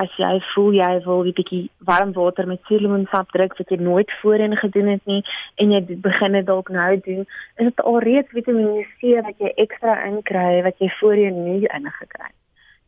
as 0.00 0.14
jy 0.18 0.32
voel 0.54 0.76
jy 0.78 0.92
wil 1.04 1.24
'n 1.24 1.34
bietjie 1.38 1.70
warm 1.88 2.12
water 2.16 2.46
met 2.46 2.60
suurlemoensap 2.68 3.32
drink 3.32 3.58
wat 3.58 3.70
jy 3.70 3.78
nooit 3.78 4.10
voorheen 4.22 4.56
gedoen 4.56 4.88
het 4.94 5.04
nie 5.06 5.22
en 5.60 5.72
jy 5.72 5.80
begin 6.08 6.32
dit 6.32 6.46
dalk 6.46 6.68
nou 6.68 6.92
doen, 7.06 7.26
is 7.58 7.68
dit 7.70 7.80
alreeds 7.80 8.32
Vitamiene 8.32 8.86
C 8.98 9.20
wat 9.26 9.38
jy 9.38 9.52
ekstra 9.56 9.94
inkry 10.08 10.62
wat 10.62 10.78
jy 10.80 10.88
voorheen 11.00 11.44
nie 11.44 11.68
ingekry 11.68 12.26
het. 12.26 12.38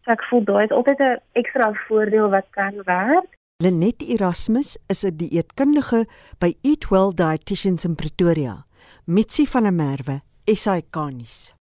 So 0.04 0.12
ek 0.12 0.24
voel 0.30 0.44
daai 0.44 0.64
is 0.64 0.76
altyd 0.78 1.00
'n 1.00 1.20
ekstra 1.34 1.72
voordeel 1.88 2.28
wat 2.30 2.46
kan 2.50 2.74
werk. 2.84 3.30
Lenet 3.62 4.02
Erasmus 4.02 4.78
is 4.88 5.04
'n 5.04 5.16
dieetkundige 5.16 6.06
by 6.38 6.54
Eatwell 6.62 7.12
Dietitians 7.14 7.84
in 7.84 7.94
Pretoria. 7.94 8.64
Mitsi 9.04 9.46
van 9.46 9.62
der 9.62 9.72
Merwe, 9.72 10.20
SAK-nuus. 10.44 11.54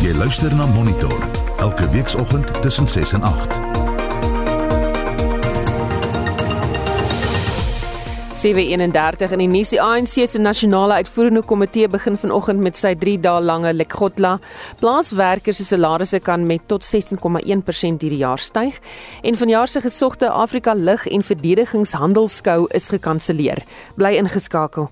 Jy 0.00 0.14
luister 0.16 0.54
na 0.56 0.64
Monitor 0.66 1.28
elke 1.60 1.84
weekoggend 1.92 2.62
tussen 2.62 2.88
6 2.88 3.12
en 3.12 3.22
8. 3.22 3.58
731 8.40 9.34
in 9.36 9.42
die 9.42 9.48
nuus 9.52 9.72
die 9.74 9.80
ANC 9.84 10.14
se 10.24 10.40
nasionale 10.40 11.02
uitvoerende 11.02 11.42
komitee 11.44 11.88
begin 11.92 12.16
vanoggend 12.16 12.64
met 12.64 12.80
sy 12.80 12.94
3 12.96 13.18
dae 13.20 13.42
lange 13.44 13.74
Lekgotla. 13.76 14.38
Plaaswerkers 14.80 15.60
se 15.60 15.66
salarisse 15.68 16.22
kan 16.24 16.46
met 16.48 16.64
tot 16.72 16.86
16,1% 16.86 18.00
hierdie 18.00 18.22
jaar 18.22 18.40
styg 18.40 18.78
en 19.20 19.36
vanjaar 19.36 19.68
se 19.68 19.84
gesogte 19.84 20.32
Afrika 20.32 20.72
lig 20.72 21.04
en 21.12 21.26
verdedigingshandelskou 21.28 22.70
is 22.72 22.88
gekanselleer. 22.88 23.60
Bly 24.00 24.16
ingeskakel. 24.22 24.88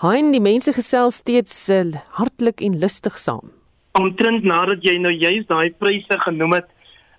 Hein, 0.00 0.30
die 0.32 0.40
mense 0.40 0.72
gesels 0.72 1.18
steeds 1.20 1.56
uh, 1.68 1.82
hartlik 2.16 2.62
en 2.64 2.78
lustig 2.80 3.18
saam. 3.20 3.50
Omtrent 4.00 4.46
nadat 4.48 4.80
jy 4.86 4.94
nou 4.96 5.12
juist 5.12 5.50
daai 5.50 5.74
pryse 5.76 6.16
genoem 6.22 6.54
het, 6.56 6.70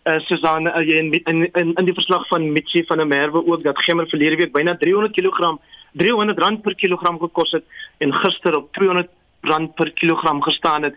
uh, 0.10 0.18
Susan 0.26 0.66
uh, 0.66 0.82
in, 0.82 1.12
in 1.20 1.44
in 1.46 1.76
in 1.78 1.86
die 1.86 1.94
verslag 1.94 2.26
van 2.32 2.50
Mitchie 2.56 2.82
van 2.90 2.98
der 2.98 3.08
Merwe 3.12 3.46
ook 3.46 3.62
dat 3.68 3.84
gemmer 3.86 4.10
verlede 4.10 4.42
week 4.42 4.54
byna 4.58 4.74
300 4.82 5.14
kg 5.14 5.54
300 6.02 6.42
rand 6.42 6.62
per 6.66 6.76
kilogram 6.76 7.22
gekos 7.22 7.52
het 7.52 7.64
en 8.00 8.18
gister 8.24 8.58
op 8.58 8.74
200 8.74 9.10
rand 9.42 9.76
per 9.76 9.92
kilogram 9.92 10.42
gestaan 10.42 10.84
het. 10.90 10.96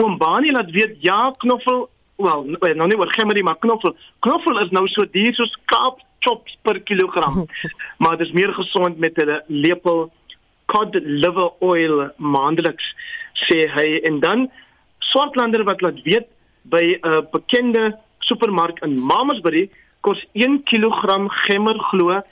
Oom 0.00 0.16
Bani 0.16 0.52
laat 0.52 0.70
weet 0.70 0.96
ja 1.04 1.34
knoffel 1.44 1.90
wel 2.16 2.44
nou 2.56 2.88
nie 2.88 2.98
oor 2.98 3.12
gemmer 3.12 3.44
maar 3.44 3.58
knoffel 3.58 3.96
knoffel 4.24 4.64
is 4.64 4.70
nou 4.70 4.88
so 4.88 5.04
duur 5.04 5.34
soos 5.34 5.58
Kaap 5.64 6.00
chops 6.24 6.56
per 6.62 6.80
kilogram. 6.80 7.44
maar 8.00 8.16
dit 8.16 8.26
is 8.26 8.32
meer 8.32 8.54
gesond 8.54 8.98
met 8.98 9.20
'n 9.20 9.42
lepel 9.46 10.08
cod 10.72 10.94
liver 10.94 11.50
oil 11.64 12.10
maandeliks 12.16 12.86
sê 13.46 13.58
hy 13.74 13.88
en 14.08 14.20
dan 14.20 14.50
swartlander 15.10 15.64
wat 15.68 15.80
laat 15.80 16.00
weet 16.04 16.28
by 16.62 16.84
'n 16.84 16.98
uh, 17.08 17.22
bekende 17.32 17.84
supermark 18.28 18.76
in 18.84 18.92
Mamasbury 19.10 19.70
kos 20.00 20.20
1 20.32 20.62
kg 20.68 21.28
gemmer 21.46 21.78
glo 21.90 22.22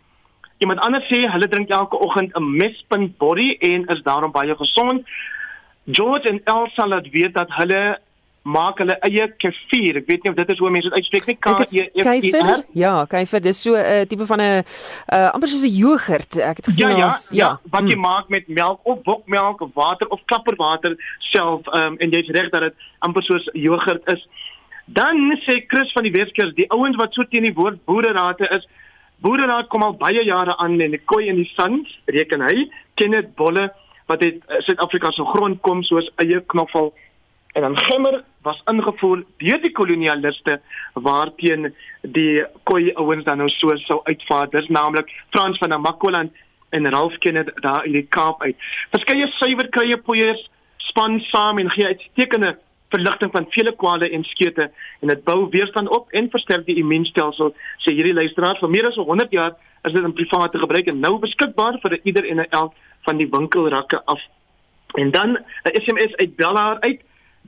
Iemand 0.57 0.79
anders 0.79 1.07
sê 1.09 1.19
hulle 1.31 1.47
drink 1.47 1.69
elke 1.69 1.97
oggend 1.99 2.37
'n 2.37 2.55
mespunt 2.57 3.17
body 3.17 3.57
en 3.59 3.85
is 3.85 4.01
daarom 4.03 4.31
baie 4.31 4.55
gesond. 4.55 5.07
George 5.85 6.29
en 6.29 6.41
Elsa 6.43 6.87
laat 6.87 7.09
weet 7.09 7.33
dat 7.33 7.49
hulle 7.49 7.99
maak 8.47 8.79
hulle 8.81 8.95
eie 9.07 9.25
kefir. 9.43 9.99
Ek 9.99 10.07
weet 10.07 10.23
nie 10.23 10.31
of 10.31 10.37
dit 10.37 10.51
is 10.53 10.61
hoe 10.63 10.71
mense 10.71 10.89
dit 10.89 10.97
uitspreek 11.01 11.27
nie. 11.27 11.35
K 11.43 11.49
E 11.67 11.85
F 12.03 12.27
I 12.29 12.31
R. 12.39 12.63
Ja, 12.79 12.93
kefir. 13.11 13.43
Dis 13.43 13.61
so 13.61 13.75
'n 13.75 13.83
uh, 13.83 14.05
tipe 14.07 14.25
van 14.25 14.41
'n 14.41 14.63
uh, 14.63 15.29
amper 15.35 15.51
soos 15.51 15.65
'n 15.67 15.75
jogurt. 15.75 16.39
Ek 16.39 16.61
het 16.61 16.69
gesien 16.71 16.89
ja, 16.89 16.97
ja, 16.97 17.05
als, 17.05 17.29
ja, 17.31 17.37
ja, 17.37 17.69
wat 17.75 17.89
jy 17.91 17.97
mm. 17.97 18.07
maak 18.07 18.29
met 18.29 18.47
melk 18.47 18.79
of 18.83 19.01
bokmelk 19.03 19.61
of 19.61 19.71
water 19.73 20.07
of 20.09 20.23
klapperwater 20.25 20.95
self 21.31 21.67
um, 21.73 21.97
en 21.99 22.09
jy's 22.09 22.29
reg 22.31 22.49
dat 22.49 22.61
dit 22.61 22.75
amper 22.99 23.23
soos 23.23 23.49
jogurt 23.53 24.03
is. 24.11 24.27
Dan 24.85 25.35
sê 25.43 25.59
Chris 25.67 25.91
van 25.91 26.03
die 26.07 26.15
Weskus, 26.15 26.53
die 26.55 26.69
ouens 26.71 26.95
wat 26.95 27.13
so 27.13 27.23
teen 27.27 27.43
die 27.43 27.53
woord 27.53 27.83
boererate 27.85 28.47
is, 28.55 28.63
boereraad 29.19 29.67
kom 29.67 29.83
al 29.83 29.97
baie 29.99 30.23
jare 30.23 30.55
aan 30.63 30.79
en 30.79 30.91
die 30.95 31.03
koei 31.11 31.27
in 31.27 31.35
die 31.35 31.51
sand, 31.57 31.87
reken 32.05 32.41
hy, 32.41 32.69
ken 32.95 33.11
dit 33.11 33.35
bolle 33.35 33.67
wat 34.07 34.23
uit 34.23 34.39
uh, 34.47 34.61
Suid-Afrika 34.63 35.11
se 35.11 35.25
grond 35.33 35.59
kom 35.61 35.83
soos 35.83 36.07
eie 36.23 36.39
knoffel 36.53 36.93
en 37.57 37.63
dan 37.63 37.77
gemmer 37.77 38.23
was 38.45 38.61
ingevoer 38.71 39.23
deur 39.41 39.61
die 39.61 39.71
kolonialiste 39.79 40.59
waarteen 41.07 41.71
die 42.17 42.43
koei 42.69 42.91
ouens 42.93 43.25
dan 43.25 43.41
nou 43.41 43.49
so 43.49 43.73
sou 43.87 43.97
uitvaar 44.09 44.51
dis 44.53 44.69
naamlik 44.77 45.09
Frans 45.33 45.57
van 45.63 45.73
Namakoland 45.73 46.43
en 46.69 46.89
Ralph 46.93 47.17
Kenneth 47.23 47.49
daar 47.65 47.85
in 47.89 47.97
die 47.97 48.05
Kaap 48.17 48.45
uit 48.45 48.69
verskeie 48.93 49.27
suiwer 49.39 49.71
krye 49.79 49.97
poeiers 50.09 50.43
span 50.89 51.17
saam 51.31 51.57
en 51.63 51.73
gee 51.73 51.89
uitstekende 51.89 52.53
verligting 52.93 53.33
van 53.33 53.49
vele 53.55 53.73
kwale 53.81 54.09
en 54.09 54.23
skete 54.23 54.69
en 55.01 55.13
dit 55.13 55.23
bou 55.23 55.39
weerstand 55.49 55.89
op 55.97 56.13
en 56.21 56.29
versterk 56.35 56.69
die 56.69 56.77
immuunstelsel 56.83 57.55
sê 57.85 57.95
hierdie 57.97 58.15
luisteraar 58.21 58.61
vir 58.61 58.73
meer 58.77 58.91
as 58.91 59.01
100 59.01 59.33
jaar 59.39 59.57
is 59.87 59.97
dit 59.97 60.03
in 60.03 60.13
private 60.13 60.59
gebruik 60.59 60.93
en 60.93 60.99
nou 60.99 61.17
beskikbaar 61.25 61.81
vir 61.81 61.99
ieder 62.03 62.29
en 62.29 62.45
elk 62.45 62.73
van 63.07 63.17
die 63.17 63.29
winkelrakke 63.31 64.01
af. 64.05 64.21
En 65.01 65.11
dan 65.11 65.37
'n 65.37 65.75
SMS 65.83 66.15
uit 66.15 66.35
Bellaar 66.35 66.79
uit. 66.79 67.01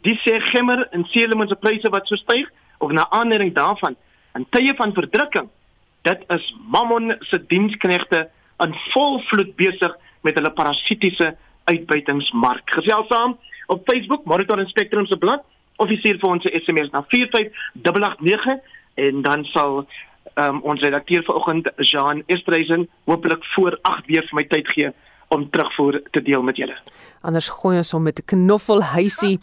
Die 0.06 0.16
sê 0.24 0.40
gemmer 0.52 0.86
en 0.96 1.04
seelemens 1.12 1.52
se 1.52 1.60
pryse 1.60 1.92
wat 1.92 2.08
so 2.08 2.16
styg 2.16 2.48
of 2.80 2.92
na 2.92 3.08
aanleiding 3.10 3.54
daarvan 3.56 3.98
in 4.38 4.46
tye 4.56 4.74
van 4.78 4.94
verdrukking. 4.94 5.50
Dit 6.08 6.24
is 6.36 6.46
Mammon 6.72 7.16
se 7.20 7.40
diensknegte 7.52 8.30
in 8.64 8.76
vol 8.94 9.20
vloed 9.32 9.56
besig 9.60 9.96
met 10.24 10.38
hulle 10.40 10.52
parasitiese 10.56 11.34
uitbuitingsmark. 11.64 12.72
Gesels 12.78 13.08
saam 13.12 13.38
op 13.68 13.84
Facebook 13.90 14.26
Monitor 14.26 14.64
Spectrum 14.68 15.06
se 15.06 15.18
blad 15.18 15.44
of 15.78 15.92
jy 15.92 16.00
stuur 16.00 16.20
vir 16.22 16.30
ons 16.30 16.46
'n 16.46 16.60
SMS 16.64 16.92
na 16.92 17.04
45889 17.12 18.60
en 18.96 19.22
dan 19.22 19.46
sal 19.46 19.86
um, 20.36 20.62
ons 20.62 20.82
redakteur 20.82 21.24
vanoggend 21.24 21.72
Jean 21.78 22.24
Estreisen 22.28 22.88
hopelik 23.04 23.44
voor 23.56 23.80
8 23.82 24.06
weer 24.06 24.24
vir 24.24 24.36
my 24.36 24.48
tyd 24.48 24.68
gee 24.68 24.92
om 25.30 25.50
terugvoer 25.50 26.02
te 26.12 26.22
deel 26.22 26.42
met 26.42 26.58
julle. 26.58 26.78
Anders 27.22 27.50
gooi 27.50 27.78
ons 27.78 27.92
hom 27.92 28.04
met 28.04 28.20
'n 28.20 28.26
knoffelhuisie. 28.26 29.40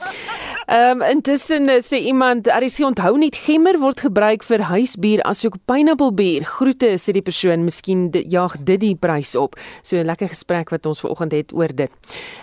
Ehm 0.66 1.02
um, 1.02 1.02
intussen 1.02 1.68
eh, 1.68 1.82
sê 1.82 1.96
iemand, 1.96 2.48
"Aris, 2.48 2.80
onthou 2.80 3.18
net 3.18 3.36
gemmer 3.36 3.78
word 3.78 4.00
gebruik 4.00 4.42
vir 4.42 4.60
huisbier 4.60 5.22
asook 5.22 5.56
pineappelbier." 5.64 6.44
Groete 6.44 6.98
sê 6.98 7.12
die 7.12 7.22
persoon, 7.22 7.64
"Miskien 7.64 8.08
jaag 8.10 8.56
dit 8.58 8.80
die 8.80 8.96
prys 8.96 9.36
op." 9.36 9.54
So 9.82 9.96
'n 9.96 10.04
lekker 10.04 10.28
gesprek 10.28 10.70
wat 10.70 10.86
ons 10.86 11.00
vanoggend 11.00 11.32
het 11.32 11.52
oor 11.52 11.74
dit. 11.74 11.90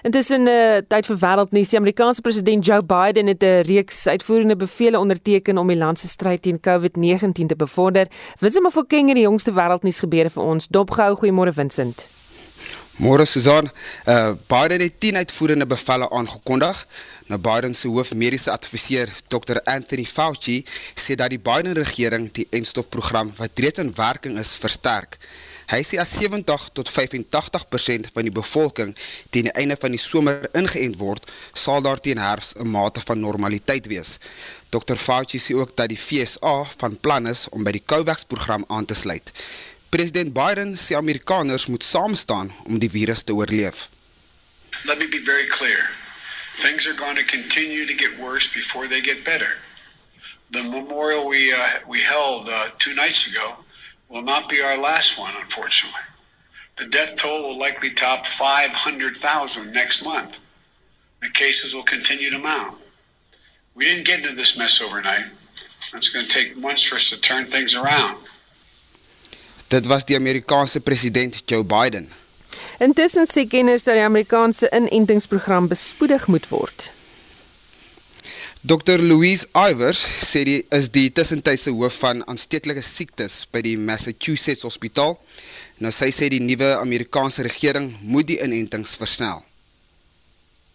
Intussen 0.02 0.44
'n 0.44 0.48
uh, 0.48 0.78
tyd 0.88 1.06
vir 1.06 1.18
wêreldnuus. 1.18 1.70
Die 1.70 1.80
Amerikaanse 1.80 2.22
president 2.22 2.66
Joe 2.66 2.82
Biden 2.84 3.28
het 3.28 3.44
'n 3.44 3.62
reeks 3.66 4.08
uitvoerende 4.08 4.56
bevele 4.56 5.00
onderteken 5.00 5.58
om 5.58 5.68
die 5.68 5.78
land 5.78 6.00
se 6.00 6.08
stryd 6.08 6.42
teen 6.42 6.60
COVID-19 6.60 7.48
te 7.48 7.56
bevorder. 7.56 8.08
Winsima 8.40 8.70
Fokeng 8.70 9.08
het 9.08 9.16
die 9.16 9.28
jongste 9.28 9.52
wêreldnuus 9.52 10.00
gebeure 10.00 10.30
vir 10.30 10.44
ons. 10.44 10.68
Dopgehou, 10.68 11.16
goeiemôre 11.16 11.54
Vincent. 11.54 12.23
Môre 13.02 13.26
Susan, 13.26 13.66
uh 14.06 14.34
Biden 14.48 14.82
het 14.82 15.00
10 15.00 15.16
uitvoerende 15.16 15.66
bevele 15.66 16.10
aangekondig. 16.10 16.88
Nou 17.26 17.40
Biden 17.42 17.74
se 17.74 17.88
hoofmediese 17.88 18.52
adviseur, 18.52 19.10
Dr 19.28 19.58
Anthony 19.64 20.06
Fauci, 20.06 20.66
sê 20.94 21.16
dat 21.16 21.30
die 21.30 21.40
Biden 21.40 21.74
regering 21.74 22.32
die 22.32 22.48
enstofprogram 22.52 23.34
wat 23.38 23.52
reeds 23.56 23.80
in 23.80 23.94
werking 23.96 24.38
is, 24.38 24.54
versterk. 24.54 25.18
Hy 25.72 25.80
sê 25.82 25.98
as 25.98 26.12
70 26.20 26.70
tot 26.78 26.90
85% 26.92 28.12
van 28.14 28.28
die 28.28 28.36
bevolking 28.36 28.92
teen 29.32 29.48
die 29.48 29.56
einde 29.58 29.78
van 29.80 29.96
die 29.96 30.02
somer 30.02 30.46
ingeënt 30.54 31.00
word, 31.00 31.26
sal 31.58 31.82
daar 31.82 31.98
teen 31.98 32.22
herfs 32.22 32.54
'n 32.60 32.70
mate 32.70 33.02
van 33.02 33.20
normaliteit 33.20 33.88
wees. 33.88 34.20
Dr 34.70 34.96
Fauci 34.96 35.40
sê 35.40 35.56
ook 35.56 35.76
dat 35.76 35.90
die 35.90 35.98
FSA 35.98 36.66
van 36.78 37.00
plan 37.00 37.28
is 37.28 37.50
om 37.50 37.64
by 37.64 37.72
die 37.72 37.86
COVAX-program 37.86 38.66
aan 38.68 38.86
te 38.86 38.94
sluit. 38.94 39.32
President 39.94 40.34
Biden 40.34 40.76
sê 40.76 40.96
Amerikaners 40.96 41.66
moet 41.66 41.84
saam 41.84 42.16
staan 42.16 42.48
om 42.66 42.80
die 42.80 42.90
virus 42.90 43.22
te 43.24 43.34
oorleef. 43.34 43.90
Let 44.86 44.98
me 44.98 45.06
be 45.08 45.22
very 45.24 45.46
clear. 45.48 45.90
Things 46.56 46.88
are 46.88 46.98
going 46.98 47.16
to 47.16 47.24
continue 47.24 47.86
to 47.86 47.94
get 47.94 48.18
worse 48.18 48.48
before 48.54 48.88
they 48.88 49.02
get 49.02 49.24
better. 49.24 49.54
The 50.50 50.64
memorial 50.64 51.28
we 51.28 51.54
uh, 51.54 51.86
we 51.88 52.00
held 52.02 52.50
uh, 52.50 52.74
two 52.80 52.96
nights 52.96 53.28
ago 53.28 53.54
will 54.10 54.24
not 54.24 54.50
be 54.50 54.64
our 54.64 54.78
last 54.82 55.20
one, 55.20 55.36
unfortunately. 55.38 56.08
The 56.78 56.88
death 56.88 57.16
toll 57.16 57.42
will 57.48 57.60
likely 57.60 57.92
top 57.92 58.26
500,000 58.26 59.72
next 59.72 60.04
month. 60.04 60.40
The 61.22 61.30
cases 61.30 61.76
will 61.76 61.86
continue 61.96 62.32
to 62.32 62.40
mount. 62.40 62.78
We 63.76 63.86
didn't 63.86 64.08
get 64.08 64.22
into 64.22 64.36
this 64.36 64.58
mess 64.58 64.82
overnight. 64.82 65.26
It's 65.94 66.10
going 66.10 66.26
to 66.26 66.32
take 66.32 66.58
months 66.58 66.82
for 66.82 66.96
us 66.96 67.12
to 67.12 67.22
turn 67.22 67.46
things 67.46 67.76
around. 67.76 68.23
Dit 69.74 69.88
was 69.90 70.06
die 70.06 70.16
Amerikaanse 70.16 70.80
president 70.80 71.42
Joe 71.46 71.64
Biden. 71.64 72.12
Intussen 72.78 73.26
sê 73.26 73.48
kenners 73.50 73.88
dat 73.88 73.96
die 73.98 74.04
Amerikaanse 74.06 74.70
inentingsprogram 74.70 75.68
bespoedig 75.72 76.28
moet 76.30 76.46
word. 76.52 76.92
Dr 78.62 79.02
Louise 79.02 79.48
Ivers 79.58 80.04
sê 80.28 80.44
die 80.46 80.60
is 80.78 80.92
die 80.94 81.08
tussentydse 81.12 81.74
hoof 81.74 81.98
van 82.04 82.22
aansteeklike 82.30 82.84
siektes 82.86 83.40
by 83.50 83.64
die 83.66 83.74
Massachusetts 83.80 84.62
Hospitaal. 84.68 85.18
Nou 85.82 85.92
sy 85.96 86.12
sê 86.14 86.30
die 86.30 86.44
nuwe 86.44 86.76
Amerikaanse 86.78 87.48
regering 87.50 87.90
moet 88.06 88.30
die 88.30 88.38
inentings 88.46 88.94
versnel. 89.02 89.42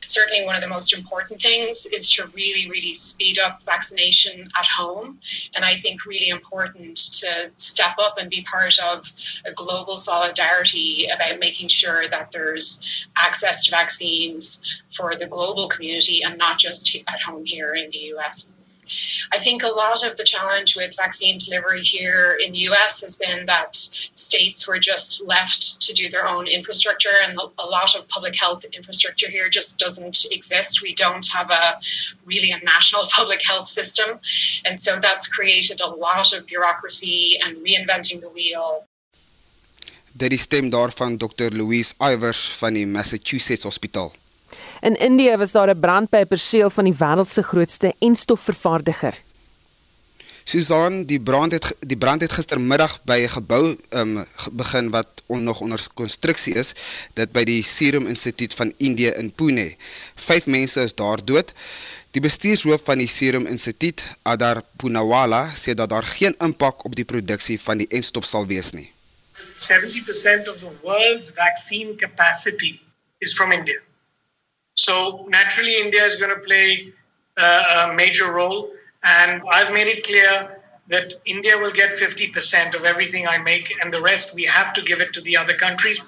Certainly 0.08 0.44
one 0.44 0.54
of 0.54 0.62
the 0.62 0.68
most 0.68 0.96
important 0.96 1.40
things 1.42 1.86
is 1.86 2.10
to 2.12 2.26
really, 2.28 2.68
really 2.70 2.94
speed 2.94 3.38
up 3.38 3.62
vaccination 3.64 4.50
at 4.58 4.66
home. 4.66 5.18
And 5.54 5.64
I 5.64 5.78
think 5.80 6.06
really 6.06 6.28
important 6.28 6.96
to 7.20 7.50
step 7.56 7.94
up 7.98 8.16
and 8.18 8.30
be 8.30 8.42
part 8.50 8.78
of 8.78 9.12
a 9.44 9.52
global 9.52 9.98
solidarity 9.98 11.08
about 11.14 11.38
making 11.38 11.68
sure 11.68 12.08
that 12.08 12.32
there's 12.32 12.86
access 13.16 13.64
to 13.64 13.70
vaccines 13.70 14.64
for 14.96 15.14
the 15.14 15.26
global 15.26 15.68
community 15.68 16.22
and 16.22 16.38
not 16.38 16.58
just 16.58 16.96
at 17.06 17.20
home 17.20 17.44
here 17.44 17.74
in 17.74 17.90
the 17.90 18.14
US. 18.16 18.58
I 19.33 19.38
think 19.38 19.62
a 19.62 19.68
lot 19.68 20.05
of 20.05 20.16
the 20.16 20.24
challenge 20.24 20.77
with 20.77 20.96
vaccine 20.96 21.38
delivery 21.38 21.83
here 21.83 22.38
in 22.42 22.53
the 22.53 22.59
US 22.70 23.01
has 23.03 23.16
been 23.16 23.46
that 23.46 23.77
states 23.77 24.66
were 24.68 24.79
just 24.79 25.27
left 25.27 25.81
to 25.83 25.92
do 25.94 26.09
their 26.09 26.27
own 26.27 26.46
infrastructure, 26.46 27.16
and 27.22 27.38
a 27.38 27.66
lot 27.66 27.94
of 27.96 28.09
public 28.09 28.38
health 28.38 28.64
infrastructure 28.72 29.31
here 29.31 29.48
just 29.48 29.79
doesn't 29.79 30.27
exist. 30.31 30.83
We 30.83 30.94
don't 30.94 31.27
have 31.29 31.51
a 31.51 31.81
really 32.24 32.51
a 32.53 32.59
national 32.64 33.07
public 33.16 33.40
health 33.44 33.66
system, 33.66 34.18
and 34.64 34.79
so 34.79 34.98
that's 35.01 35.29
created 35.29 35.81
a 35.81 35.88
lot 35.88 36.33
of 36.33 36.46
bureaucracy 36.46 37.38
and 37.42 37.57
reinventing 37.59 38.20
the 38.20 38.31
wheel. 38.31 38.85
Dit 40.18 40.33
is 40.33 40.40
stem 40.40 40.70
daarvan 40.70 41.18
Dr 41.18 41.53
Louise 41.55 41.94
Ivers 41.98 42.40
van 42.59 42.74
die 42.74 42.87
Massachusetts 42.87 43.62
Hospitaal. 43.62 44.12
In 44.80 44.96
Indië 44.96 45.36
was 45.36 45.52
daar 45.52 45.68
'n 45.68 45.80
brand 45.80 46.10
by 46.10 46.16
'n 46.16 46.26
perseel 46.26 46.70
van 46.70 46.84
die 46.84 46.96
wêreld 46.98 47.28
se 47.28 47.42
grootste 47.42 47.94
enstofvervaardiger. 47.98 49.14
Susan, 50.44 51.04
die 51.04 51.20
brand 51.20 51.52
het 51.52 51.76
die 51.84 51.96
brand 51.96 52.20
het 52.20 52.32
gistermiddag 52.32 53.00
by 53.04 53.18
'n 53.22 53.28
gebou 53.28 53.76
um, 53.90 54.24
begin 54.52 54.90
wat 54.90 55.08
on, 55.26 55.42
nog 55.42 55.60
onder 55.60 55.86
konstruksie 55.94 56.54
is, 56.54 56.72
dit 57.14 57.32
by 57.32 57.44
die 57.44 57.62
Serum 57.62 58.06
Instituut 58.06 58.54
van 58.54 58.72
Indië 58.76 59.12
in 59.16 59.32
Pune. 59.32 59.76
Vyf 60.14 60.46
mense 60.46 60.80
is 60.80 60.94
daar 60.94 61.24
dood. 61.24 61.52
Die 62.10 62.22
bestuurshoof 62.22 62.80
van 62.84 62.98
die 62.98 63.08
Serum 63.08 63.46
Instituut, 63.46 64.02
Adar 64.22 64.62
Poonawala, 64.76 65.52
sê 65.54 65.74
dat 65.74 65.90
daar 65.90 66.02
geen 66.02 66.34
impak 66.38 66.84
op 66.84 66.96
die 66.96 67.04
produksie 67.04 67.60
van 67.60 67.78
die 67.78 67.88
enstof 67.88 68.24
sal 68.24 68.46
wees 68.46 68.72
nie. 68.72 68.92
70% 69.58 70.48
of 70.48 70.58
the 70.58 70.72
world's 70.82 71.30
vaccine 71.34 71.94
capacity 71.96 72.80
is 73.18 73.34
from 73.34 73.52
India. 73.52 73.88
So 74.78 75.26
naturally, 75.28 75.76
India 75.76 76.04
is 76.04 76.16
going 76.16 76.30
to 76.30 76.40
play 76.40 76.92
uh, 77.36 77.88
a 77.90 77.94
major 77.94 78.30
role. 78.32 78.70
And 79.02 79.42
I've 79.50 79.72
made 79.72 79.88
it 79.88 80.06
clear 80.06 80.62
that 80.86 81.14
India 81.24 81.58
will 81.58 81.72
get 81.72 81.90
50% 81.90 82.76
of 82.76 82.84
everything 82.84 83.26
I 83.26 83.38
make, 83.38 83.74
and 83.80 83.92
the 83.92 84.00
rest 84.00 84.36
we 84.36 84.44
have 84.44 84.72
to 84.74 84.82
give 84.82 85.00
it 85.00 85.14
to 85.14 85.20
the 85.20 85.36
other 85.36 85.56
countries. 85.56 86.00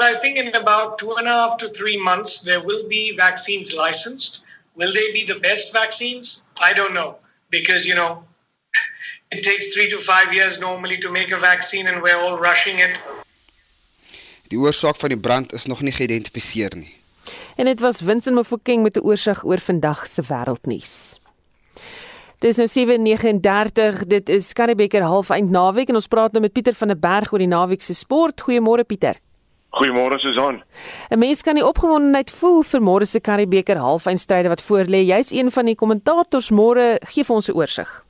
I 0.00 0.14
think 0.14 0.38
in 0.38 0.54
about 0.54 0.98
two 0.98 1.12
and 1.16 1.26
a 1.26 1.30
half 1.30 1.58
to 1.58 1.68
three 1.68 1.98
months, 2.02 2.40
there 2.40 2.62
will 2.62 2.88
be 2.88 3.14
vaccines 3.16 3.74
licensed. 3.74 4.46
Will 4.74 4.92
they 4.92 5.12
be 5.12 5.24
the 5.24 5.38
best 5.38 5.74
vaccines? 5.74 6.46
I 6.58 6.72
don't 6.72 6.94
know. 6.94 7.16
Because, 7.50 7.86
you 7.86 7.94
know, 7.94 8.24
it 9.30 9.42
takes 9.42 9.74
three 9.74 9.90
to 9.90 9.98
five 9.98 10.32
years 10.32 10.58
normally 10.58 10.96
to 10.98 11.10
make 11.10 11.30
a 11.32 11.38
vaccine, 11.38 11.86
and 11.86 12.02
we're 12.02 12.18
all 12.18 12.38
rushing 12.38 12.78
it. 12.78 12.98
Die 14.48 14.58
oorsaak 14.58 14.96
van 14.96 15.10
die 15.10 15.18
brand 15.18 15.52
is 15.52 15.66
geïdentifiseer 15.66 16.76
nie. 16.76 16.94
En 17.56 17.64
dit 17.64 17.80
was 17.80 18.00
Vincent 18.04 18.34
Mofokeng 18.34 18.82
met 18.82 18.96
'n 18.96 19.06
oorsig 19.06 19.44
oor 19.44 19.58
vandag 19.58 20.06
se 20.06 20.22
wêreldnuus. 20.22 21.20
Dis 22.38 22.56
nou 22.56 22.68
7:39. 22.68 24.06
Dit 24.06 24.28
is 24.28 24.52
Karibeker 24.52 25.02
halfeind 25.02 25.50
naweek 25.50 25.88
en 25.88 25.94
ons 25.94 26.06
praat 26.06 26.32
nou 26.32 26.42
met 26.42 26.52
Pieter 26.52 26.74
van 26.74 26.88
der 26.88 26.98
Berg 26.98 27.32
oor 27.32 27.38
die 27.38 27.46
naweek 27.46 27.82
se 27.82 27.94
sport. 27.94 28.42
Goeiemôre 28.42 28.84
Pieter. 28.86 29.16
Goeiemôre 29.70 30.18
Susan. 30.18 30.62
'n 31.10 31.18
Mens 31.18 31.42
kan 31.42 31.54
die 31.54 31.66
opgewondenheid 31.66 32.30
voel 32.30 32.62
vir 32.62 32.80
môre 32.80 33.06
se 33.06 33.20
Karibeker 33.20 33.76
halfeindstryde 33.76 34.48
wat 34.48 34.62
voorlê. 34.62 35.04
Jy's 35.04 35.30
een 35.30 35.50
van 35.50 35.64
die 35.64 35.74
kommentators 35.74 36.50
môre. 36.50 36.98
Gee 37.04 37.24
vir 37.24 37.34
ons 37.34 37.48
'n 37.48 37.52
oorsig. 37.52 38.05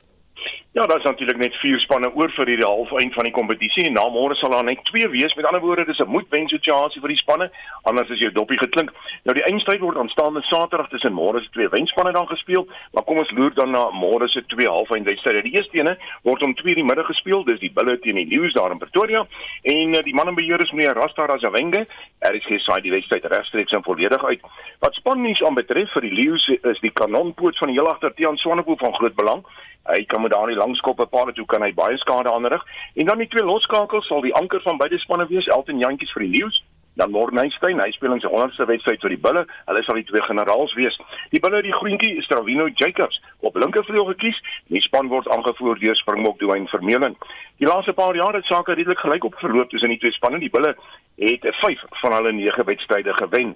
Ja, 0.77 0.85
daar's 0.85 1.03
natuurlik 1.03 1.37
net 1.37 1.55
vier 1.57 1.79
spanne 1.81 2.11
oor 2.13 2.29
vir 2.35 2.51
hierdie 2.51 2.65
halfeind 2.65 3.15
van 3.17 3.25
die 3.25 3.33
kompetisie 3.33 3.87
en 3.87 3.95
na 3.97 4.03
môre 4.13 4.35
sal 4.37 4.51
daar 4.53 4.65
net 4.67 4.83
twee 4.85 5.07
wees. 5.09 5.33
Met 5.33 5.47
ander 5.49 5.63
woorde, 5.63 5.85
dis 5.87 5.97
'n 5.99 6.13
moedwen 6.13 6.45
situasie 6.47 7.01
vir 7.01 7.09
die 7.09 7.17
spanne, 7.17 7.49
anders 7.89 8.09
is 8.09 8.19
jou 8.19 8.29
doppie 8.31 8.59
geklink. 8.59 8.91
Nou 9.23 9.33
die 9.33 9.43
eindstryd 9.49 9.79
word 9.79 9.97
aanstaande 9.97 10.43
Saterdag 10.43 10.89
tussen 10.89 11.13
môre 11.13 11.41
se 11.41 11.49
twee 11.49 11.69
wenspanne 11.69 12.11
dan 12.11 12.27
gespeel, 12.27 12.67
maar 12.93 13.03
kom 13.03 13.17
ons 13.17 13.31
loer 13.31 13.53
dan 13.53 13.71
na 13.71 13.89
môre 13.89 14.29
se 14.29 14.45
twee 14.45 14.67
halfeindwedstryde. 14.67 15.41
Die 15.41 15.55
eerste 15.55 15.77
ene 15.77 15.97
word 16.21 16.43
om 16.43 16.53
2:00 16.53 16.75
die 16.75 16.83
middag 16.83 17.05
gespeel, 17.05 17.43
dis 17.43 17.59
die 17.59 17.71
Bulle 17.73 17.99
teen 17.99 18.15
die 18.15 18.27
Lions 18.27 18.53
daar 18.53 18.71
in 18.71 18.77
Pretoria 18.77 19.25
en 19.63 19.95
uh, 19.95 20.01
die 20.01 20.13
man 20.13 20.27
en 20.27 20.35
beheer 20.35 20.61
is 20.61 20.71
meneer 20.71 20.93
Rasta 20.93 21.25
Razawenge. 21.25 21.87
Er 22.19 22.35
is 22.35 22.45
gesaai 22.45 22.81
die 22.81 22.91
wedstryd 22.91 23.25
regstreeks 23.25 23.71
en 23.71 23.83
volledig 23.83 24.23
uit. 24.23 24.41
Wat 24.79 24.93
spannuus 24.93 25.41
aanbetref 25.43 25.91
vir 25.91 26.01
die 26.01 26.13
Lions 26.13 26.47
is 26.47 26.79
die 26.79 26.93
kanonpoot 26.93 27.57
van 27.57 27.67
die 27.67 27.77
heel 27.77 27.89
agter 27.89 28.13
Tiaan 28.13 28.37
Swanepoel 28.37 28.77
van 28.77 28.93
groot 28.93 29.15
belang. 29.15 29.43
Hy 29.87 30.03
kan 30.05 30.21
met 30.21 30.31
daardie 30.31 30.57
langskop 30.57 30.97
bepaal 30.97 31.31
toe 31.33 31.45
kan 31.45 31.63
hy 31.63 31.73
baie 31.73 31.97
skade 31.97 32.31
aanrig. 32.31 32.63
En 32.95 33.05
dan 33.05 33.17
die 33.23 33.27
twee 33.27 33.43
loskakels 33.43 34.07
sal 34.07 34.21
die 34.21 34.35
anker 34.35 34.61
van 34.61 34.77
beide 34.77 34.99
spanne 34.99 35.27
wees, 35.27 35.47
Elton 35.47 35.79
Jantjies 35.79 36.11
vir 36.15 36.27
die 36.27 36.33
Lions. 36.37 36.63
Dan 36.97 37.11
Mornstein, 37.11 37.77
hy 37.77 37.91
speel 37.93 38.15
in 38.15 38.21
sy 38.23 38.29
100ste 38.31 38.65
wedstryd 38.65 39.03
vir 39.05 39.13
die 39.13 39.19
Bulle. 39.21 39.43
Hulle 39.67 39.83
sal 39.85 39.99
die 39.99 40.05
twee 40.09 40.23
generaals 40.25 40.73
wees. 40.73 40.97
Die 41.29 41.41
Bulle 41.43 41.61
die 41.61 41.75
groentjie 41.75 42.15
is 42.17 42.25
Travino 42.27 42.65
Jacobs 42.73 43.19
op 43.45 43.59
linkervleuel 43.61 44.09
gekies. 44.15 44.39
Die 44.73 44.81
span 44.81 45.11
word 45.13 45.29
aangevoer 45.29 45.77
deur 45.77 45.95
Springbok 46.01 46.39
Dwayne 46.41 46.65
Vermeulen. 46.73 47.13
Die 47.61 47.69
laaste 47.69 47.93
paar 47.93 48.17
jaar 48.17 48.33
het 48.33 48.49
sake 48.49 48.73
redelik 48.73 49.05
gelyk 49.05 49.29
op 49.29 49.37
verloop 49.37 49.69
tussen 49.69 49.93
die 49.93 50.01
twee 50.01 50.17
spanne. 50.17 50.41
Die 50.41 50.49
Bulle 50.49 50.73
het 51.21 51.45
5 51.61 51.85
van 52.01 52.17
hulle 52.17 52.33
9 52.33 52.65
wedstryde 52.65 53.13
gewen. 53.21 53.53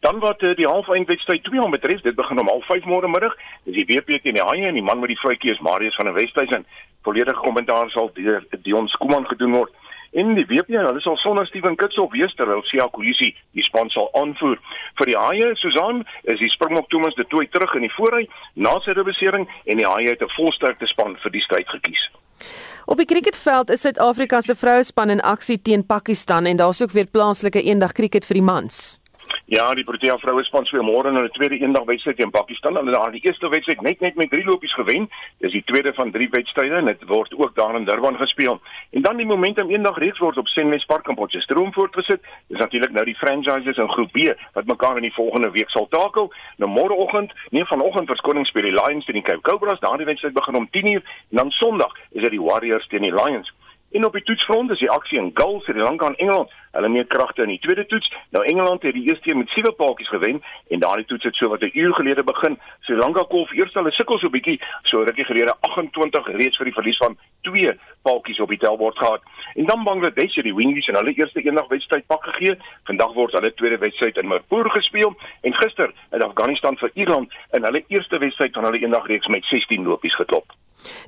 Dan 0.00 0.18
wat 0.18 0.42
uh, 0.42 0.54
die 0.56 0.68
halfeindwedstryd 0.68 1.44
2 1.44 1.62
om 1.62 1.70
betref, 1.70 2.00
dit 2.00 2.14
begin 2.14 2.40
om 2.40 2.48
05:30 2.48 2.86
môre 2.90 3.08
middag. 3.08 3.36
Dis 3.64 3.74
die 3.74 3.86
WP 3.86 4.22
teen 4.22 4.34
die 4.34 4.44
Haie 4.44 4.66
en 4.66 4.74
die 4.74 4.82
man 4.82 5.00
met 5.00 5.08
die 5.08 5.20
vrytjie 5.20 5.52
is 5.52 5.60
Marius 5.60 5.94
van 5.94 6.04
der 6.04 6.14
Westhuizen. 6.14 6.66
Volledige 7.02 7.40
kommentaar 7.40 7.90
sal 7.90 8.10
deur 8.14 8.44
Dion 8.62 8.88
Skuman 8.88 9.26
gedoen 9.26 9.52
word. 9.52 9.72
En 10.16 10.34
die 10.34 10.46
WP, 10.46 10.68
hulle 10.68 11.00
sal 11.00 11.16
sonder 11.20 11.46
Steven 11.46 11.76
Kitshoff 11.76 12.12
wees 12.12 12.34
terwyl 12.38 12.62
Sia 12.64 12.86
Kolisi 12.92 13.32
die 13.56 13.64
span 13.66 13.90
sal 13.92 14.08
aanvoer. 14.16 14.60
Vir 14.96 15.10
die 15.10 15.16
Haie, 15.18 15.50
Susan, 15.60 16.04
is 16.24 16.40
die 16.40 16.50
Springbok 16.54 16.88
Thomas 16.88 17.14
de 17.18 17.26
Tooi 17.28 17.46
terug 17.52 17.74
in 17.76 17.84
die 17.84 17.92
voorry 17.96 18.24
na 18.54 18.78
sy 18.84 18.94
rebesering 18.96 19.44
en 19.66 19.82
die 19.82 19.88
Haie 19.88 20.14
het 20.14 20.22
'n 20.22 20.36
volsterkte 20.36 20.86
span 20.86 21.16
vir 21.22 21.32
die 21.32 21.44
stryd 21.44 21.68
gekies. 21.68 22.02
Op 22.86 22.96
die 22.96 23.06
cricketveld 23.06 23.70
is 23.70 23.80
Suid-Afrika 23.80 24.40
se 24.40 24.54
vrouespan 24.54 25.10
in 25.10 25.20
aksie 25.20 25.62
teen 25.62 25.86
Pakistan 25.86 26.46
en 26.46 26.56
daar's 26.56 26.82
ook 26.82 26.92
weer 26.92 27.06
plaaslike 27.10 27.62
eendag 27.62 27.92
cricket 27.92 28.24
vir 28.26 28.34
die 28.34 28.46
mans. 28.46 29.00
Ja, 29.48 29.68
die 29.78 29.84
Protea 29.86 30.16
vroue 30.18 30.42
span 30.42 30.64
speel 30.66 30.82
môre 30.82 31.06
in 31.12 31.14
hulle 31.20 31.30
tweede 31.30 31.60
eendag 31.60 31.84
wedstryd 31.86 32.16
teen 32.18 32.32
Pakistan. 32.34 32.74
Hulle 32.80 32.98
het 32.98 33.12
die 33.14 33.20
eerste 33.28 33.46
wedstryd 33.46 33.84
net 33.86 34.00
net 34.02 34.16
met 34.18 34.32
3 34.32 34.42
lopies 34.42 34.72
gewen. 34.74 35.04
Dis 35.38 35.52
die 35.54 35.62
tweede 35.68 35.92
van 35.94 36.10
3 36.10 36.26
wedstryde 36.32 36.74
en 36.74 36.88
dit 36.90 37.04
word 37.06 37.34
ook 37.38 37.54
daar 37.54 37.76
in 37.78 37.84
Durban 37.86 38.18
gespeel. 38.18 38.58
En 38.90 39.06
dan 39.06 39.22
die 39.22 39.26
momentum 39.26 39.70
eendag 39.70 40.00
reeks 40.02 40.18
word 40.18 40.40
op 40.42 40.50
Senwes 40.50 40.84
Park 40.90 41.06
in 41.06 41.14
Potchefstroom 41.14 41.70
voortgesit. 41.72 42.26
Dis 42.50 42.58
natuurlik 42.58 42.90
nou 42.90 43.04
die 43.06 43.14
franchises 43.14 43.78
in 43.78 43.92
groep 43.94 44.10
B 44.18 44.34
wat 44.58 44.66
mekaar 44.66 44.98
in 44.98 45.06
die 45.06 45.14
volgende 45.14 45.52
week 45.54 45.70
sal 45.70 45.86
takel. 45.94 46.32
Nou 46.56 46.70
môreoggend, 46.72 47.30
nee 47.54 47.70
vanoggend 47.70 48.10
verskoning 48.10 48.50
speel 48.50 48.66
die 48.66 48.74
Lions 48.74 49.06
teen 49.06 49.20
die 49.20 49.22
Cape 49.30 49.46
Cobras. 49.46 49.78
Daardie 49.78 50.10
wedstryd 50.10 50.34
begin 50.34 50.58
om 50.58 50.66
10:00 50.74 51.06
en 51.30 51.38
dan 51.38 51.50
Sondag 51.50 51.94
is 52.10 52.22
dit 52.22 52.34
die 52.34 52.42
Warriors 52.42 52.88
teen 52.88 53.06
die 53.06 53.14
Lions. 53.14 53.54
En 53.96 54.04
op 54.04 54.12
die 54.12 54.22
toetsfront 54.22 54.70
is 54.70 54.78
die 54.78 54.90
aksie 54.90 55.18
in 55.18 55.30
Gull, 55.34 55.60
Sri 55.60 55.80
Lanka 55.80 56.06
en 56.06 56.16
Engeland. 56.16 56.50
Hulle 56.72 56.88
meet 56.88 57.06
kragte 57.08 57.42
in 57.42 57.48
die 57.48 57.58
tweede 57.58 57.86
toets. 57.86 58.10
Nou 58.30 58.44
Engeland 58.44 58.82
het 58.82 58.92
die 58.92 59.08
eerste 59.08 59.30
een 59.30 59.38
met 59.38 59.48
sewe 59.48 59.72
paaltjies 59.72 60.08
gewen 60.08 60.42
en 60.68 60.80
daardie 60.80 61.06
toets 61.06 61.24
het 61.24 61.34
so 61.34 61.48
wat 61.48 61.62
'n 61.62 61.70
uur 61.72 61.94
gelede 61.94 62.24
begin. 62.24 62.58
Sri 62.80 62.96
Lanka 62.96 63.22
kolf 63.22 63.52
eers 63.52 63.72
hulle 63.72 63.92
sukkel 63.92 64.18
so 64.18 64.26
'n 64.26 64.30
bietjie, 64.30 64.60
so 64.82 65.02
rukkie 65.02 65.24
gelede 65.24 65.54
28 65.60 66.26
reeds 66.26 66.56
vir 66.56 66.64
die 66.64 66.74
verlies 66.74 66.96
van 66.96 67.16
twee 67.40 67.70
paaltjies 68.02 68.40
op 68.40 68.48
die 68.48 68.58
tellbord 68.58 68.98
gehad. 68.98 69.22
En 69.54 69.64
dan 69.64 69.84
Bangladesh 69.84 70.34
het 70.34 70.44
die 70.44 70.54
Windies 70.54 70.88
in 70.88 70.94
hulle 70.94 71.14
eerste 71.14 71.40
eendag 71.40 71.68
wedstryd 71.68 72.06
pak 72.06 72.24
gegee. 72.24 72.56
Vandag 72.84 73.12
word 73.12 73.32
hulle 73.32 73.54
tweede 73.54 73.78
wedstryd 73.78 74.16
in 74.16 74.28
Mirpur 74.28 74.70
gespeel 74.70 75.16
en 75.40 75.54
gister 75.54 75.92
het 76.10 76.22
Afghanistan 76.22 76.76
vir 76.76 76.90
Ierland 76.94 77.32
in 77.50 77.64
hulle 77.64 77.84
eerste 77.86 78.18
wedstryd 78.18 78.52
van 78.52 78.64
hulle 78.64 78.78
eendag 78.78 79.06
reeks 79.06 79.26
met 79.26 79.44
16 79.44 79.86
lopies 79.86 80.14
geklop. 80.14 80.52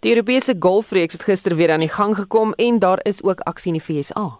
Die 0.00 0.14
Europese 0.14 0.56
golfreeks 0.58 1.12
het 1.12 1.22
gister 1.22 1.56
weer 1.56 1.72
aan 1.72 1.84
die 1.86 1.92
gang 1.92 2.16
gekom 2.16 2.52
en 2.52 2.78
daar 2.78 3.00
is 3.02 3.22
ook 3.22 3.40
aksie 3.40 3.72
in 3.72 3.78
die 3.78 3.86
VSA. 3.88 4.38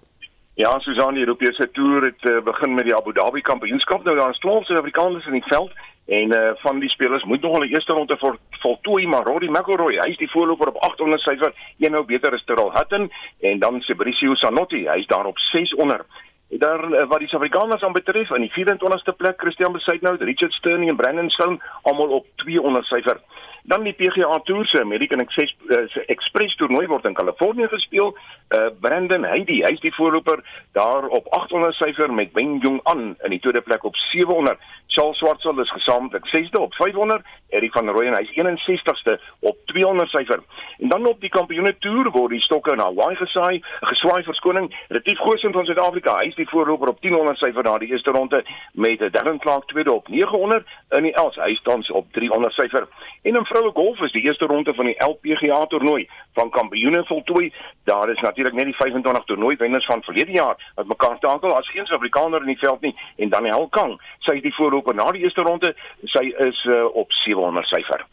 Ja, 0.54 0.78
Susan, 0.78 1.14
die 1.14 1.22
Europese 1.22 1.70
toer 1.70 2.02
het 2.02 2.24
uh, 2.24 2.40
begin 2.42 2.74
met 2.74 2.84
die 2.84 2.96
Abu 2.96 3.12
Dhabi 3.12 3.40
Kampioenskap. 3.40 4.04
Nou 4.04 4.16
daar 4.16 4.30
is 4.30 4.38
12 4.38 4.64
Suid-Afrikaners 4.64 5.26
in 5.26 5.32
die 5.32 5.46
veld 5.46 5.70
en 6.06 6.36
uh, 6.36 6.50
van 6.54 6.78
die 6.78 6.88
spelers 6.88 7.24
moet 7.24 7.40
nog 7.40 7.52
hulle 7.52 7.68
eerste 7.68 7.92
ronde 7.92 8.16
vol, 8.16 8.34
voltooi, 8.50 9.06
maar 9.06 9.24
Rory 9.24 9.48
McIlroy, 9.48 9.98
hy 10.00 10.08
is 10.10 10.16
die 10.16 10.30
voorloper 10.30 10.72
op 10.72 10.80
800 10.88 11.20
syfer. 11.20 11.52
Een 11.78 11.94
nou 11.94 12.04
beter 12.04 12.34
is 12.34 12.44
Terrell 12.44 12.72
Hatton 12.72 13.10
en 13.40 13.58
dan 13.58 13.82
Fabricio 13.82 14.34
Sanotti, 14.34 14.86
hy 14.88 14.98
is 15.04 15.06
daar 15.06 15.26
op 15.26 15.38
600. 15.38 16.06
daar 16.48 16.84
uh, 16.90 17.06
wat 17.06 17.18
die 17.18 17.28
Suid-Afrikaners 17.28 17.82
aan 17.82 17.92
betref 17.92 18.30
in 18.30 18.48
die 18.48 18.52
24ste 18.56 19.14
plek 19.16 19.40
Christian 19.40 19.72
Besuitnout, 19.72 20.20
Richard 20.20 20.52
Sterney 20.52 20.88
en 20.88 20.96
Brandon 20.96 21.30
Stone 21.30 21.60
almal 21.82 22.08
op 22.08 22.26
200 22.36 22.84
syfer. 22.84 23.20
Dan 23.68 23.82
die 23.84 23.92
PGA 23.92 24.38
Tour 24.44 24.66
se 24.66 24.80
American 24.80 25.20
Express 25.20 25.56
uh, 25.68 25.84
Express 26.06 26.56
toernooi 26.56 26.86
word 26.88 27.04
in 27.04 27.14
Kalifornië 27.14 27.68
gespeel. 27.68 28.14
Uh, 28.48 28.70
Brandon 28.80 29.26
Heidi, 29.28 29.58
hy's 29.66 29.80
die 29.84 29.92
voorloper 29.94 30.40
daar 30.72 31.04
op 31.12 31.28
800 31.36 31.76
syfer 31.76 32.12
met 32.12 32.32
Wen 32.32 32.56
Jong 32.64 32.80
An 32.88 33.02
in 33.26 33.34
die 33.34 33.40
tweede 33.44 33.60
plek 33.60 33.84
op 33.84 33.96
700. 33.96 34.56
Charles 34.86 35.18
Swartsel 35.18 35.60
is 35.60 35.70
gesamentlik 35.70 36.24
6de 36.26 36.60
op 36.60 36.74
500. 36.74 37.26
Erik 37.48 37.72
van 37.72 37.88
Rooyen 37.88 38.16
hy's 38.16 38.32
61ste 38.32 39.18
op 39.40 39.56
200 39.64 40.08
syfer. 40.08 40.40
En 40.78 40.88
dan 40.88 41.06
op 41.06 41.20
die 41.20 41.30
Kampioene 41.30 41.74
Tour 41.78 42.10
word 42.10 42.32
die 42.32 42.40
stokke 42.40 42.74
na 42.74 42.88
Hawaii 42.88 43.16
gesaai, 43.16 43.60
geswaai 43.80 44.22
verskoning. 44.22 44.72
Retief 44.88 45.18
Goosen 45.18 45.52
van 45.52 45.64
Suid-Afrika, 45.64 46.16
hy's 46.22 46.36
die 46.40 46.48
voorloper 46.48 46.88
op 46.88 47.02
1000 47.04 47.36
syfer 47.36 47.68
na 47.68 47.76
die 47.78 47.92
eerste 47.92 48.16
ronde 48.16 48.42
met 48.72 49.04
Darren 49.12 49.38
Clark 49.44 49.68
tweede 49.68 49.92
op 49.92 50.08
900 50.08 50.66
in 50.96 51.10
die 51.10 51.14
Els, 51.14 51.36
hy 51.36 51.54
staan 51.60 51.84
op 51.92 52.12
300 52.12 52.52
syfer. 52.52 52.88
En 53.22 53.36
in 53.36 53.46
vroue 53.58 53.72
golf 53.74 54.00
is 54.00 54.12
die 54.12 54.22
eerste 54.22 54.46
ronde 54.46 54.74
van 54.74 54.84
die 54.84 54.96
LPGA 55.04 55.66
toernooi 55.66 56.08
van 56.38 56.50
kampioene 56.50 57.04
voltooi. 57.04 57.52
Daar 57.84 58.10
is 58.10 58.20
natuurlik 58.20 58.54
net 58.54 58.70
die 58.70 58.76
25 58.76 59.24
toernooi 59.24 59.56
wenners 59.56 59.86
van 59.86 60.02
verlede 60.02 60.32
jaar 60.32 60.72
wat 60.74 60.86
mekaar 60.86 61.18
takel 61.18 61.56
as 61.56 61.70
geen 61.70 61.86
Suid-Afrikaner 61.86 62.40
in 62.40 62.52
die 62.54 62.58
veld 62.58 62.80
nie 62.80 62.94
en 63.16 63.28
Daniel 63.28 63.68
Kang, 63.68 63.96
sy 64.26 64.38
is 64.38 64.46
die 64.46 64.54
voorloper 64.54 64.94
na 64.94 65.10
die 65.12 65.24
eerste 65.26 65.42
ronde. 65.42 65.74
Sy 66.04 66.28
is 66.46 66.62
uh, 66.68 66.84
op 66.94 67.12
700 67.24 67.66
syfer. 67.66 68.06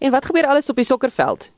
En 0.00 0.10
wat 0.14 0.24
gebeur 0.24 0.48
alles 0.48 0.70
op 0.70 0.80
die 0.80 0.88
sokkerveld? 0.88 1.50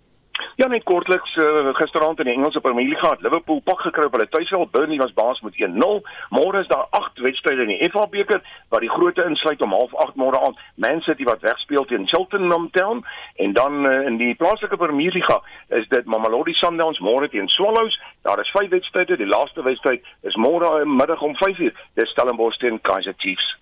Ja, 0.57 0.67
net 0.67 0.85
kortliks 0.85 1.37
uh, 1.37 1.69
gisteraand 1.79 2.19
in 2.19 2.25
die 2.25 2.35
Engelse 2.35 2.61
Premier 2.61 2.87
League 2.87 3.03
gehad. 3.03 3.21
Liverpool 3.21 3.61
pak 3.65 3.81
gekry 3.81 4.05
op 4.05 4.17
hulle 4.17 4.29
tuisveld. 4.29 4.71
Burnley 4.71 4.99
was 4.99 5.13
baas 5.13 5.41
met 5.41 5.55
1-0. 5.55 6.01
Môre 6.35 6.61
is 6.61 6.71
daar 6.73 6.87
8 6.91 7.19
wedstryde 7.19 7.63
in 7.63 7.73
die 7.73 7.91
FA 7.91 8.07
beker 8.07 8.43
wat 8.69 8.81
die 8.81 8.91
grootte 8.91 9.25
insluit 9.25 9.63
om 9.63 9.75
08:30 9.75 10.15
môre 10.15 10.41
aand. 10.41 10.59
Man 10.75 11.01
City 11.01 11.25
wat 11.25 11.41
wegspeel 11.41 11.85
teen 11.85 12.09
Cheltenham 12.09 12.71
Town 12.71 13.05
en 13.37 13.53
dan 13.53 13.87
uh, 13.87 14.07
in 14.07 14.17
die 14.17 14.35
plaaslike 14.35 14.77
Premier 14.77 15.13
League 15.13 15.41
is 15.69 15.89
dit 15.89 16.05
Mamelodi 16.05 16.53
Sundowns 16.53 16.99
môre 16.99 17.29
teen 17.29 17.49
Swallows. 17.49 18.01
Daar 18.23 18.41
is 18.41 18.51
5 18.51 18.69
wedstryde. 18.69 19.17
Die 19.17 19.27
laaste 19.27 19.63
wedstryd 19.63 20.05
is 20.23 20.37
môre 20.37 20.81
uh, 20.81 20.87
middag 20.87 21.23
om 21.23 21.37
5:00. 21.37 21.75
Dis 21.95 22.11
Stellenbosch 22.11 22.59
teen 22.59 22.81
Kaizer 22.81 23.15
Chiefs. 23.17 23.57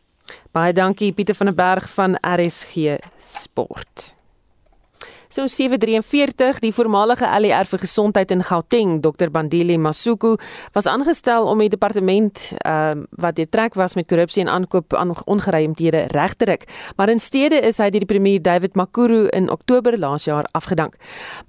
Baie 0.53 0.73
dankie 0.73 1.13
Pieter 1.13 1.35
van 1.35 1.47
der 1.47 1.55
Berg 1.55 1.89
van 1.95 2.17
RSG 2.21 2.97
Sport. 3.19 4.15
So 5.29 5.47
743 5.47 6.61
die 6.63 6.73
voormalige 6.73 7.27
LER 7.41 7.67
vir 7.67 7.81
gesondheid 7.83 8.31
in 8.31 8.45
Gauteng 8.47 9.01
Dr 9.03 9.31
Bandile 9.31 9.79
Masuku 9.79 10.37
was 10.73 10.87
aangestel 10.87 11.49
om 11.51 11.59
die 11.59 11.69
departement 11.69 12.53
uh, 12.63 12.95
wat 13.19 13.37
deurtrek 13.37 13.75
was 13.75 13.97
met 13.99 14.07
korrupsie 14.07 14.45
en 14.45 14.53
aankoop 14.53 14.95
aan 14.95 15.17
ongeruimthede 15.27 16.07
reg 16.15 16.37
te 16.39 16.47
ruk 16.47 16.67
maar 16.97 17.11
in 17.11 17.19
steede 17.19 17.59
is 17.67 17.81
hy 17.83 17.91
deur 17.91 18.05
die 18.07 18.11
premier 18.11 18.43
David 18.43 18.77
Makuru 18.79 19.27
in 19.35 19.51
Oktober 19.51 19.99
laas 19.99 20.25
jaar 20.25 20.47
afgedank. 20.55 20.95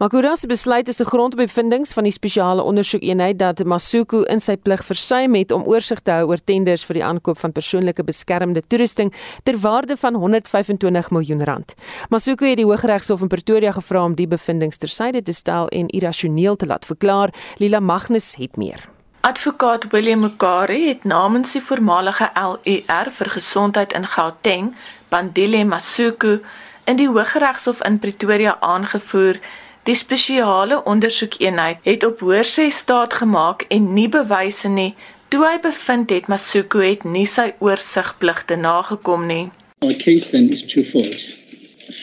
Makuru 0.02 0.36
se 0.36 0.48
besluit 0.48 0.88
is 0.88 1.00
'n 1.00 1.06
grondbevindings 1.06 1.94
van 1.94 2.04
die 2.04 2.12
spesiale 2.12 2.62
ondersoekeenheid 2.62 3.38
dat 3.38 3.64
Masuku 3.64 4.24
in 4.26 4.40
sy 4.40 4.58
plig 4.58 4.84
versuim 4.86 5.36
het 5.36 5.52
om 5.52 5.64
oorsig 5.64 6.00
te 6.00 6.12
hou 6.12 6.28
oor 6.28 6.40
tenders 6.44 6.86
vir 6.86 6.94
die 6.94 7.04
aankoop 7.04 7.40
van 7.40 7.52
persoonlike 7.52 8.04
beskermde 8.04 8.62
toerusting 8.68 9.14
ter 9.44 9.58
waarde 9.58 9.98
van 9.98 10.16
125 10.16 11.12
miljoen 11.12 11.44
rand. 11.44 11.74
Masuku 12.10 12.46
het 12.50 12.58
die 12.58 12.66
Hooggeregshof 12.66 13.22
in 13.22 13.28
Pretoria 13.28 13.72
gevra 13.78 14.04
om 14.04 14.16
die 14.18 14.28
bevindinge 14.28 14.78
tersyde 14.82 15.22
te 15.22 15.34
stel 15.34 15.70
en 15.70 15.88
irrasioneel 15.88 16.56
te 16.56 16.66
laat 16.66 16.86
verklaar. 16.86 17.34
Lila 17.62 17.80
Magnus 17.80 18.36
het 18.38 18.58
meer. 18.58 18.84
Advokaat 19.22 19.90
William 19.92 20.20
Mokari 20.26 20.88
het 20.88 21.04
namens 21.04 21.54
die 21.56 21.62
voormalige 21.62 22.30
LUR 22.36 23.12
vir 23.20 23.30
gesondheid 23.38 23.94
in 23.94 24.08
Gauteng, 24.08 24.74
Bandile 25.10 25.64
Masuku, 25.66 26.40
in 26.86 27.00
die 27.00 27.08
Hooggeregshof 27.08 27.82
in 27.86 28.00
Pretoria 28.00 28.58
aangevoer 28.60 29.40
Die 29.88 29.96
spesiale 29.96 30.84
ondersoekeenheid 30.84 31.78
het 31.84 32.04
op 32.04 32.20
hoorsê 32.20 32.68
staat 32.70 33.14
gemaak 33.14 33.64
en 33.72 33.94
nie 33.94 34.10
bewyse 34.12 34.68
nie 34.68 34.96
toe 35.32 35.46
hy 35.46 35.60
bevind 35.64 36.12
het 36.12 36.28
Masuku 36.32 36.82
het 36.84 37.06
nie 37.08 37.24
sy 37.28 37.54
oorsigpligte 37.64 38.58
nagekom 38.60 39.26
nie. 39.28 39.46
Our 39.80 39.96
case 39.96 40.32
then 40.32 40.50
is 40.52 40.64
twofold. 40.64 41.24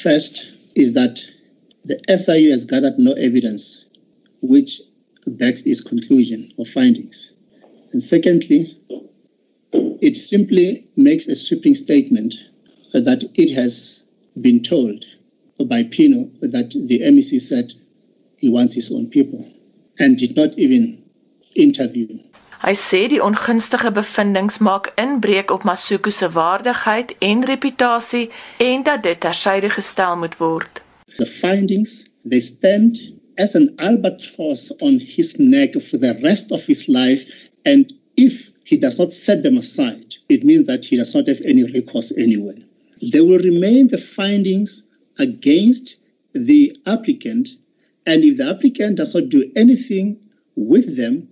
First 0.03 0.59
is 0.73 0.93
that 0.97 1.21
the 1.85 2.01
SIU 2.09 2.51
has 2.51 2.65
gathered 2.65 2.99
no 2.99 3.13
evidence 3.13 3.85
which 4.41 4.81
backs 5.27 5.63
its 5.63 5.81
conclusion 5.81 6.51
or 6.57 6.65
findings. 6.65 7.31
And 7.93 8.03
secondly, 8.03 8.77
it 9.73 10.17
simply 10.17 10.87
makes 10.97 11.27
a 11.29 11.37
sweeping 11.37 11.75
statement 11.75 12.35
that 12.93 13.25
it 13.35 13.55
has 13.55 14.03
been 14.41 14.63
told 14.63 15.05
by 15.67 15.85
Pino 15.85 16.25
that 16.41 16.71
the 16.71 17.01
MEC 17.01 17.41
said 17.41 17.73
he 18.39 18.49
wants 18.49 18.75
his 18.75 18.91
own 18.93 19.09
people 19.09 19.49
and 19.99 20.19
did 20.19 20.37
not 20.37 20.59
even 20.59 21.03
interview. 21.55 22.09
Hy 22.65 22.73
sê 22.81 23.03
die 23.13 23.21
ongunstige 23.21 23.91
bevindinge 23.93 24.57
maak 24.65 24.89
inbreuk 24.97 25.51
op 25.53 25.67
Masuku 25.69 26.11
se 26.11 26.31
waardigheid 26.33 27.13
en 27.21 27.45
reputasie 27.45 28.31
en 28.59 28.83
dat 28.83 29.03
dit 29.03 29.21
tersyde 29.21 29.71
gestel 29.71 30.17
moet 30.17 30.39
word. 30.41 30.84
The 31.19 31.27
findings, 31.27 32.09
they 32.25 32.41
stand 32.41 32.99
as 33.39 33.55
an 33.55 33.75
albatross 33.79 34.71
on 34.81 34.99
his 34.99 35.39
neck 35.39 35.75
for 35.75 35.99
the 35.99 36.19
rest 36.23 36.53
of 36.53 36.65
his 36.65 36.89
life. 36.89 37.31
And 37.65 37.93
if 38.17 38.51
he 38.65 38.77
does 38.77 38.99
not 38.99 39.13
set 39.13 39.43
them 39.43 39.59
aside, 39.59 40.15
it 40.29 40.45
means 40.45 40.67
that 40.67 40.85
he 40.85 40.97
does 40.97 41.15
not 41.15 41.27
have 41.29 41.41
any 41.45 41.71
recourse 41.73 42.13
anywhere. 42.17 42.59
They 43.03 43.21
will 43.21 43.39
remain 43.39 43.89
the 43.89 43.99
findings 43.99 44.87
against 45.19 45.97
the 46.33 46.77
applicant. 46.87 47.49
And 48.07 48.23
if 48.23 48.39
the 48.39 48.51
applicant 48.51 48.97
does 48.97 49.15
not 49.15 49.29
do 49.29 49.51
anything 49.57 50.21
with 50.57 50.97
them, 50.97 51.29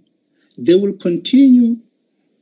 they 0.59 0.75
will 0.75 0.92
continue 0.95 1.77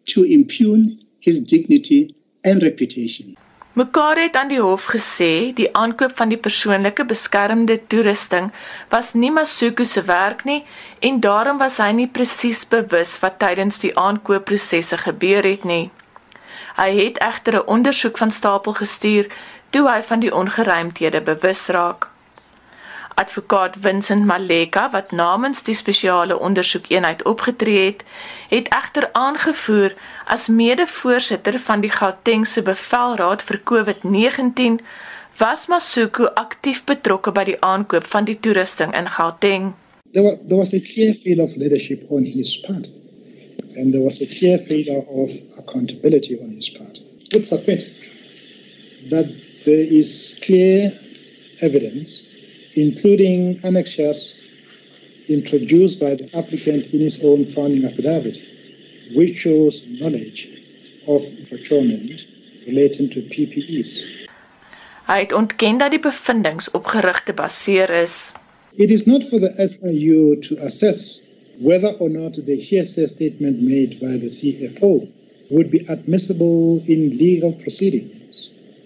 to 0.06 0.24
impugn 0.24 1.00
his 1.20 1.42
dignity 1.42 2.14
and 2.44 2.62
reputation. 2.62 3.36
Mekaar 3.72 4.16
het 4.16 4.36
aan 4.36 4.48
die 4.50 4.58
hof 4.60 4.88
gesê 4.90 5.52
die 5.54 5.68
aankoop 5.78 6.16
van 6.18 6.32
die 6.32 6.38
persoonlike 6.42 7.04
beskermde 7.06 7.76
toerusting 7.86 8.48
was 8.90 9.12
nie 9.14 9.30
Masuku 9.30 9.84
se 9.84 10.02
werk 10.02 10.42
nie 10.44 10.64
en 10.98 11.20
daarom 11.20 11.58
was 11.62 11.78
hy 11.78 11.92
nie 11.94 12.08
presies 12.10 12.64
bewus 12.66 13.14
wat 13.22 13.38
tydens 13.38 13.78
die 13.78 13.92
aankoopprosesse 13.94 14.98
gebeur 15.06 15.46
het 15.46 15.64
nie. 15.64 15.90
Hy 16.82 16.90
het 16.98 17.22
egter 17.22 17.62
'n 17.62 17.66
ondersoek 17.76 18.18
van 18.18 18.30
stapel 18.30 18.74
gestuur 18.74 19.30
toe 19.70 19.88
hy 19.88 20.02
van 20.02 20.20
die 20.20 20.34
ongeruimthede 20.34 21.20
bewus 21.20 21.68
raak. 21.68 22.08
Advokaat 23.20 23.76
Vincent 23.84 24.24
Maleka 24.24 24.86
wat 24.94 25.10
namens 25.12 25.62
die 25.66 25.74
spesiale 25.74 26.38
ondersoekeenheid 26.38 27.24
opgetree 27.28 27.82
het, 27.90 28.04
het 28.48 28.70
egter 28.72 29.08
aangevoer 29.12 29.94
as 30.24 30.48
mede-voorsitter 30.48 31.58
van 31.66 31.84
die 31.84 31.92
Gautengse 31.92 32.62
Bevelraad 32.62 33.44
vir 33.48 33.60
COVID-19 33.70 34.80
was 35.42 35.66
Masuku 35.72 36.30
aktief 36.44 36.80
betrokke 36.88 37.32
by 37.36 37.44
die 37.50 37.58
aankoop 37.64 38.08
van 38.14 38.24
die 38.28 38.38
toerusting 38.40 38.96
in 38.96 39.12
Gauteng. 39.16 39.74
There 40.12 40.24
was, 40.24 40.40
there 40.48 40.58
was 40.58 40.72
a 40.74 40.80
clear 40.80 41.14
feel 41.14 41.44
of 41.44 41.52
leadership 41.56 42.08
on 42.08 42.24
his 42.24 42.56
part 42.64 42.88
and 43.76 43.92
there 43.92 44.02
was 44.02 44.22
a 44.22 44.26
clear 44.26 44.58
feel 44.64 45.04
of 45.24 45.36
accountability 45.60 46.40
on 46.40 46.50
his 46.56 46.70
part. 46.70 47.04
Would 47.32 47.46
submit 47.46 47.84
that 49.10 49.28
there 49.64 49.86
is 50.00 50.36
clear 50.40 50.90
evidence 51.60 52.29
including 52.74 53.58
annexures 53.62 54.36
introduced 55.28 56.00
by 56.00 56.14
the 56.14 56.28
applicant 56.36 56.86
in 56.92 57.00
his 57.00 57.22
own 57.22 57.44
founding 57.46 57.84
affidavit, 57.84 58.38
which 59.14 59.38
shows 59.38 59.86
knowledge 60.00 60.48
of 61.06 61.22
procurement 61.48 62.26
relating 62.66 63.08
to 63.10 63.20
PPEs. 63.20 64.04
Hy 65.10 65.18
het 65.24 65.32
ontken 65.32 65.78
dat 65.78 65.90
die 65.90 66.00
bevindinge 66.00 66.68
op 66.72 66.84
gerugte 66.86 67.32
baseer 67.34 67.90
is. 67.90 68.32
It 68.74 68.90
is 68.90 69.04
not 69.06 69.24
for 69.24 69.40
the 69.40 69.50
SIU 69.66 70.38
to 70.38 70.56
assess 70.62 71.22
whether 71.58 71.96
or 71.98 72.10
not 72.10 72.34
the 72.34 72.56
hearsay 72.56 73.06
statement 73.06 73.60
made 73.60 73.98
by 73.98 74.18
the 74.18 74.30
CFO 74.30 75.08
would 75.50 75.70
be 75.70 75.84
admissible 75.88 76.80
in 76.86 77.10
legal 77.16 77.52
proceedings. 77.52 78.19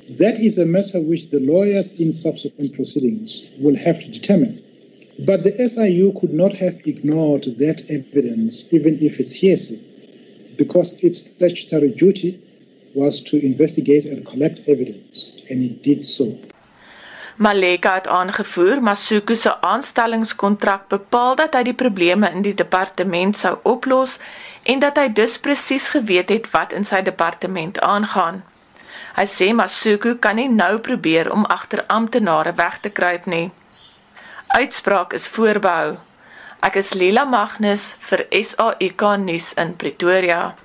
That 0.08 0.38
is 0.38 0.58
a 0.58 0.66
matter 0.66 1.00
which 1.00 1.30
the 1.30 1.40
lawyers 1.40 1.98
in 1.98 2.12
subsequent 2.12 2.74
proceedings 2.74 3.42
will 3.58 3.76
have 3.76 4.00
to 4.00 4.08
determine. 4.10 4.62
But 5.18 5.44
the 5.44 5.52
SIU 5.52 6.12
could 6.20 6.34
not 6.34 6.52
have 6.54 6.80
ignored 6.84 7.44
that 7.58 7.82
evidence, 7.88 8.64
even 8.70 8.98
if 9.00 9.18
it's 9.18 9.32
hearsay, 9.32 9.80
because 10.58 11.02
its 11.02 11.18
statutory 11.20 11.90
duty 11.92 12.40
was 12.94 13.22
to 13.22 13.44
investigate 13.44 14.04
and 14.04 14.26
collect 14.26 14.60
evidence, 14.68 15.32
and 15.48 15.62
it 15.62 15.82
did 15.82 16.04
so. 16.04 16.36
Maleka 17.36 17.94
het 17.94 18.06
aangevoer 18.06 18.82
Masuku 18.82 19.34
se 19.34 19.60
aanstellingskontrak 19.60 20.88
bepaal 20.88 21.34
dat 21.36 21.54
hy 21.54 21.62
die 21.66 21.74
probleme 21.74 22.30
in 22.30 22.44
die 22.44 22.54
departement 22.54 23.38
sou 23.38 23.56
oplos 23.62 24.18
en 24.62 24.78
dat 24.78 25.00
hy 25.00 25.08
dus 25.10 25.38
presies 25.38 25.88
geweet 25.96 26.30
het 26.30 26.50
wat 26.52 26.72
in 26.72 26.86
sy 26.86 27.02
departement 27.02 27.80
aangaan. 27.80 28.44
Hy 29.14 29.26
sê 29.30 29.52
Masuku 29.54 30.16
kan 30.18 30.34
nie 30.34 30.48
nou 30.50 30.80
probeer 30.82 31.28
om 31.30 31.44
agter 31.46 31.84
amptenare 31.86 32.50
weg 32.58 32.80
te 32.82 32.90
kruip 32.90 33.28
nie. 33.30 33.52
Uitspraak 34.58 35.14
is 35.14 35.28
voorbehou. 35.30 36.00
Ek 36.66 36.80
is 36.80 36.94
Lila 36.98 37.22
Magnus 37.24 37.92
vir 38.08 38.24
SAK 38.34 39.02
nuus 39.22 39.52
in 39.60 39.76
Pretoria. 39.78 40.56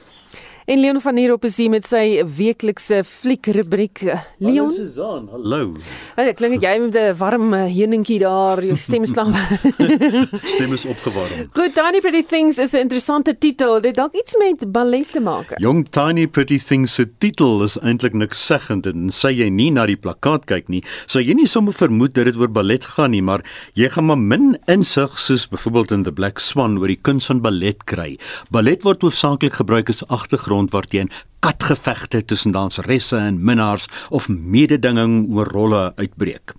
En 0.70 0.78
Leon 0.80 1.02
van 1.02 1.18
hier 1.18 1.32
op 1.34 1.46
is 1.48 1.56
hier 1.58 1.70
met 1.74 1.86
sy 1.90 2.20
weeklikse 2.38 3.00
fliekrubriek. 3.02 4.04
Leon. 4.38 4.68
Hallo 4.70 4.76
Susan, 4.76 5.24
hallo. 5.32 5.62
Hey, 6.14 6.36
klink 6.38 6.62
jy 6.62 6.76
met 6.84 6.94
'n 6.94 7.16
warm 7.18 7.54
eh, 7.58 7.64
heuningkie 7.74 8.20
daar, 8.20 8.62
jou 8.62 8.78
stem 8.78 9.02
is 9.02 9.16
lank. 9.16 9.34
stem 10.54 10.74
is 10.74 10.86
opgewarm. 10.86 11.50
Good 11.54 11.74
Tiny 11.74 12.02
Pretty 12.02 12.22
Things 12.22 12.60
is 12.60 12.74
'n 12.74 12.86
interessante 12.86 13.38
titel. 13.38 13.82
Dit 13.82 13.96
dalk 13.96 14.14
iets 14.14 14.38
met 14.38 14.72
ballet 14.72 15.12
te 15.12 15.20
maak. 15.20 15.58
Young 15.58 15.90
Tiny 15.90 16.28
Pretty 16.28 16.60
Things 16.60 16.94
se 16.94 17.10
titel 17.18 17.64
is 17.64 17.80
eintlik 17.80 18.14
niks 18.14 18.46
seggend 18.46 18.86
en 18.86 19.10
sê 19.10 19.34
jy 19.34 19.50
nie 19.50 19.72
na 19.72 19.88
die 19.88 19.98
plakkaat 19.98 20.46
kyk 20.46 20.70
nie, 20.70 20.84
sou 21.08 21.24
jy 21.24 21.34
nie 21.34 21.48
sommer 21.48 21.74
vermoed 21.74 22.14
dat 22.14 22.26
dit 22.26 22.38
oor 22.38 22.48
ballet 22.48 22.86
gaan 22.86 23.12
nie, 23.12 23.22
maar 23.22 23.42
jy 23.74 23.90
gaan 23.90 24.06
maar 24.06 24.18
min 24.18 24.58
insig 24.68 25.18
soos 25.18 25.48
byvoorbeeld 25.48 25.92
in 25.92 26.04
The 26.04 26.12
Black 26.12 26.40
Swan 26.40 26.78
oor 26.78 26.88
die 26.88 27.02
kuns 27.02 27.26
van 27.26 27.42
ballet 27.42 27.86
kry. 27.86 28.20
Ballet 28.52 28.84
word 28.84 29.02
hoofsaaklik 29.02 29.54
gebruik 29.54 29.90
as 29.90 30.06
agtergrond 30.08 30.59
grond 30.60 30.72
waarteen 30.72 31.10
katgevegte 31.40 32.26
tussen 32.26 32.52
danseresse 32.52 33.16
en 33.18 33.44
minnaars 33.44 33.88
of 34.10 34.28
mededinging 34.30 35.30
oor 35.32 35.48
rolle 35.48 35.94
uitbreek. 35.96 36.54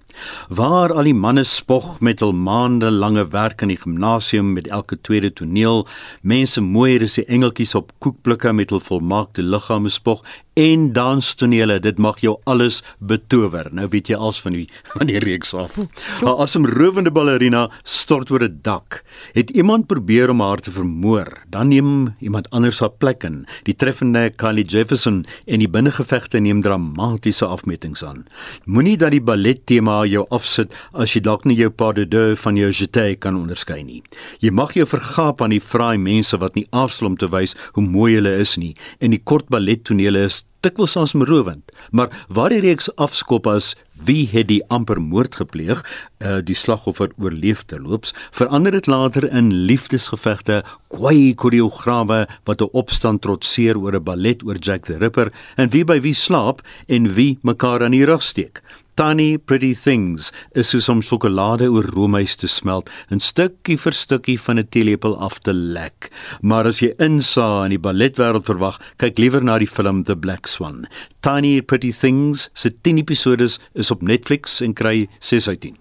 Waar 0.48 0.92
al 0.92 1.04
die 1.04 1.14
manne 1.14 1.44
spog 1.44 2.00
met 2.00 2.20
hul 2.24 2.32
maande 2.32 2.90
lange 2.90 3.26
werk 3.28 3.60
in 3.60 3.68
die 3.68 3.80
gimnasium 3.80 4.54
met 4.56 4.70
elke 4.72 4.96
tweede 5.00 5.32
toneel, 5.32 5.84
mense 6.22 6.60
mooier 6.64 7.04
as 7.04 7.18
die 7.20 7.26
engeltjies 7.28 7.76
op 7.76 7.92
koekblikke 8.00 8.54
met 8.56 8.72
hul 8.72 8.80
volmaakte 8.80 9.44
liggame 9.44 9.92
spog 9.92 10.24
en 10.54 10.92
danstonele, 10.92 11.78
dit 11.80 11.98
mag 11.98 12.18
jou 12.20 12.36
alles 12.50 12.80
betower. 12.98 13.68
Nou 13.74 13.86
weet 13.92 14.10
jy 14.10 14.16
als 14.18 14.40
van 14.42 14.56
die 14.56 14.66
van 14.96 15.06
die 15.06 15.18
reeks 15.22 15.54
af. 15.54 15.78
'n 15.78 16.28
Asemrowende 16.28 17.10
ballerina 17.10 17.70
stort 17.84 18.30
oor 18.30 18.42
'n 18.44 18.58
dak. 18.62 19.04
Het 19.32 19.50
iemand 19.50 19.86
probeer 19.86 20.30
om 20.30 20.40
haar 20.40 20.58
te 20.58 20.70
vermoor, 20.70 21.44
dan 21.48 21.68
neem 21.68 22.14
iemand 22.18 22.50
anders 22.50 22.80
haar 22.80 22.90
plek 22.90 23.24
in. 23.24 23.46
Die 23.62 23.74
treffende 23.74 24.30
Kylie 24.30 24.64
Jefferson 24.64 25.24
en 25.46 25.58
die 25.58 25.68
binnengevegte 25.68 26.38
neem 26.38 26.62
dramatiese 26.62 27.46
afmetings 27.46 28.04
aan. 28.04 28.26
Moenie 28.64 28.96
dat 28.96 29.10
die 29.10 29.22
ballet 29.22 29.66
tema 29.66 30.04
jou 30.04 30.26
afsit 30.30 30.74
as 30.92 31.14
jy 31.14 31.20
dalk 31.20 31.44
nie 31.44 31.56
jou 31.56 31.70
pas 31.70 31.94
de 31.94 32.08
deux 32.08 32.40
van 32.40 32.56
jou 32.56 32.70
jeté 32.70 33.18
kan 33.18 33.36
onderskei 33.36 33.82
nie. 33.82 34.02
Jy 34.40 34.50
mag 34.50 34.74
jou 34.74 34.86
vergaap 34.86 35.42
aan 35.42 35.50
die 35.50 35.60
fraai 35.60 35.98
mense 35.98 36.36
wat 36.36 36.54
nie 36.54 36.66
aardsel 36.70 37.06
om 37.06 37.16
te 37.16 37.28
wys 37.28 37.56
hoe 37.72 37.84
mooi 37.84 38.14
hulle 38.14 38.36
is 38.40 38.56
nie 38.56 38.74
en 39.00 39.10
die 39.10 39.22
kort 39.22 39.48
ballettonele 39.48 40.24
is 40.24 40.44
dikwels 40.60 40.96
aansmerowend, 40.96 41.72
maar 41.90 42.10
waar 42.28 42.52
die 42.52 42.60
reeks 42.60 42.90
afskop 42.96 43.46
as 43.46 43.74
wie 44.04 44.28
het 44.32 44.48
die 44.48 44.62
amper 44.72 45.00
moord 45.00 45.36
gepleeg, 45.40 45.82
uh, 46.24 46.38
die 46.44 46.56
slagoffer 46.56 47.12
oorleef 47.20 47.64
terloops, 47.68 48.14
verander 48.32 48.72
dit 48.72 48.88
later 48.88 49.26
in 49.28 49.52
liefdesgevegte, 49.68 50.62
kwai 50.92 51.34
koreograwe 51.34 52.26
wat 52.44 52.62
'n 52.62 52.72
opstand 52.72 53.22
trotseer 53.22 53.76
oor 53.76 53.94
'n 53.94 54.04
ballet 54.04 54.42
oor 54.44 54.56
Jack 54.56 54.84
the 54.84 54.98
Ripper 54.98 55.32
en 55.56 55.70
wie 55.70 55.84
by 55.84 56.00
wie 56.00 56.14
slaap 56.14 56.62
en 56.88 57.14
wie 57.14 57.38
mekaar 57.42 57.82
aan 57.82 57.96
die 57.96 58.04
rug 58.04 58.22
steek. 58.22 58.62
Tiny 59.00 59.38
Pretty 59.38 59.72
Things 59.72 60.26
is 60.52 60.68
soos 60.74 60.90
om 60.92 60.98
sjokolade 61.00 61.70
oor 61.72 61.86
roomys 61.94 62.34
te 62.36 62.48
smelt, 62.52 62.90
'n 63.08 63.20
stukkie 63.24 63.78
vir 63.80 63.94
stukkie 63.96 64.36
van 64.36 64.58
'n 64.58 64.68
teelepel 64.68 65.16
af 65.16 65.40
te 65.40 65.54
lek. 65.54 66.12
Maar 66.42 66.66
as 66.66 66.80
jy 66.80 66.92
insa 66.98 67.64
in 67.64 67.70
die 67.70 67.78
balletwêreld 67.78 68.44
verwag, 68.44 68.76
kyk 68.98 69.18
liewer 69.18 69.42
na 69.42 69.58
die 69.58 69.66
film 69.66 70.04
The 70.04 70.16
Black 70.16 70.46
Swan. 70.46 70.86
Tiny 71.22 71.62
Pretty 71.62 71.92
Things 71.92 72.50
se 72.52 72.68
10 72.82 72.98
episodes 72.98 73.58
is 73.74 73.90
op 73.90 74.02
Netflix 74.02 74.60
en 74.60 74.74
kry 74.74 75.08
6 75.18 75.48
uit 75.48 75.60
10. 75.60 75.76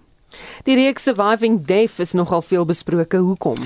Die 0.64 0.76
reeks 0.76 1.02
Surviving 1.08 1.64
Death 1.66 1.98
is 1.98 2.12
nogal 2.12 2.42
veel 2.42 2.64
besproke. 2.64 3.16
Hoekom? 3.16 3.58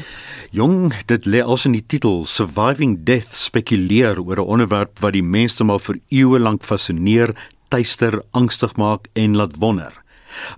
Jong, 0.50 0.92
dit 1.06 1.26
lê 1.26 1.42
als 1.42 1.66
in 1.68 1.74
die 1.76 1.84
titel 1.86 2.24
Surviving 2.30 3.02
Death 3.04 3.34
spekuleer 3.34 4.20
oor 4.22 4.40
'n 4.40 4.48
onderwerp 4.56 5.00
wat 5.00 5.12
die 5.12 5.22
mense 5.22 5.64
al 5.64 5.78
vir 5.78 5.98
eeue 6.10 6.38
lank 6.38 6.64
fascineer, 6.64 7.34
tyster, 7.74 8.20
angstig 8.30 8.76
maak 8.78 9.08
en 9.18 9.34
laat 9.34 9.58
wonder. 9.58 9.94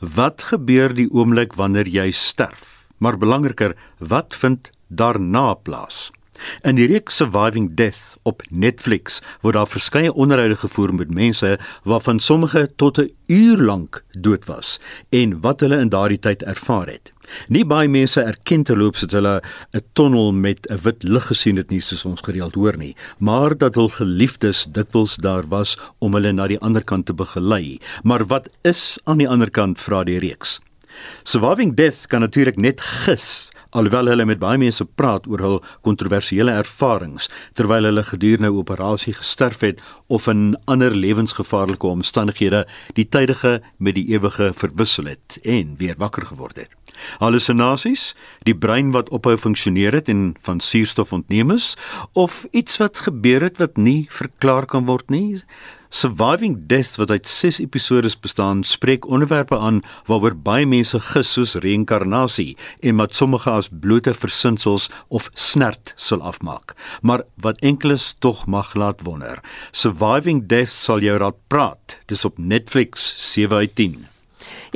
Wat 0.00 0.50
gebeur 0.50 0.92
die 0.92 1.08
oomblik 1.12 1.56
wanneer 1.56 1.88
jy 1.88 2.10
sterf? 2.12 2.84
Maar 3.00 3.16
belangriker, 3.20 3.72
wat 3.98 4.36
vind 4.36 4.70
daarna 4.88 5.54
plaas? 5.54 6.10
In 6.62 6.74
die 6.74 6.87
reeks 6.87 7.16
Surviving 7.16 7.74
Death 7.74 8.16
op 8.22 8.43
Netflix 8.51 9.20
word 9.41 9.55
daar 9.55 9.70
verskeie 9.70 10.12
onderhoude 10.12 10.57
gevoer 10.57 10.95
met 10.95 11.14
mense 11.14 11.59
waarvan 11.84 12.20
sommige 12.20 12.68
tot 12.76 12.99
'n 12.99 13.11
uur 13.26 13.62
lank 13.62 14.05
dood 14.18 14.45
was 14.45 14.80
en 15.11 15.41
wat 15.41 15.61
hulle 15.61 15.78
in 15.78 15.89
daardie 15.89 16.18
tyd 16.18 16.43
ervaar 16.43 16.87
het. 16.87 17.12
Nie 17.49 17.64
baie 17.64 17.89
mense 17.89 18.20
erken 18.22 18.62
terloops 18.62 19.01
dat 19.01 19.11
hulle 19.11 19.43
'n 19.72 19.80
tonnel 19.93 20.32
met 20.32 20.66
'n 20.70 20.78
wit 20.82 21.03
lig 21.03 21.26
gesien 21.26 21.57
het 21.57 21.70
nie 21.70 21.80
soos 21.80 22.05
ons 22.05 22.20
gereeld 22.20 22.55
hoor 22.55 22.76
nie, 22.76 22.97
maar 23.18 23.57
dat 23.59 23.74
hul 23.74 23.89
geliefdes 23.89 24.66
dikwels 24.70 25.16
daar 25.16 25.49
was 25.49 25.78
om 25.99 26.14
hulle 26.14 26.32
na 26.32 26.47
die 26.47 26.61
ander 26.61 26.84
kant 26.84 27.07
te 27.07 27.14
begelei. 27.14 27.78
Maar 28.03 28.26
wat 28.26 28.49
is 28.62 28.99
aan 29.05 29.18
die 29.18 29.28
ander 29.28 29.51
kant 29.51 29.80
vra 29.80 30.05
die 30.05 30.18
reeks? 30.18 30.61
Surviving 31.22 31.74
Death 31.74 32.07
kan 32.07 32.20
natuurlik 32.20 32.57
net 32.57 32.80
gis 32.80 33.49
alhoewel 33.76 34.08
hulle 34.08 34.24
met 34.24 34.40
baie 34.40 34.58
mense 34.60 34.84
praat 34.98 35.26
oor 35.28 35.42
hul 35.44 35.58
kontroversiële 35.84 36.54
ervarings 36.62 37.28
terwyl 37.58 37.84
hulle 37.88 38.04
gedurende 38.08 38.48
'n 38.48 38.58
operasie 38.62 39.12
gesterf 39.12 39.60
het 39.60 39.82
of 40.06 40.26
in 40.26 40.56
ander 40.64 40.94
lewensgevaarlike 40.94 41.86
omstandighede 41.86 42.66
die 42.94 43.08
tydige 43.08 43.62
met 43.76 43.94
die 43.94 44.08
ewige 44.14 44.52
verwissel 44.54 45.04
het 45.04 45.38
en 45.42 45.76
weer 45.76 45.94
wakker 45.98 46.26
geword 46.26 46.56
het. 46.56 46.70
Hallusinasies, 47.18 48.14
die 48.42 48.56
brein 48.56 48.90
wat 48.90 49.08
ophou 49.08 49.36
funksioneer 49.36 49.92
het 49.92 50.08
en 50.08 50.34
van 50.40 50.60
suurstof 50.60 51.12
ontneem 51.12 51.50
is 51.50 51.76
of 52.12 52.46
iets 52.50 52.76
wat 52.76 52.98
gebeur 52.98 53.42
het 53.42 53.58
wat 53.58 53.76
nie 53.76 54.06
verklaar 54.08 54.66
kan 54.66 54.86
word 54.86 55.10
nie, 55.10 55.42
Surviving 55.89 56.66
Death 56.66 56.97
wat 56.97 57.11
uit 57.11 57.28
6 57.28 57.61
episode 57.61 58.11
bestaan, 58.20 58.64
spreek 58.64 59.07
onderwerpe 59.07 59.59
aan 59.59 59.80
waaroor 60.07 60.34
baie 60.34 60.66
mense 60.66 61.01
gis 61.01 61.32
soos 61.32 61.55
reïnkarnasie 61.62 62.57
en 62.80 62.97
wat 62.97 63.14
sommige 63.14 63.51
as 63.51 63.70
blote 63.70 64.14
versinsels 64.14 64.91
of 65.09 65.30
snert 65.34 65.95
sal 65.97 66.22
afmaak, 66.22 66.74
maar 67.03 67.22
wat 67.41 67.61
enkeles 67.61 68.14
tog 68.18 68.47
mag 68.47 68.74
laat 68.74 69.03
wonder. 69.07 69.41
Surviving 69.70 70.47
Death 70.47 70.74
sal 70.74 71.01
jou 71.01 71.16
raad 71.18 71.39
praat. 71.47 71.99
Dis 72.07 72.24
op 72.24 72.39
Netflix 72.39 73.14
7 73.32 73.57
uit 73.57 73.74
10. 73.74 74.15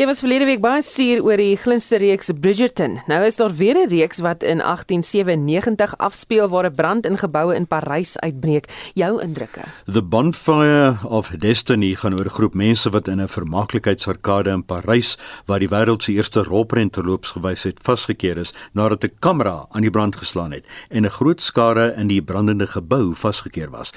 Jy 0.00 0.06
was 0.08 0.22
verlede 0.22 0.46
week 0.48 0.62
baie 0.64 0.80
suur 0.80 1.18
oor 1.26 1.36
die 1.36 1.58
glinsterreeks 1.60 2.30
Bridgerton. 2.40 2.94
Nou 3.04 3.18
is 3.26 3.36
daar 3.36 3.52
weer 3.52 3.76
'n 3.76 3.88
reeks 3.88 4.20
wat 4.24 4.42
in 4.42 4.62
1897 4.64 5.98
afspeel 5.98 6.48
waar 6.48 6.64
'n 6.64 6.74
brand 6.74 7.04
in 7.06 7.18
geboue 7.18 7.54
in 7.54 7.66
Parys 7.66 8.18
uitbreek. 8.18 8.64
Jou 8.94 9.20
indrukke? 9.20 9.60
The 9.92 10.02
Bonfire 10.02 10.96
of 11.04 11.28
Destiny 11.28 11.94
gaan 11.94 12.14
oor 12.14 12.24
'n 12.24 12.30
groep 12.30 12.54
mense 12.54 12.90
wat 12.90 13.08
in 13.08 13.20
'n 13.20 13.28
vermaaklikheidsarkade 13.28 14.50
in 14.50 14.64
Parys, 14.64 15.18
waar 15.44 15.58
die 15.58 15.68
wêreld 15.68 16.02
se 16.02 16.12
eerste 16.12 16.42
rolprent 16.42 16.92
terloops 16.92 17.30
gewys 17.30 17.62
het, 17.62 17.80
vasgekeer 17.82 18.36
is 18.36 18.54
nadat 18.72 19.04
'n 19.04 19.12
kamera 19.18 19.66
aan 19.70 19.82
die 19.82 19.90
brand 19.90 20.16
geslaan 20.16 20.52
het 20.52 20.64
en 20.88 21.04
'n 21.04 21.10
groot 21.10 21.42
skare 21.42 21.94
in 21.96 22.06
die 22.06 22.22
brandende 22.22 22.66
gebou 22.66 23.14
vasgekeer 23.14 23.70
was. 23.70 23.90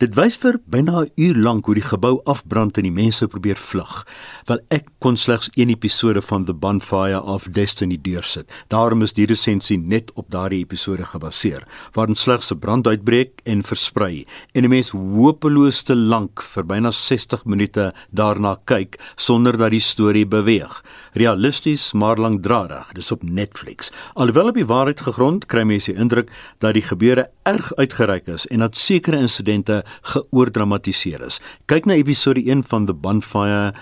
Dit 0.00 0.14
wys 0.16 0.38
vir 0.40 0.56
byna 0.72 1.02
'n 1.04 1.10
uur 1.16 1.36
lank 1.36 1.66
hoe 1.66 1.74
die 1.74 1.84
gebou 1.84 2.20
afbrand 2.24 2.76
en 2.76 2.82
die 2.82 2.92
mense 2.92 3.26
probeer 3.28 3.56
vlug. 3.56 4.06
Wel 4.46 4.58
ek 4.70 4.88
kon 4.98 5.16
slegs 5.16 5.50
een 5.54 5.68
episode 5.68 6.22
van 6.22 6.44
The 6.44 6.54
Bonfire 6.54 7.22
of 7.22 7.44
Destiny 7.52 7.98
deursit. 8.00 8.50
Daarom 8.68 9.02
is 9.02 9.12
die 9.12 9.26
resensie 9.26 9.78
net 9.78 10.12
op 10.14 10.30
daardie 10.30 10.64
episode 10.64 11.04
gebaseer, 11.04 11.66
waarin 11.92 12.14
slegs 12.14 12.50
'n 12.50 12.58
brand 12.58 12.86
uitbreek 12.86 13.40
en 13.44 13.62
versprei 13.62 14.26
en 14.54 14.64
'n 14.64 14.68
mens 14.68 14.90
hopeloos 14.90 15.82
te 15.82 15.94
lank 15.94 16.42
vir 16.42 16.64
byna 16.64 16.90
60 16.90 17.44
minute 17.44 17.92
daarna 18.10 18.56
kyk 18.64 18.98
sonder 19.16 19.56
dat 19.56 19.70
die 19.70 19.80
storie 19.80 20.26
beweeg. 20.26 20.82
Realisties 21.12 21.92
maar 21.92 22.16
lankdradig. 22.16 22.92
Dis 22.92 23.12
op 23.12 23.22
Netflix. 23.22 23.90
Alhoewel 24.14 24.48
op 24.48 24.54
die 24.54 24.66
waarheid 24.66 25.00
gegrond, 25.00 25.46
kry 25.46 25.62
mense 25.62 25.92
die 25.92 26.00
indruk 26.00 26.30
dat 26.58 26.74
die 26.74 26.82
gebeure 26.82 27.30
erg 27.42 27.74
uitgereik 27.74 28.26
is 28.26 28.46
en 28.46 28.58
dat 28.58 28.76
sekere 28.76 29.16
insidente 29.16 29.81
geoordramatiseer 30.14 31.24
is. 31.26 31.40
Kyk 31.66 31.86
na 31.86 31.98
episode 32.00 32.42
1 32.42 32.64
van 32.68 32.86
The 32.86 32.94
Bonfire 32.94 33.72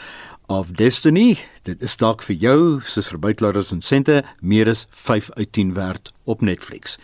of 0.50 0.70
Destiny. 0.70 1.38
Dit 1.62 1.82
is 1.82 1.94
dalk 2.00 2.24
vir 2.26 2.36
jou 2.42 2.58
soos 2.82 3.10
vir 3.12 3.20
buitelaars 3.22 3.70
en 3.74 3.82
sente 3.86 4.16
meer 4.42 4.70
as 4.72 4.86
5 4.90 5.30
uit 5.36 5.52
10 5.54 5.74
werd 5.76 6.10
op 6.30 6.42
Netflix. 6.42 6.96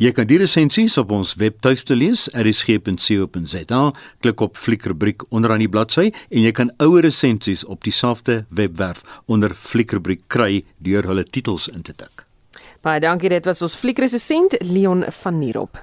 Jy 0.00 0.14
kan 0.16 0.28
die 0.30 0.40
resensies 0.40 0.96
op 1.00 1.12
ons 1.12 1.34
webtuiste 1.40 1.96
lees, 1.96 2.26
erisg.co.za. 2.32 3.82
Klik 4.24 4.44
op 4.44 4.56
fliekrubriek 4.56 5.26
onderaan 5.28 5.64
die 5.64 5.70
bladsy 5.70 6.10
en 6.10 6.44
jy 6.46 6.52
kan 6.56 6.72
ouer 6.80 7.04
resensies 7.04 7.64
op 7.68 7.84
dieselfde 7.84 8.44
webwerf 8.48 9.04
onder 9.28 9.52
fliekrubriek 9.52 10.24
kry 10.32 10.62
deur 10.80 11.04
hulle 11.12 11.28
titels 11.28 11.68
in 11.68 11.84
te 11.84 11.92
tik. 11.92 12.24
Baie 12.84 13.00
dankie, 13.00 13.32
dit 13.32 13.44
was 13.48 13.62
ons 13.64 13.76
fliekresensent 13.80 14.56
Leon 14.64 15.04
van 15.22 15.38
Nierop. 15.40 15.80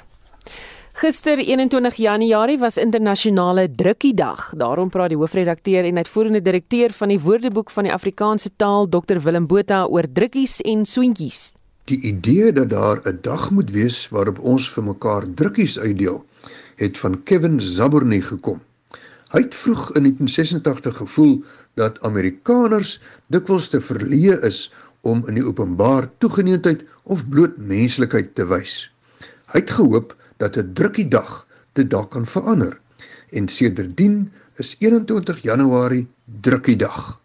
Gister 0.93 1.39
21 1.39 1.95
Januarie 1.95 2.57
was 2.59 2.77
internasionale 2.77 3.69
drukkiedag. 3.75 4.51
Daarom 4.59 4.89
praat 4.91 5.13
die 5.13 5.17
hoofredakteur 5.17 5.87
en 5.87 5.97
uitvoerende 5.97 6.41
direkteur 6.43 6.91
van 6.91 7.13
die 7.13 7.19
Woordeboek 7.19 7.71
van 7.71 7.87
die 7.87 7.93
Afrikaanse 7.93 8.51
taal, 8.59 8.89
Dr 8.91 9.21
Willem 9.23 9.47
Botha 9.47 9.85
oor 9.87 10.03
drukkies 10.11 10.59
en 10.67 10.83
soentjies. 10.85 11.53
Die 11.87 12.01
idee 12.11 12.51
dat 12.51 12.69
daar 12.69 12.99
'n 13.07 13.19
dag 13.21 13.49
moet 13.51 13.71
wees 13.71 14.09
waarop 14.09 14.39
ons 14.39 14.69
vir 14.69 14.83
mekaar 14.83 15.23
drukkies 15.35 15.79
uitdeel, 15.79 16.23
het 16.75 16.97
van 16.97 17.23
Kevin 17.23 17.59
Zaborny 17.61 18.21
gekom. 18.21 18.59
Hy 19.31 19.41
het 19.41 19.55
vroeg 19.55 19.95
in 19.95 20.03
1986 20.03 20.97
gevoel 20.97 21.43
dat 21.75 22.01
Amerikaners 22.01 22.99
dikwels 23.27 23.67
te 23.67 23.81
verleë 23.81 24.43
is 24.43 24.73
om 25.01 25.23
in 25.27 25.33
die 25.33 25.45
openbaar 25.45 26.09
toegeneentheid 26.17 26.83
of 27.03 27.29
bloot 27.29 27.57
menslikheid 27.57 28.35
te 28.35 28.45
wys. 28.45 28.91
Hy 29.53 29.59
het 29.59 29.71
gehoop 29.71 30.19
dat 30.41 30.57
'n 30.57 30.73
drukkiedag 30.73 31.45
dit 31.77 31.89
dalk 31.89 32.11
kan 32.11 32.25
verander. 32.25 32.77
En 33.29 33.47
sedertdien 33.47 34.31
is 34.55 34.75
21 34.79 35.41
Januarie 35.41 36.07
drukkiedag. 36.41 37.19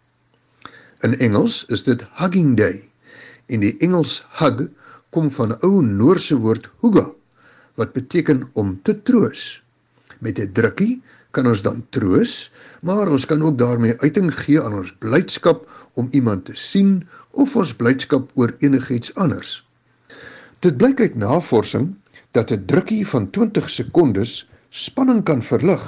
In 1.01 1.17
Engels 1.19 1.65
is 1.67 1.83
dit 1.83 2.05
Hugging 2.17 2.57
Day. 2.57 2.83
In 3.45 3.59
die 3.59 3.75
Engels 3.77 4.23
hug 4.39 4.67
kom 5.09 5.31
van 5.31 5.49
'n 5.51 5.57
ou 5.61 5.81
Noorse 5.81 6.35
woord 6.35 6.69
huga 6.81 7.09
wat 7.75 7.93
beteken 7.93 8.49
om 8.53 8.79
te 8.83 9.01
troos. 9.01 9.61
Met 10.19 10.39
'n 10.39 10.51
drukkie 10.53 11.01
kan 11.31 11.47
ons 11.47 11.61
dan 11.61 11.85
troos, 11.89 12.51
maar 12.81 13.09
ons 13.09 13.25
kan 13.25 13.41
ook 13.43 13.57
daarmee 13.57 13.99
uiting 13.99 14.33
gee 14.33 14.61
aan 14.61 14.73
ons 14.73 14.93
blydskap 14.99 15.69
om 15.93 16.07
iemand 16.11 16.45
te 16.45 16.55
sien 16.55 17.07
of 17.31 17.55
ons 17.55 17.73
blydskap 17.73 18.31
oor 18.33 18.55
enigiets 18.59 19.15
anders. 19.15 19.63
Dit 20.59 20.77
blyk 20.77 20.99
uit 20.99 21.15
navorsing 21.15 21.95
dat 22.37 22.51
'n 22.51 22.65
drukkie 22.65 23.07
van 23.07 23.29
20 23.29 23.69
sekondes 23.69 24.45
spanning 24.69 25.23
kan 25.23 25.41
verlig 25.41 25.83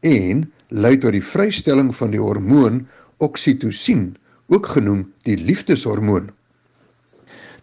en 0.00 0.44
lei 0.68 0.98
tot 0.98 1.12
die 1.12 1.24
vrystelling 1.24 1.90
van 1.96 2.10
die 2.10 2.20
hormoon 2.20 2.86
oksitosien, 3.16 4.16
ook 4.46 4.66
genoem 4.76 5.04
die 5.28 5.36
liefdeshormoon. 5.36 6.30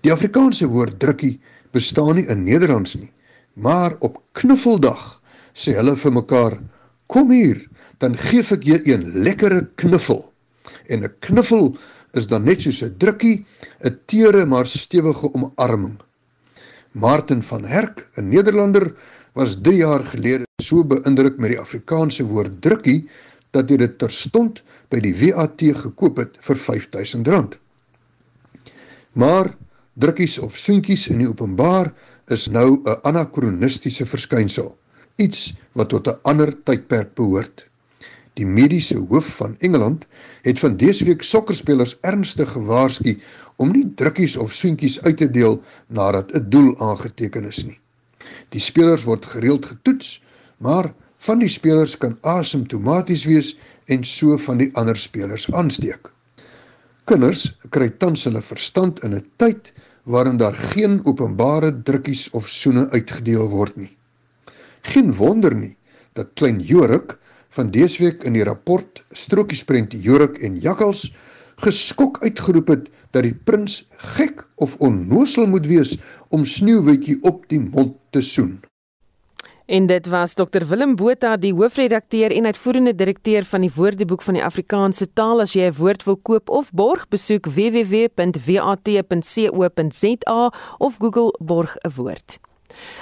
Die 0.01 0.13
Afrikaanse 0.13 0.67
woord 0.67 0.99
drukkie 0.99 1.39
bestaan 1.73 2.15
nie 2.15 2.27
in 2.27 2.43
Nederlands 2.43 2.95
nie, 2.95 3.11
maar 3.53 3.95
op 3.99 4.21
knuffeldag 4.37 5.21
sê 5.53 5.75
hulle 5.77 5.95
vir 5.97 6.13
mekaar: 6.13 6.57
"Kom 7.07 7.31
hier, 7.31 7.65
dan 7.97 8.17
gee 8.17 8.41
ek 8.41 8.63
jou 8.63 8.97
'n 8.97 9.23
lekkere 9.23 9.67
knuffel." 9.75 10.25
En 10.87 11.03
'n 11.03 11.13
knuffel 11.19 11.77
is 12.13 12.27
dan 12.27 12.43
net 12.43 12.61
soos 12.61 12.83
'n 12.83 12.97
drukkie, 12.97 13.45
'n 13.83 13.97
teere 14.05 14.45
maar 14.45 14.67
stewige 14.67 15.33
omarming. 15.33 15.97
Martin 16.91 17.43
van 17.43 17.65
Herk, 17.65 18.07
'n 18.15 18.29
Nederlander, 18.29 18.93
was 19.33 19.57
3 19.61 19.75
jaar 19.75 20.03
gelede 20.03 20.45
so 20.63 20.83
beïndruk 20.83 21.37
met 21.37 21.53
die 21.53 21.59
Afrikaanse 21.59 22.23
woord 22.23 22.61
drukkie 22.61 23.09
dat 23.51 23.69
hy 23.69 23.77
dit 23.77 23.97
terstond 23.97 24.61
by 24.91 24.99
die 24.99 25.13
WAT 25.15 25.61
gekoop 25.83 26.17
het 26.17 26.35
vir 26.43 26.57
R5000. 26.57 27.55
Maar 29.13 29.51
drukkies 29.93 30.37
of 30.39 30.57
soentjies 30.57 31.07
in 31.07 31.23
die 31.23 31.27
openbaar 31.27 31.93
is 32.27 32.47
nou 32.47 32.79
'n 32.83 32.99
anakronistiese 33.03 34.05
verskynsel, 34.05 34.75
iets 35.15 35.53
wat 35.73 35.89
tot 35.89 36.07
'n 36.07 36.19
ander 36.23 36.53
tydperk 36.63 37.15
behoort. 37.15 37.65
Die 38.33 38.45
mediese 38.45 38.97
hoof 38.97 39.25
van 39.25 39.55
Engeland 39.59 40.05
het 40.41 40.59
van 40.59 40.77
dese 40.77 41.05
week 41.05 41.21
sokkerspelers 41.21 41.97
ernstig 42.01 42.51
gewaarsku 42.51 43.17
om 43.61 43.71
nie 43.75 43.85
drukkies 43.97 44.37
of 44.41 44.53
soentjies 44.57 44.97
uit 45.05 45.17
te 45.21 45.29
deel 45.29 45.59
nadat 45.87 46.33
'n 46.33 46.49
doel 46.49 46.71
aangeteken 46.79 47.45
is 47.45 47.63
nie. 47.63 47.77
Die 48.49 48.61
spelers 48.61 49.03
word 49.03 49.25
gereeld 49.25 49.65
getoets, 49.65 50.21
maar 50.57 50.91
van 51.25 51.39
die 51.39 51.49
spelers 51.49 51.97
kan 51.97 52.17
asymptomaties 52.21 53.25
wees 53.29 53.55
en 53.85 54.03
so 54.03 54.37
van 54.37 54.57
die 54.57 54.71
ander 54.73 54.97
spelers 54.97 55.45
aansteek. 55.51 56.09
Kinders 57.05 57.51
kry 57.69 57.89
tans 57.89 58.23
hulle 58.23 58.41
verstand 58.41 59.03
in 59.03 59.13
'n 59.13 59.25
tyd 59.37 59.71
waarin 60.03 60.37
daar 60.37 60.57
geen 60.73 61.01
openbare 61.05 61.71
drukkies 61.83 62.29
of 62.31 62.49
soene 62.49 62.89
uitgedeel 62.89 63.49
word 63.49 63.75
nie. 63.77 63.91
Geen 64.81 65.13
wonder 65.15 65.55
nie 65.55 65.75
dat 66.13 66.33
klein 66.33 66.59
Jorik 66.59 67.17
van 67.49 67.71
dese 67.71 68.03
week 68.03 68.23
in 68.23 68.33
die 68.33 68.43
rapport 68.43 69.03
Strokiesprent 69.11 69.91
Jorik 69.91 70.37
en 70.37 70.57
Jakkals 70.57 71.13
geskok 71.61 72.21
uitgeroep 72.23 72.67
het 72.67 72.89
dat 73.11 73.23
die 73.23 73.35
prins 73.45 73.85
gek 74.15 74.43
of 74.55 74.75
onnoosel 74.79 75.47
moet 75.47 75.65
wees 75.65 75.97
om 76.29 76.45
sneeuwwitjie 76.45 77.19
op 77.21 77.47
die 77.47 77.59
mond 77.59 77.95
te 78.11 78.21
soen. 78.21 78.59
En 79.71 79.85
dit 79.87 80.07
was 80.07 80.33
Dr 80.33 80.65
Willem 80.67 80.95
Botha, 80.95 81.37
die 81.39 81.53
hoofredakteur 81.53 82.31
en 82.35 82.45
uitvoerende 82.45 82.95
direkteur 82.95 83.45
van 83.47 83.61
die 83.63 83.71
Woordeboek 83.75 84.21
van 84.21 84.33
die 84.35 84.43
Afrikaanse 84.43 85.07
taal. 85.13 85.39
As 85.39 85.53
jy 85.53 85.69
'n 85.69 85.77
woord 85.77 86.03
wil 86.03 86.17
koop 86.17 86.49
of 86.49 86.71
borg, 86.71 87.07
besoek 87.07 87.45
www.wat.co.za 87.45 88.11
of 90.77 90.95
Google 90.99 91.35
borg 91.39 91.77
'n 91.77 91.91
woord. 91.95 92.39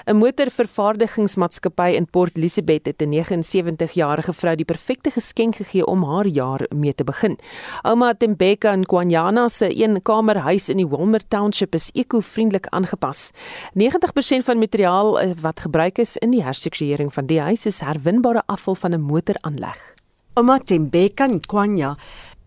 'n 0.06 0.16
Motorvervaardigingsmaatskappy 0.16 1.96
in 1.96 2.06
Port 2.06 2.38
Elizabeth 2.38 2.86
het 2.86 3.02
'n 3.02 3.14
79-jarige 3.14 4.34
vrou 4.34 4.56
die 4.56 4.66
perfekte 4.66 5.12
geskenk 5.12 5.56
gegee 5.56 5.86
om 5.86 6.04
haar 6.04 6.28
jaar 6.28 6.66
mee 6.76 6.96
te 6.96 7.04
begin. 7.04 7.38
Ouma 7.82 8.14
Tembeka 8.14 8.72
in 8.72 8.86
Kwanyana 8.86 9.48
se 9.50 9.70
eenkamerhuis 9.70 10.70
in 10.70 10.78
die 10.78 10.88
Wilmer 10.88 11.28
Township 11.28 11.74
is 11.74 11.90
eko-vriendelik 11.94 12.68
aangepas. 12.68 13.32
90% 13.74 14.44
van 14.44 14.58
materiaal 14.58 15.20
eh, 15.20 15.32
wat 15.42 15.60
gebruik 15.60 15.98
is 15.98 16.18
in 16.18 16.32
die 16.32 16.44
herstrukturering 16.44 17.14
van 17.14 17.26
die 17.26 17.40
huis 17.40 17.66
is 17.66 17.80
herwinbare 17.80 18.44
afval 18.46 18.76
van 18.76 18.94
'n 18.94 19.02
motoraanleg. 19.02 19.94
Ouma 20.34 20.60
Tembeka 20.60 21.26
in 21.26 21.42
Kwanya 21.42 21.98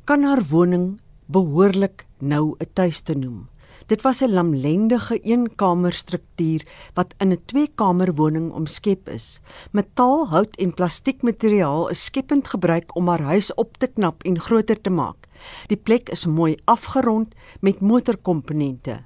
kan 0.05 0.23
haar 0.25 0.43
woning 0.51 1.01
behoorlik 1.27 2.07
nou 2.19 2.55
'n 2.59 2.71
tuis 2.73 3.01
te 3.01 3.15
noem. 3.15 3.52
Dit 3.87 4.03
was 4.03 4.21
'n 4.23 4.33
lamlendige 4.33 5.19
eenkamerstruktuur 5.19 6.67
wat 6.95 7.15
in 7.19 7.33
'n 7.33 7.43
tweekamerwoning 7.47 8.53
omskep 8.53 9.09
is. 9.09 9.41
Metaal, 9.71 10.29
hout 10.29 10.57
en 10.57 10.75
plastiekmateriaal 10.75 11.89
is 11.89 12.05
skepend 12.05 12.49
gebruik 12.49 12.97
om 12.97 13.09
haar 13.09 13.23
huis 13.23 13.55
op 13.55 13.77
te 13.77 13.87
knap 13.87 14.23
en 14.23 14.41
groter 14.41 14.81
te 14.81 14.91
maak. 14.91 15.29
Die 15.67 15.77
plek 15.77 16.09
is 16.09 16.27
mooi 16.27 16.57
afgerond 16.65 17.35
met 17.61 17.81
motorkomponente. 17.81 19.05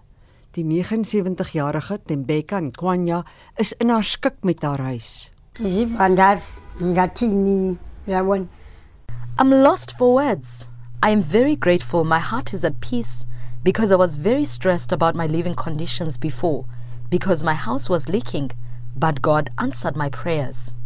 Die 0.51 0.65
79-jarige 0.65 2.01
Tembeka 2.05 2.61
Nkwanya 2.61 3.25
is 3.57 3.73
in 3.73 3.89
haar 3.89 4.05
skik 4.05 4.35
met 4.41 4.63
haar 4.63 4.81
huis. 4.81 5.31
I'm 9.39 9.53
lost 9.53 9.93
for 9.97 10.13
words. 10.13 10.67
I 11.05 11.11
am 11.11 11.23
very 11.23 11.57
grateful. 11.59 12.05
My 12.05 12.19
heart 12.19 12.53
is 12.55 12.65
at 12.65 12.81
peace. 12.81 13.27
Because 13.67 13.91
I 13.91 13.97
was 13.97 14.17
very 14.17 14.45
stressed 14.45 14.93
about 14.93 15.17
my 15.17 15.27
living 15.27 15.57
conditions 15.57 16.17
before 16.17 16.67
because 17.11 17.43
my 17.43 17.55
house 17.55 17.91
was 17.91 18.09
leaking, 18.09 18.53
but 18.97 19.21
God 19.21 19.51
answered 19.59 19.97
my 19.97 20.09
prayers. 20.09 20.77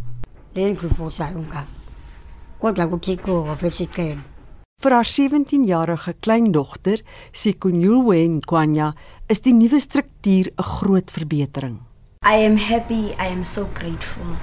Vir 4.81 4.93
haar 4.95 5.05
17-jarige 5.05 6.13
kleindogter, 6.21 6.97
Sikunyulwe 7.31 8.41
Kwanya, 8.49 8.95
is 9.29 9.41
die 9.41 9.53
nuwe 9.53 9.79
struktuur 9.79 10.49
'n 10.49 10.65
groot 10.79 11.13
verbetering. 11.13 11.77
I 12.25 12.37
am 12.49 12.57
happy, 12.57 13.13
I 13.19 13.27
am 13.27 13.43
so 13.43 13.65
grateful. 13.77 14.37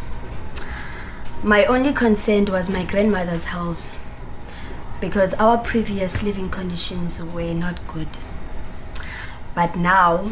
My 1.43 1.67
only 1.67 1.93
concern 1.93 2.45
was 2.47 2.71
my 2.71 2.85
grandmother's 2.85 3.51
health 3.51 3.93
because 5.01 5.35
our 5.35 5.59
previous 5.59 6.23
living 6.23 6.49
conditions 6.51 7.21
were 7.35 7.55
not 7.55 7.79
good. 7.89 8.09
But 9.59 9.75
now 9.75 10.31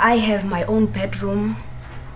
I 0.00 0.18
have 0.18 0.44
my 0.44 0.64
own 0.66 0.86
bedroom, 0.90 1.56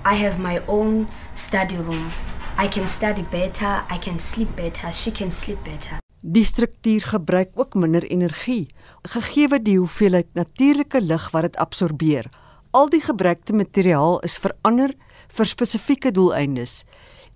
I 0.04 0.14
have 0.14 0.40
my 0.42 0.58
own 0.66 1.06
study 1.34 1.76
room. 1.76 2.10
I 2.58 2.66
can 2.66 2.88
study 2.88 3.22
better, 3.22 3.84
I 3.88 3.98
can 3.98 4.18
sleep 4.18 4.56
better, 4.56 4.90
she 4.92 5.12
can 5.12 5.30
sleep 5.30 5.62
better. 5.62 6.00
Die 6.20 6.42
struktuur 6.44 7.06
gebruik 7.06 7.50
ook 7.54 7.76
minder 7.78 8.02
energie, 8.02 8.74
gegee 9.06 9.60
die 9.62 9.78
hoeveelheid 9.78 10.34
natuurlike 10.34 11.00
lig 11.00 11.30
wat 11.30 11.42
dit 11.42 11.56
absorbeer. 11.56 12.26
Al 12.70 12.90
die 12.90 13.00
gebruikte 13.00 13.54
materiaal 13.54 14.18
is 14.26 14.40
verander 14.42 14.90
vir 15.28 15.46
spesifieke 15.46 16.10
doeleindes. 16.10 16.82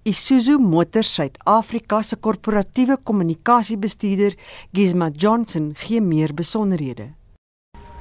Isuzu 0.02 0.58
Motors 0.58 1.14
Suid-Afrika 1.14 2.02
se 2.02 2.16
korporatiewe 2.16 2.98
kommunikasiebestuurder, 3.02 4.34
Gisma 4.72 5.12
Johnson, 5.14 5.70
gee 5.78 6.00
meer 6.00 6.34
besonderhede. 6.34 7.12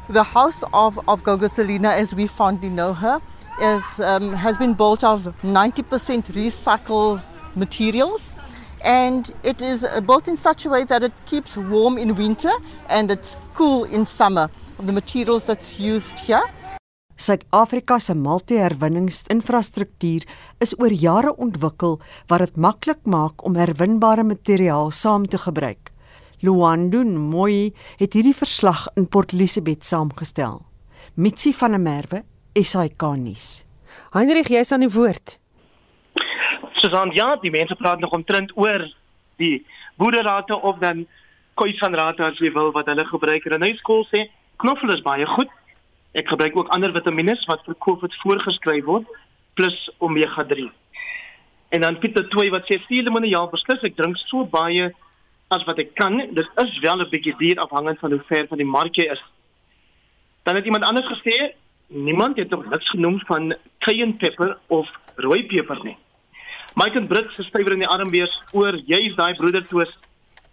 The 0.10 0.22
house 0.22 0.64
of, 0.72 1.00
of 1.08 1.24
Gogo 1.24 1.48
Selina, 1.48 1.90
as 1.90 2.14
we 2.14 2.28
fondly 2.28 2.70
know 2.70 2.94
her, 2.94 3.20
is, 3.60 3.84
um, 4.00 4.34
has 4.34 4.56
been 4.56 4.76
built 4.76 5.04
of 5.04 5.34
90% 5.42 6.32
recycled 6.32 7.24
materials. 7.56 8.30
And 8.84 9.34
it 9.42 9.64
is 9.64 9.84
uh, 9.84 10.02
built 10.02 10.28
in 10.28 10.38
such 10.38 10.68
a 10.68 10.70
way 10.70 10.84
that 10.84 11.02
it 11.02 11.12
keeps 11.26 11.58
warm 11.58 11.98
in 11.98 12.16
winter 12.16 12.52
and 12.88 13.10
it's 13.10 13.36
cool 13.56 13.86
in 13.86 14.06
summer. 14.06 14.52
The 14.80 14.92
materials 14.92 15.48
that's 15.48 15.80
used 15.80 16.20
here. 16.20 16.44
Suid-Afrika 17.18 18.00
se 18.00 18.14
multi-herwinningsinfrastruktuur 18.14 20.22
is 20.60 20.76
oor 20.78 20.94
jare 20.94 21.34
ontwikkel 21.34 22.00
wat 22.30 22.40
dit 22.44 22.58
maklik 22.58 23.06
maak 23.08 23.46
om 23.48 23.56
herwinbare 23.56 24.24
materiaal 24.24 24.92
saam 24.92 25.26
te 25.26 25.38
gebruik. 25.38 25.95
Luandun 26.46 27.16
Mooi 27.18 27.74
het 27.98 28.14
hierdie 28.14 28.36
verslag 28.36 28.86
in 29.00 29.08
Port 29.10 29.34
Elizabeth 29.34 29.86
saamgestel. 29.86 30.60
Mitsi 31.16 31.54
van 31.54 31.74
der 31.74 31.82
Merwe, 31.82 32.22
SAK 32.54 33.02
nuus. 33.18 33.64
Heinrich, 34.14 34.52
jy's 34.54 34.72
aan 34.76 34.86
die 34.86 34.92
woord. 34.92 35.40
Susan, 36.82 37.14
ja, 37.18 37.36
die 37.42 37.52
mense 37.52 37.76
praat 37.80 38.00
nog 38.00 38.14
omtrent 38.14 38.52
oor 38.60 38.86
die 39.42 39.66
boerderate 39.98 40.56
of 40.56 40.78
dan 40.84 41.06
koeisanrate 41.58 42.24
as 42.24 42.38
jy 42.44 42.52
wil 42.54 42.70
wat 42.76 42.92
hulle 42.92 43.06
gebruik. 43.10 43.48
En 43.50 43.66
hy 43.66 43.74
skool 43.80 44.06
sê 44.12 44.28
knoffel 44.62 44.94
is 44.94 45.04
baie 45.06 45.26
goed. 45.36 45.50
Ek 46.16 46.30
gebruik 46.30 46.58
ook 46.60 46.70
ander 46.76 46.94
vitamiene 46.96 47.34
wat 47.50 47.66
vir 47.66 47.80
COVID 47.88 48.14
voorgeskryf 48.22 48.86
word 48.86 49.10
plus 49.58 49.78
omega 50.04 50.46
3. 50.46 50.70
En 51.76 51.82
dan 51.82 51.98
Pieter 52.00 52.28
Tooi 52.30 52.52
wat 52.54 52.70
sê 52.70 52.78
suurlemoene 52.86 53.32
ja, 53.32 53.42
beslis 53.50 53.84
ek 53.88 53.98
drink 53.98 54.20
so 54.28 54.46
baie 54.46 54.92
as 55.48 55.64
wat 55.64 55.80
ek 55.82 55.94
kan. 56.00 56.18
Dit 56.18 56.50
is 56.64 56.80
wel 56.80 57.02
'n 57.02 57.10
bietjie 57.10 57.36
duur 57.38 57.60
afhangend 57.60 58.00
van 58.00 58.12
hoe 58.12 58.24
ver 58.28 58.48
van 58.48 58.58
die 58.58 58.68
mark 58.68 58.96
jy 58.96 59.12
is. 59.12 59.24
Dan 60.44 60.56
het 60.56 60.66
iemand 60.66 60.84
anders 60.84 61.08
gesê 61.08 61.54
niemand 61.88 62.38
het 62.38 62.50
nog 62.50 62.70
niks 62.70 62.90
genoem 62.90 63.20
van 63.26 63.56
cayenne 63.80 64.14
pepper 64.14 64.58
of 64.68 64.90
rooi 65.16 65.46
peper 65.46 65.84
nie. 65.84 65.98
Mike 66.76 66.98
en 66.98 67.08
Brits 67.08 67.48
stywer 67.48 67.72
in 67.72 67.84
die 67.84 67.88
armbeers 67.88 68.42
oor 68.52 68.76
juis 68.86 69.16
daai 69.16 69.36
broedertoos 69.36 69.92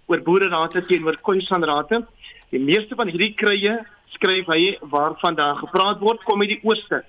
oor 0.07 0.21
boererate 0.23 0.85
teenoor 0.87 1.17
koeisanrate. 1.21 2.07
Die 2.51 2.61
meeste 2.61 2.95
van 2.95 3.09
hierdie 3.09 3.35
krye 3.35 3.87
skryf 4.07 4.47
hy 4.47 4.77
waarvan 4.81 5.35
daar 5.35 5.57
gepraat 5.57 5.99
word 5.99 6.23
kom 6.23 6.41
uit 6.41 6.49
die 6.49 6.61
ooste. 6.63 7.03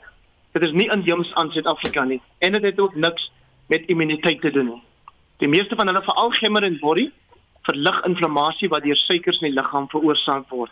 Dit 0.54 0.66
is 0.66 0.72
nie 0.72 0.90
inheems 0.90 1.34
aan 1.34 1.52
Suid-Afrika 1.52 2.04
nie 2.04 2.22
en 2.40 2.54
dit 2.54 2.64
het 2.64 2.80
ook 2.80 2.96
niks 2.96 3.32
met 3.68 3.86
immuniteit 3.86 4.42
te 4.42 4.52
doen 4.52 4.66
nie. 4.66 4.82
Die 5.38 5.48
meeste 5.48 5.76
van 5.76 5.88
hulle 5.88 6.02
veral 6.02 6.32
gemmer 6.40 6.64
en 6.64 6.80
body 6.80 7.10
verlig 7.68 8.00
inflammasie 8.06 8.70
wat 8.70 8.84
deur 8.84 9.00
suikers 9.06 9.40
in 9.42 9.50
die 9.52 9.58
liggaam 9.58 9.88
veroorsaak 9.92 10.50
word. 10.50 10.72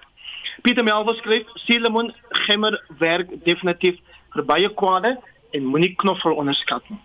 Pieter 0.61 0.83
Melville 0.83 1.17
skryf 1.19 1.53
suurlemoen 1.65 2.11
gemmer 2.45 2.77
werk 2.99 3.29
definitief 3.45 3.99
vir 4.33 4.43
baie 4.45 4.69
kwade 4.81 5.15
en 5.55 5.69
moenie 5.71 5.95
knoffel 5.95 6.35
onderskat 6.35 6.89
nie. 6.89 6.99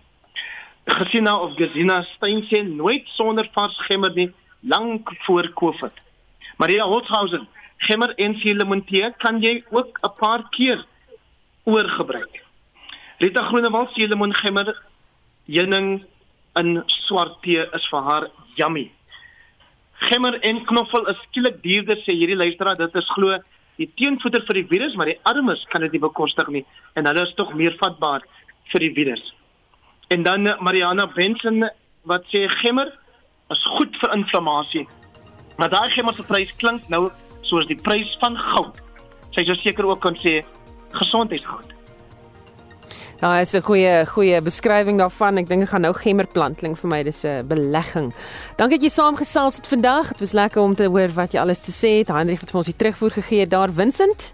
Gesina 0.87 1.33
of 1.43 1.55
Gesina 1.59 2.01
Steinse 2.15 2.61
nooit 2.63 3.07
sonder 3.15 3.47
vars 3.55 3.77
gemmer 3.87 4.13
nie 4.15 4.29
lank 4.61 5.09
voor 5.25 5.49
Covid. 5.59 5.91
Maria 6.57 6.83
Holzhausen 6.83 7.47
gemmer 7.87 8.13
en 8.15 8.35
suurlemoentee 8.41 9.11
kan 9.23 9.41
jy 9.41 9.63
ook 9.69 9.99
'n 10.03 10.13
paar 10.19 10.43
keer 10.49 10.85
oorgebruik. 11.63 12.43
Rita 13.19 13.43
Groenewald 13.43 13.89
suurlemoen 13.89 14.35
gemmer 14.35 14.83
heuning 15.45 16.05
in 16.55 16.83
swart 16.85 17.41
tee 17.41 17.67
is 17.73 17.87
vir 17.91 18.01
haar 18.01 18.29
yummy. 18.55 18.91
Gemmer 20.05 20.37
en 20.45 20.63
knoffel 20.69 21.07
is 21.11 21.21
skielik 21.27 21.61
duurder 21.63 21.97
sê 22.05 22.13
hierdie 22.13 22.37
luisteraar 22.37 22.77
dit 22.77 22.95
is 23.01 23.13
glo 23.15 23.37
die 23.77 23.89
teenvoeter 23.97 24.43
vir 24.45 24.59
die 24.59 24.67
virus 24.69 24.95
maar 24.97 25.09
die 25.09 25.19
armes 25.29 25.63
kan 25.71 25.81
dit 25.85 25.97
nie 25.97 26.03
bekostig 26.03 26.49
nie 26.53 26.63
en 26.95 27.09
hulle 27.09 27.25
is 27.25 27.33
tog 27.39 27.53
meer 27.57 27.75
vatbaar 27.81 28.25
vir 28.71 28.85
die 28.85 28.93
virus. 28.93 29.23
En 30.13 30.23
dan 30.23 30.47
Mariana 30.63 31.07
Benson 31.15 31.65
wat 32.07 32.27
sê 32.33 32.45
gemmer 32.61 32.91
is 33.53 33.63
goed 33.77 33.95
vir 34.01 34.13
inflammasie. 34.15 34.85
Maar 35.57 35.73
daai 35.73 35.89
gemmer 35.95 36.13
se 36.13 36.27
prys 36.27 36.53
klink 36.61 36.85
nou 36.93 37.07
soos 37.49 37.67
die 37.67 37.79
prys 37.87 38.11
van 38.21 38.37
goud. 38.51 38.77
Sy 39.35 39.45
sou 39.47 39.57
seker 39.63 39.87
ook 39.89 40.03
kan 40.03 40.17
sê 40.21 40.39
gesondheidsgoud. 40.99 41.76
Nou, 43.19 43.39
is 43.41 43.53
'n 43.53 43.61
goeie 43.61 44.05
goeie 44.05 44.41
beskrywing 44.41 44.97
daarvan. 44.97 45.37
Ek 45.37 45.47
dink 45.47 45.61
ek 45.61 45.69
gaan 45.69 45.81
nou 45.81 45.93
gemmerplanting 45.93 46.77
vir 46.77 46.89
my 46.89 47.03
dis 47.03 47.23
'n 47.23 47.47
belegging. 47.47 48.13
Dankie 48.57 48.77
dat 48.77 48.81
jy 48.81 48.89
saamgesels 48.89 49.55
het 49.55 49.67
vandag. 49.67 50.07
Dit 50.07 50.19
was 50.19 50.31
lekker 50.31 50.61
om 50.61 50.75
te 50.75 50.85
hoor 50.85 51.09
wat 51.13 51.31
jy 51.31 51.39
alles 51.39 51.59
te 51.59 51.71
sê 51.71 51.97
het. 51.97 52.07
Hendrik 52.07 52.41
het 52.41 52.49
vir 52.51 52.57
ons 52.57 52.67
die 52.67 52.75
terugvoer 52.75 53.11
gegee 53.11 53.47
daar 53.47 53.71
Vincent. 53.73 54.33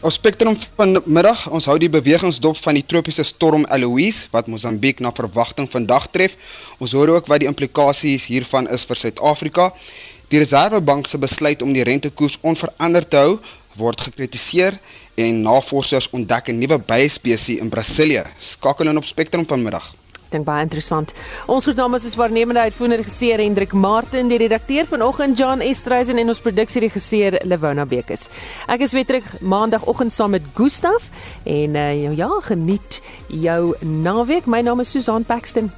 Op 0.00 0.10
Spectrum 0.10 0.56
vanmiddag, 0.76 1.50
ons 1.50 1.64
hou 1.64 1.78
die 1.78 1.88
bewegingsdop 1.88 2.56
van 2.56 2.74
die 2.74 2.86
tropiese 2.86 3.22
storm 3.22 3.64
Eloise 3.64 4.28
wat 4.30 4.46
Mosambiek 4.46 5.00
na 5.00 5.10
verwagting 5.12 5.70
vandag 5.70 6.06
tref. 6.10 6.36
Ons 6.78 6.92
hoor 6.92 7.08
ook 7.08 7.26
wat 7.26 7.40
die 7.40 7.48
implikasies 7.48 8.26
hiervan 8.26 8.68
is 8.68 8.84
vir 8.84 8.96
Suid-Afrika. 8.96 9.72
Die 10.28 10.38
Reserwebank 10.38 11.06
se 11.06 11.18
besluit 11.18 11.62
om 11.62 11.72
die 11.72 11.82
rentekoers 11.82 12.38
onveranderd 12.40 13.10
te 13.10 13.16
hou, 13.16 13.40
word 13.76 14.00
gekritiseer 14.00 14.78
en 15.16 15.42
navorsers 15.42 16.10
ontdek 16.10 16.48
'n 16.48 16.58
nuwe 16.58 16.78
byspesies 16.78 17.58
in 17.58 17.68
Brasilië. 17.68 18.22
Skakel 18.38 18.88
in 18.88 18.96
op 18.96 19.04
Spectrum 19.04 19.46
vanmiddag. 19.46 19.94
Dink 20.28 20.44
baie 20.44 20.64
interessant. 20.66 21.12
Ons 21.46 21.68
het 21.70 21.78
namens 21.78 22.04
ons 22.04 22.16
waarnemende 22.18 22.60
uitvoerende 22.60 22.96
regisseur 22.96 23.38
Hendrik 23.38 23.72
Martin, 23.72 24.28
die 24.28 24.38
redakteur 24.42 24.86
vanoggend 24.86 25.38
Jan 25.38 25.60
Estreisen 25.60 26.18
en 26.18 26.28
ons 26.28 26.42
produksieregisseur 26.42 27.40
Lewona 27.46 27.86
Bekes. 27.86 28.28
Ek 28.66 28.80
is 28.80 28.92
weer 28.92 29.06
terug 29.06 29.40
maandagooggend 29.40 30.12
saam 30.12 30.30
met 30.30 30.42
Gustaf 30.58 31.10
en 31.44 31.74
uh, 31.74 32.16
ja, 32.16 32.30
geniet 32.50 33.00
jou 33.28 33.74
naweek. 33.80 34.46
My 34.46 34.60
naam 34.60 34.80
is 34.80 34.90
Susan 34.90 35.24
Paxton. 35.24 35.70